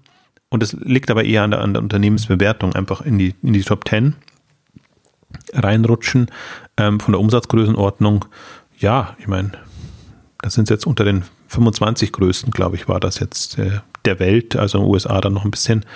und 0.52 0.62
das 0.62 0.74
liegt 0.74 1.10
aber 1.10 1.24
eher 1.24 1.44
an 1.44 1.50
der, 1.50 1.60
an 1.62 1.72
der 1.72 1.82
Unternehmensbewertung, 1.82 2.74
einfach 2.74 3.00
in 3.00 3.18
die, 3.18 3.34
in 3.42 3.54
die 3.54 3.62
Top 3.62 3.88
10 3.88 4.14
reinrutschen. 5.54 6.30
Ähm, 6.76 7.00
von 7.00 7.12
der 7.12 7.20
Umsatzgrößenordnung, 7.20 8.26
ja, 8.78 9.16
ich 9.18 9.28
meine, 9.28 9.52
das 10.42 10.52
sind 10.52 10.68
jetzt 10.68 10.86
unter 10.86 11.04
den 11.04 11.24
25 11.48 12.12
größten, 12.12 12.50
glaube 12.50 12.76
ich, 12.76 12.86
war 12.86 13.00
das 13.00 13.18
jetzt 13.18 13.58
äh, 13.58 13.80
der 14.04 14.18
Welt, 14.18 14.54
also 14.54 14.76
in 14.76 14.84
den 14.84 14.90
USA 14.90 15.22
dann 15.22 15.32
noch 15.32 15.46
ein 15.46 15.50
bisschen, 15.50 15.86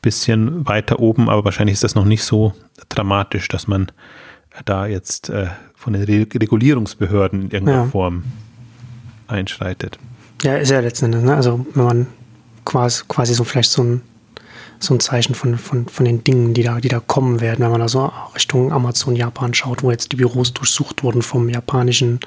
bisschen 0.00 0.66
weiter 0.66 0.98
oben, 0.98 1.28
aber 1.28 1.44
wahrscheinlich 1.44 1.74
ist 1.74 1.84
das 1.84 1.94
noch 1.94 2.06
nicht 2.06 2.24
so 2.24 2.54
dramatisch, 2.88 3.48
dass 3.48 3.68
man 3.68 3.92
da 4.64 4.86
jetzt 4.86 5.28
äh, 5.28 5.48
von 5.74 5.92
den 5.92 6.04
Regulierungsbehörden 6.04 7.42
in 7.42 7.50
irgendeiner 7.50 7.84
ja. 7.84 7.90
Form 7.90 8.24
einschreitet. 9.28 9.98
Ja, 10.42 10.56
ist 10.56 10.70
ja 10.70 10.80
letzten 10.80 11.06
Endes, 11.06 11.22
ne? 11.22 11.36
Also 11.36 11.66
wenn 11.74 11.84
man 11.84 12.06
quasi, 12.64 13.02
quasi 13.08 13.34
so 13.34 13.44
vielleicht 13.44 13.70
so 13.70 13.82
ein, 13.82 14.02
so 14.78 14.94
ein 14.94 15.00
Zeichen 15.00 15.34
von, 15.34 15.58
von, 15.58 15.86
von 15.88 16.04
den 16.04 16.24
Dingen, 16.24 16.54
die 16.54 16.62
da, 16.62 16.80
die 16.80 16.88
da 16.88 17.00
kommen 17.00 17.40
werden, 17.40 17.60
wenn 17.60 17.70
man 17.70 17.80
da 17.80 17.88
so 17.88 18.10
Richtung 18.34 18.72
Amazon, 18.72 19.14
Japan 19.14 19.52
schaut, 19.52 19.82
wo 19.82 19.90
jetzt 19.90 20.12
die 20.12 20.16
Büros 20.16 20.54
durchsucht 20.54 21.02
wurden 21.02 21.22
vom 21.22 21.48
japanischen, 21.48 22.20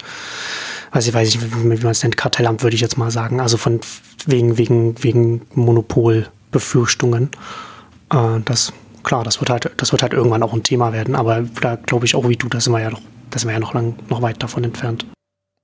weiß 0.92 1.08
ich, 1.08 1.14
weiß 1.14 1.30
ich, 1.30 1.42
wie 1.42 1.66
man 1.66 1.78
es 1.88 2.04
nennt, 2.04 2.18
Kartellamt, 2.18 2.62
würde 2.62 2.76
ich 2.76 2.82
jetzt 2.82 2.98
mal 2.98 3.10
sagen. 3.10 3.40
Also 3.40 3.58
von 3.58 3.80
wegen, 4.28 4.58
wegen, 4.58 5.04
wegen 5.04 5.42
Monopolbefürchtungen. 5.56 7.30
Äh, 8.12 8.40
das, 8.46 8.72
klar, 9.04 9.24
das 9.24 9.40
wird 9.40 9.50
halt, 9.50 9.72
das 9.78 9.92
wird 9.92 10.04
halt 10.04 10.14
irgendwann 10.14 10.44
auch 10.44 10.54
ein 10.54 10.64
Thema 10.64 10.94
werden, 10.94 11.16
aber 11.16 11.42
da 11.62 11.76
glaube 11.76 12.06
ich 12.06 12.16
auch 12.16 12.30
wie 12.30 12.38
du, 12.38 12.48
da 12.48 12.60
sind 12.60 12.74
wir 12.74 12.82
ja 12.82 12.92
noch, 12.92 13.02
da 13.32 13.40
sind 13.40 13.50
wir 13.50 13.54
ja 13.54 13.60
noch 13.60 13.74
lang, 13.74 13.96
noch 14.10 14.22
weit 14.22 14.42
davon 14.44 14.64
entfernt. 14.64 15.06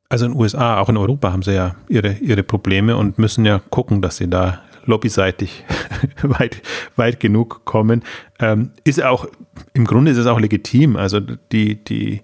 Also 0.09 0.25
in 0.25 0.31
den 0.31 0.41
USA, 0.41 0.79
auch 0.79 0.89
in 0.89 0.97
Europa 0.97 1.31
haben 1.31 1.43
sie 1.43 1.53
ja 1.53 1.75
ihre, 1.87 2.13
ihre 2.13 2.41
Probleme 2.41 2.97
und 2.97 3.19
müssen 3.19 3.45
ja 3.45 3.61
gucken, 3.69 4.01
dass 4.01 4.17
sie 4.17 4.27
da 4.27 4.59
lobbyseitig 4.85 5.63
weit, 6.23 6.61
weit 6.95 7.19
genug 7.19 7.63
kommen. 7.65 8.03
Ähm, 8.39 8.71
ist 8.83 9.03
auch, 9.03 9.27
im 9.73 9.85
Grunde 9.85 10.11
ist 10.11 10.17
es 10.17 10.25
auch 10.25 10.39
legitim, 10.39 10.95
also 10.95 11.19
die, 11.19 11.83
die, 11.83 12.21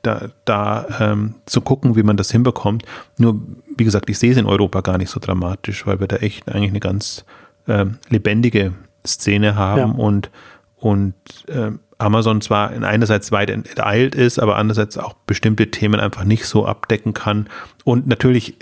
da, 0.00 0.30
da 0.46 0.86
ähm, 0.98 1.34
zu 1.44 1.60
gucken, 1.60 1.94
wie 1.94 2.02
man 2.02 2.16
das 2.16 2.30
hinbekommt. 2.30 2.84
Nur, 3.18 3.40
wie 3.76 3.84
gesagt, 3.84 4.08
ich 4.08 4.18
sehe 4.18 4.32
es 4.32 4.38
in 4.38 4.46
Europa 4.46 4.80
gar 4.80 4.96
nicht 4.96 5.10
so 5.10 5.20
dramatisch, 5.20 5.86
weil 5.86 6.00
wir 6.00 6.08
da 6.08 6.16
echt 6.16 6.48
eigentlich 6.48 6.70
eine 6.70 6.80
ganz 6.80 7.26
ähm, 7.68 7.98
lebendige 8.08 8.72
Szene 9.06 9.56
haben 9.56 9.78
ja. 9.78 9.98
und, 9.98 10.30
und 10.76 11.14
ähm, 11.48 11.80
Amazon 11.98 12.40
zwar 12.40 12.72
in 12.72 12.84
einerseits 12.84 13.32
weit 13.32 13.50
enteilt 13.50 14.14
ist, 14.14 14.38
aber 14.38 14.56
andererseits 14.56 14.98
auch 14.98 15.14
bestimmte 15.26 15.70
Themen 15.70 16.00
einfach 16.00 16.24
nicht 16.24 16.46
so 16.46 16.66
abdecken 16.66 17.14
kann. 17.14 17.48
Und 17.84 18.06
natürlich 18.06 18.56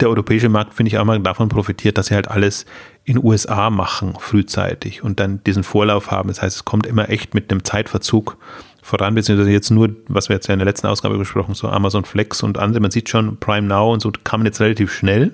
der 0.00 0.10
europäische 0.10 0.48
Markt, 0.48 0.74
finde 0.74 0.88
ich, 0.88 0.98
auch 0.98 1.04
mal 1.04 1.18
davon 1.20 1.48
profitiert, 1.48 1.96
dass 1.96 2.06
sie 2.06 2.14
halt 2.14 2.28
alles 2.28 2.66
in 3.04 3.22
USA 3.22 3.70
machen, 3.70 4.14
frühzeitig 4.18 5.02
und 5.02 5.20
dann 5.20 5.42
diesen 5.44 5.62
Vorlauf 5.62 6.10
haben. 6.10 6.28
Das 6.28 6.42
heißt, 6.42 6.56
es 6.56 6.64
kommt 6.64 6.86
immer 6.86 7.08
echt 7.08 7.34
mit 7.34 7.50
einem 7.50 7.64
Zeitverzug 7.64 8.36
voran, 8.82 9.14
beziehungsweise 9.14 9.50
jetzt 9.50 9.70
nur, 9.70 9.90
was 10.08 10.28
wir 10.28 10.36
jetzt 10.36 10.48
ja 10.48 10.52
in 10.52 10.58
der 10.58 10.66
letzten 10.66 10.86
Ausgabe 10.86 11.16
besprochen, 11.16 11.54
so 11.54 11.68
Amazon 11.68 12.04
Flex 12.04 12.42
und 12.42 12.58
andere, 12.58 12.80
man 12.80 12.90
sieht 12.90 13.08
schon, 13.08 13.38
Prime 13.38 13.66
Now 13.66 13.92
und 13.92 14.00
so 14.00 14.12
kamen 14.22 14.44
jetzt 14.44 14.60
relativ 14.60 14.92
schnell 14.92 15.32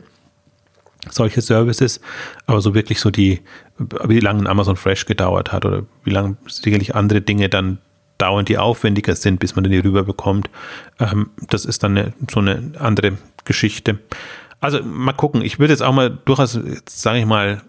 solche 1.11 1.41
Services, 1.41 2.01
aber 2.47 2.61
so 2.61 2.75
wirklich 2.75 3.01
so 3.01 3.11
die, 3.11 3.41
wie 3.79 4.21
lange 4.21 4.49
Amazon 4.49 4.77
Fresh 4.77 5.07
gedauert 5.07 5.53
hat 5.53 5.65
oder 5.65 5.83
wie 6.05 6.11
lange 6.11 6.37
sicherlich 6.47 6.95
andere 6.95 7.21
Dinge 7.21 7.49
dann 7.49 7.79
dauern, 8.19 8.45
die 8.45 8.59
aufwendiger 8.59 9.17
sind, 9.17 9.41
bis 9.41 9.57
man 9.57 9.65
die 9.65 9.79
rüberbekommt, 9.79 10.49
ähm, 11.01 11.31
das 11.49 11.65
ist 11.65 11.83
dann 11.83 11.99
eine, 11.99 12.13
so 12.31 12.41
eine 12.41 12.73
andere 12.79 13.19
Geschichte. 13.45 13.99
Also 14.61 14.81
mal 14.83 15.13
gucken, 15.13 15.43
ich 15.43 15.59
würde 15.59 15.73
jetzt 15.73 15.83
auch 15.83 15.93
mal 15.93 16.19
durchaus, 16.25 16.59
sage 16.89 17.19
ich 17.19 17.27
mal, 17.27 17.63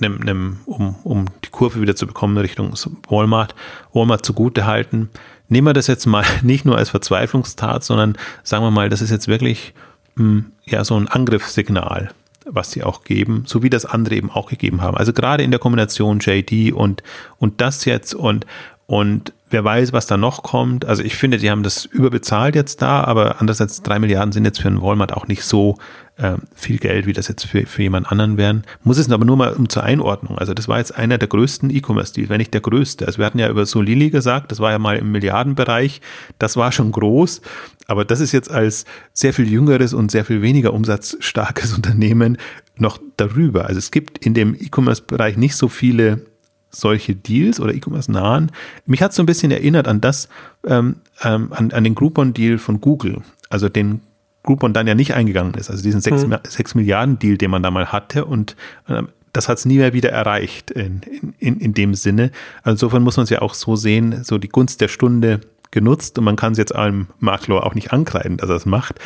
nem, 0.00 0.16
nem, 0.18 0.60
um, 0.66 0.96
um 1.04 1.26
die 1.44 1.50
Kurve 1.50 1.80
wieder 1.80 1.94
zu 1.94 2.06
bekommen 2.08 2.36
Richtung 2.38 2.74
Walmart, 3.08 3.54
Walmart 3.92 4.26
zugute 4.26 4.66
halten. 4.66 5.10
Nehmen 5.48 5.68
wir 5.68 5.74
das 5.74 5.86
jetzt 5.86 6.06
mal 6.06 6.24
nicht 6.42 6.64
nur 6.64 6.76
als 6.76 6.90
Verzweiflungstat, 6.90 7.84
sondern 7.84 8.16
sagen 8.42 8.64
wir 8.64 8.72
mal, 8.72 8.88
das 8.88 9.02
ist 9.02 9.10
jetzt 9.10 9.28
wirklich 9.28 9.74
mh, 10.16 10.24
hm, 10.24 10.52
ja 10.64 10.84
so 10.84 10.96
ein 10.96 11.06
Angriffssignal 11.06 12.10
was 12.52 12.70
sie 12.70 12.82
auch 12.82 13.04
geben, 13.04 13.44
so 13.46 13.62
wie 13.62 13.70
das 13.70 13.84
andere 13.84 14.14
eben 14.14 14.30
auch 14.30 14.48
gegeben 14.48 14.82
haben. 14.82 14.96
Also 14.96 15.12
gerade 15.12 15.42
in 15.42 15.50
der 15.50 15.60
Kombination 15.60 16.20
JD 16.20 16.72
und, 16.72 17.02
und 17.38 17.60
das 17.60 17.84
jetzt 17.84 18.14
und, 18.14 18.46
und 18.86 19.32
wer 19.50 19.64
weiß, 19.64 19.92
was 19.92 20.06
da 20.06 20.16
noch 20.16 20.42
kommt. 20.42 20.84
Also 20.84 21.02
ich 21.02 21.16
finde, 21.16 21.38
die 21.38 21.50
haben 21.50 21.62
das 21.62 21.84
überbezahlt 21.84 22.54
jetzt 22.54 22.82
da, 22.82 23.04
aber 23.04 23.40
andererseits 23.40 23.82
drei 23.82 23.98
Milliarden 23.98 24.32
sind 24.32 24.44
jetzt 24.44 24.60
für 24.60 24.68
einen 24.68 24.82
Walmart 24.82 25.12
auch 25.12 25.26
nicht 25.26 25.44
so 25.44 25.76
äh, 26.20 26.36
viel 26.54 26.78
Geld, 26.78 27.06
wie 27.06 27.12
das 27.12 27.28
jetzt 27.28 27.46
für, 27.46 27.66
für 27.66 27.82
jemand 27.82 28.10
anderen 28.10 28.36
wären. 28.36 28.64
Muss 28.84 28.98
es 28.98 29.10
aber 29.10 29.24
nur 29.24 29.36
mal 29.36 29.52
um 29.52 29.68
zur 29.68 29.82
Einordnung. 29.82 30.38
Also 30.38 30.54
das 30.54 30.68
war 30.68 30.78
jetzt 30.78 30.94
einer 30.94 31.18
der 31.18 31.28
größten 31.28 31.70
E-Commerce-Deals, 31.70 32.28
wenn 32.28 32.38
nicht 32.38 32.52
der 32.52 32.60
größte. 32.60 33.06
Also 33.06 33.18
wir 33.18 33.26
hatten 33.26 33.38
ja 33.38 33.48
über 33.48 33.64
Solili 33.64 34.10
gesagt, 34.10 34.52
das 34.52 34.60
war 34.60 34.70
ja 34.70 34.78
mal 34.78 34.98
im 34.98 35.12
Milliardenbereich. 35.12 36.00
Das 36.38 36.56
war 36.56 36.72
schon 36.72 36.92
groß. 36.92 37.40
Aber 37.86 38.04
das 38.04 38.20
ist 38.20 38.32
jetzt 38.32 38.50
als 38.50 38.84
sehr 39.12 39.32
viel 39.32 39.50
jüngeres 39.50 39.94
und 39.94 40.10
sehr 40.10 40.24
viel 40.24 40.42
weniger 40.42 40.74
umsatzstarkes 40.74 41.72
Unternehmen 41.76 42.36
noch 42.76 42.98
darüber. 43.16 43.66
Also 43.66 43.78
es 43.78 43.90
gibt 43.90 44.24
in 44.24 44.34
dem 44.34 44.54
E-Commerce-Bereich 44.54 45.36
nicht 45.36 45.56
so 45.56 45.68
viele 45.68 46.26
solche 46.70 47.16
Deals 47.16 47.60
oder 47.60 47.74
E-Commerce-nahen. 47.74 48.52
Mich 48.86 49.02
hat 49.02 49.12
so 49.12 49.22
ein 49.22 49.26
bisschen 49.26 49.50
erinnert 49.50 49.88
an 49.88 50.00
das, 50.00 50.28
ähm, 50.66 50.96
ähm, 51.22 51.52
an, 51.52 51.72
an 51.72 51.82
den 51.82 51.94
Groupon-Deal 51.94 52.58
von 52.58 52.80
Google. 52.80 53.22
Also 53.48 53.68
den 53.68 54.00
Groupon 54.42 54.72
dann 54.72 54.86
ja 54.86 54.94
nicht 54.94 55.14
eingegangen 55.14 55.54
ist. 55.54 55.70
Also 55.70 55.82
diesen 55.82 56.00
6, 56.00 56.26
mhm. 56.26 56.38
6 56.42 56.74
Milliarden 56.74 57.18
Deal, 57.18 57.36
den 57.36 57.50
man 57.50 57.62
da 57.62 57.70
mal 57.70 57.92
hatte 57.92 58.24
und 58.24 58.56
äh, 58.88 59.02
das 59.32 59.48
hat 59.48 59.58
es 59.58 59.64
nie 59.64 59.78
mehr 59.78 59.92
wieder 59.92 60.10
erreicht 60.10 60.70
in, 60.70 61.02
in, 61.38 61.60
in 61.60 61.74
dem 61.74 61.94
Sinne. 61.94 62.32
Also 62.62 62.86
insofern 62.86 63.02
muss 63.02 63.16
man 63.16 63.24
es 63.24 63.30
ja 63.30 63.42
auch 63.42 63.54
so 63.54 63.76
sehen, 63.76 64.24
so 64.24 64.38
die 64.38 64.48
Gunst 64.48 64.80
der 64.80 64.88
Stunde 64.88 65.40
genutzt 65.70 66.18
und 66.18 66.24
man 66.24 66.36
kann 66.36 66.52
es 66.52 66.58
jetzt 66.58 66.74
einem 66.74 67.06
Makler 67.18 67.64
auch 67.64 67.74
nicht 67.74 67.92
ankreiden, 67.92 68.38
dass 68.38 68.50
er 68.50 68.56
es 68.56 68.66
macht. 68.66 68.98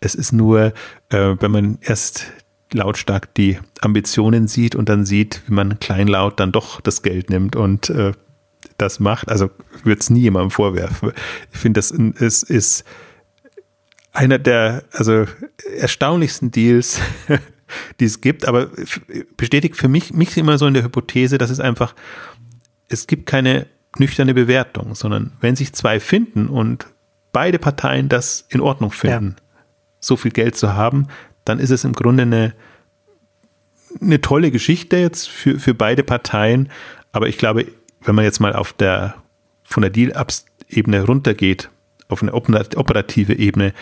Es 0.00 0.14
ist 0.14 0.32
nur, 0.32 0.72
äh, 1.08 1.36
wenn 1.40 1.50
man 1.50 1.78
erst 1.80 2.32
lautstark 2.72 3.34
die 3.34 3.58
Ambitionen 3.80 4.48
sieht 4.48 4.74
und 4.74 4.88
dann 4.88 5.04
sieht, 5.04 5.42
wie 5.46 5.54
man 5.54 5.78
kleinlaut 5.80 6.38
dann 6.40 6.52
doch 6.52 6.80
das 6.80 7.02
Geld 7.02 7.28
nimmt 7.28 7.56
und 7.56 7.90
äh, 7.90 8.12
das 8.78 9.00
macht. 9.00 9.28
Also 9.28 9.50
würde 9.84 10.00
es 10.00 10.10
nie 10.10 10.20
jemandem 10.20 10.50
vorwerfen. 10.50 11.12
Ich 11.52 11.58
finde, 11.58 11.78
das 11.78 11.90
ist, 11.90 12.44
ist 12.44 12.84
einer 14.12 14.38
der 14.38 14.84
also 14.92 15.26
erstaunlichsten 15.78 16.50
Deals, 16.50 17.00
die 18.00 18.04
es 18.04 18.20
gibt, 18.20 18.46
aber 18.46 18.68
bestätigt 19.36 19.76
für 19.76 19.88
mich, 19.88 20.12
mich 20.12 20.36
immer 20.36 20.58
so 20.58 20.66
in 20.66 20.74
der 20.74 20.84
Hypothese, 20.84 21.38
dass 21.38 21.50
es 21.50 21.60
einfach, 21.60 21.94
es 22.88 23.06
gibt 23.06 23.26
keine 23.26 23.66
nüchterne 23.98 24.34
Bewertung, 24.34 24.94
sondern 24.94 25.32
wenn 25.40 25.56
sich 25.56 25.72
zwei 25.72 26.00
finden 26.00 26.48
und 26.48 26.86
beide 27.32 27.58
Parteien 27.58 28.08
das 28.08 28.46
in 28.48 28.60
Ordnung 28.60 28.92
finden, 28.92 29.36
ja. 29.38 29.62
so 30.00 30.16
viel 30.16 30.30
Geld 30.30 30.56
zu 30.56 30.74
haben, 30.74 31.08
dann 31.44 31.58
ist 31.58 31.70
es 31.70 31.84
im 31.84 31.92
Grunde 31.92 32.22
eine, 32.22 32.54
eine 34.00 34.20
tolle 34.20 34.50
Geschichte 34.50 34.96
jetzt 34.96 35.28
für, 35.28 35.58
für 35.58 35.74
beide 35.74 36.02
Parteien. 36.02 36.70
Aber 37.10 37.28
ich 37.28 37.38
glaube, 37.38 37.66
wenn 38.02 38.14
man 38.14 38.24
jetzt 38.24 38.40
mal 38.40 38.54
auf 38.54 38.72
der, 38.72 39.14
von 39.62 39.82
der 39.82 39.90
Deal-Ebene 39.90 41.04
runtergeht, 41.04 41.70
auf 42.12 42.22
eine 42.22 42.32
operative 42.32 43.34
Ebene, 43.34 43.72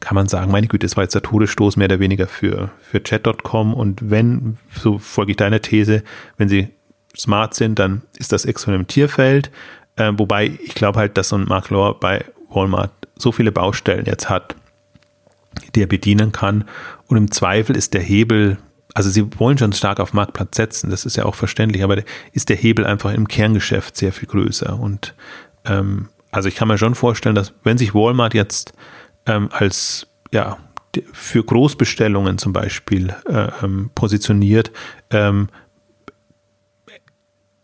kann 0.00 0.14
man 0.14 0.28
sagen, 0.28 0.52
meine 0.52 0.66
Güte, 0.66 0.86
das 0.86 0.96
war 0.96 1.04
jetzt 1.04 1.14
der 1.14 1.22
Todesstoß 1.22 1.76
mehr 1.76 1.86
oder 1.86 2.00
weniger 2.00 2.26
für, 2.26 2.70
für 2.82 3.02
Chat.com. 3.02 3.74
Und 3.74 4.10
wenn, 4.10 4.58
so 4.74 4.98
folge 4.98 5.32
ich 5.32 5.36
deiner 5.36 5.62
These, 5.62 6.02
wenn 6.36 6.48
sie 6.48 6.68
smart 7.16 7.54
sind, 7.54 7.78
dann 7.78 8.02
ist 8.18 8.32
das 8.32 8.44
Experimentierfeld. 8.44 9.50
Äh, 9.96 10.12
wobei 10.16 10.46
ich 10.62 10.74
glaube 10.74 10.98
halt, 10.98 11.16
dass 11.16 11.30
so 11.30 11.36
ein 11.36 11.44
Mark 11.44 11.70
Lohr 11.70 11.98
bei 11.98 12.24
Walmart 12.50 12.92
so 13.16 13.32
viele 13.32 13.52
Baustellen 13.52 14.04
jetzt 14.04 14.28
hat, 14.28 14.54
die 15.74 15.82
er 15.82 15.86
bedienen 15.86 16.32
kann. 16.32 16.64
Und 17.06 17.16
im 17.16 17.30
Zweifel 17.30 17.76
ist 17.76 17.94
der 17.94 18.02
Hebel, 18.02 18.58
also 18.92 19.08
sie 19.08 19.26
wollen 19.38 19.56
schon 19.56 19.72
stark 19.72 20.00
auf 20.00 20.12
Marktplatz 20.12 20.56
setzen, 20.56 20.90
das 20.90 21.06
ist 21.06 21.16
ja 21.16 21.24
auch 21.24 21.34
verständlich, 21.34 21.82
aber 21.82 22.02
ist 22.32 22.50
der 22.50 22.56
Hebel 22.56 22.86
einfach 22.86 23.12
im 23.12 23.28
Kerngeschäft 23.28 23.96
sehr 23.96 24.12
viel 24.12 24.28
größer. 24.28 24.78
Und 24.78 25.14
ähm, 25.64 26.08
also 26.36 26.50
ich 26.50 26.54
kann 26.54 26.68
mir 26.68 26.76
schon 26.76 26.94
vorstellen, 26.94 27.34
dass 27.34 27.54
wenn 27.64 27.78
sich 27.78 27.94
Walmart 27.94 28.34
jetzt 28.34 28.74
ähm, 29.24 29.48
als 29.50 30.06
ja 30.32 30.58
für 31.12 31.42
Großbestellungen 31.42 32.36
zum 32.36 32.52
Beispiel 32.52 33.14
äh, 33.26 33.48
ähm, 33.62 33.90
positioniert, 33.94 34.70
ähm, 35.10 35.48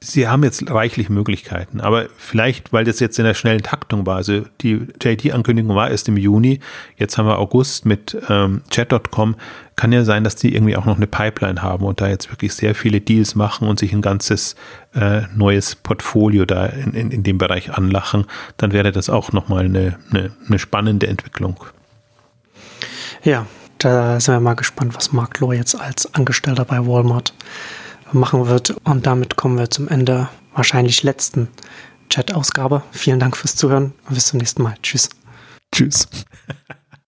Sie 0.04 0.26
haben 0.26 0.42
jetzt 0.42 0.68
reichlich 0.68 1.08
Möglichkeiten, 1.08 1.80
aber 1.80 2.06
vielleicht, 2.16 2.72
weil 2.72 2.84
das 2.84 2.98
jetzt 2.98 3.20
in 3.20 3.24
der 3.24 3.34
schnellen 3.34 3.62
Taktung 3.62 4.04
war, 4.04 4.16
also 4.16 4.42
die 4.60 4.88
JD-Ankündigung 5.00 5.76
war 5.76 5.90
erst 5.90 6.08
im 6.08 6.16
Juni, 6.16 6.58
jetzt 6.96 7.18
haben 7.18 7.26
wir 7.26 7.38
August 7.38 7.86
mit 7.86 8.20
ähm, 8.28 8.62
Chat.com, 8.68 9.36
kann 9.76 9.92
ja 9.92 10.04
sein, 10.04 10.24
dass 10.24 10.34
die 10.34 10.54
irgendwie 10.54 10.76
auch 10.76 10.86
noch 10.86 10.96
eine 10.96 11.06
Pipeline 11.06 11.62
haben 11.62 11.84
und 11.84 12.00
da 12.00 12.08
jetzt 12.08 12.32
wirklich 12.32 12.52
sehr 12.52 12.74
viele 12.74 13.00
Deals 13.00 13.36
machen 13.36 13.68
und 13.68 13.78
sich 13.78 13.92
ein 13.92 14.02
ganzes 14.02 14.56
äh, 14.92 15.22
neues 15.36 15.76
Portfolio 15.76 16.46
da 16.46 16.66
in, 16.66 16.94
in, 16.94 17.10
in 17.12 17.22
dem 17.22 17.38
Bereich 17.38 17.72
anlachen, 17.72 18.26
dann 18.56 18.72
wäre 18.72 18.90
das 18.90 19.08
auch 19.08 19.30
nochmal 19.30 19.66
eine, 19.66 19.98
eine, 20.10 20.32
eine 20.48 20.58
spannende 20.58 21.06
Entwicklung. 21.06 21.64
Ja, 23.22 23.46
da 23.78 24.18
sind 24.18 24.34
wir 24.34 24.40
mal 24.40 24.54
gespannt, 24.54 24.96
was 24.96 25.12
Mark 25.12 25.38
Lohr 25.38 25.54
jetzt 25.54 25.80
als 25.80 26.12
Angestellter 26.12 26.64
bei 26.64 26.84
Walmart 26.84 27.34
machen 28.14 28.46
wird. 28.46 28.74
Und 28.84 29.06
damit 29.06 29.36
kommen 29.36 29.58
wir 29.58 29.70
zum 29.70 29.88
Ende 29.88 30.28
wahrscheinlich 30.54 31.02
letzten 31.02 31.48
Chat-Ausgabe. 32.08 32.82
Vielen 32.92 33.20
Dank 33.20 33.36
fürs 33.36 33.56
Zuhören 33.56 33.92
und 34.08 34.14
bis 34.14 34.26
zum 34.26 34.38
nächsten 34.38 34.62
Mal. 34.62 34.74
Tschüss. 34.82 35.08
Tschüss. 35.72 36.08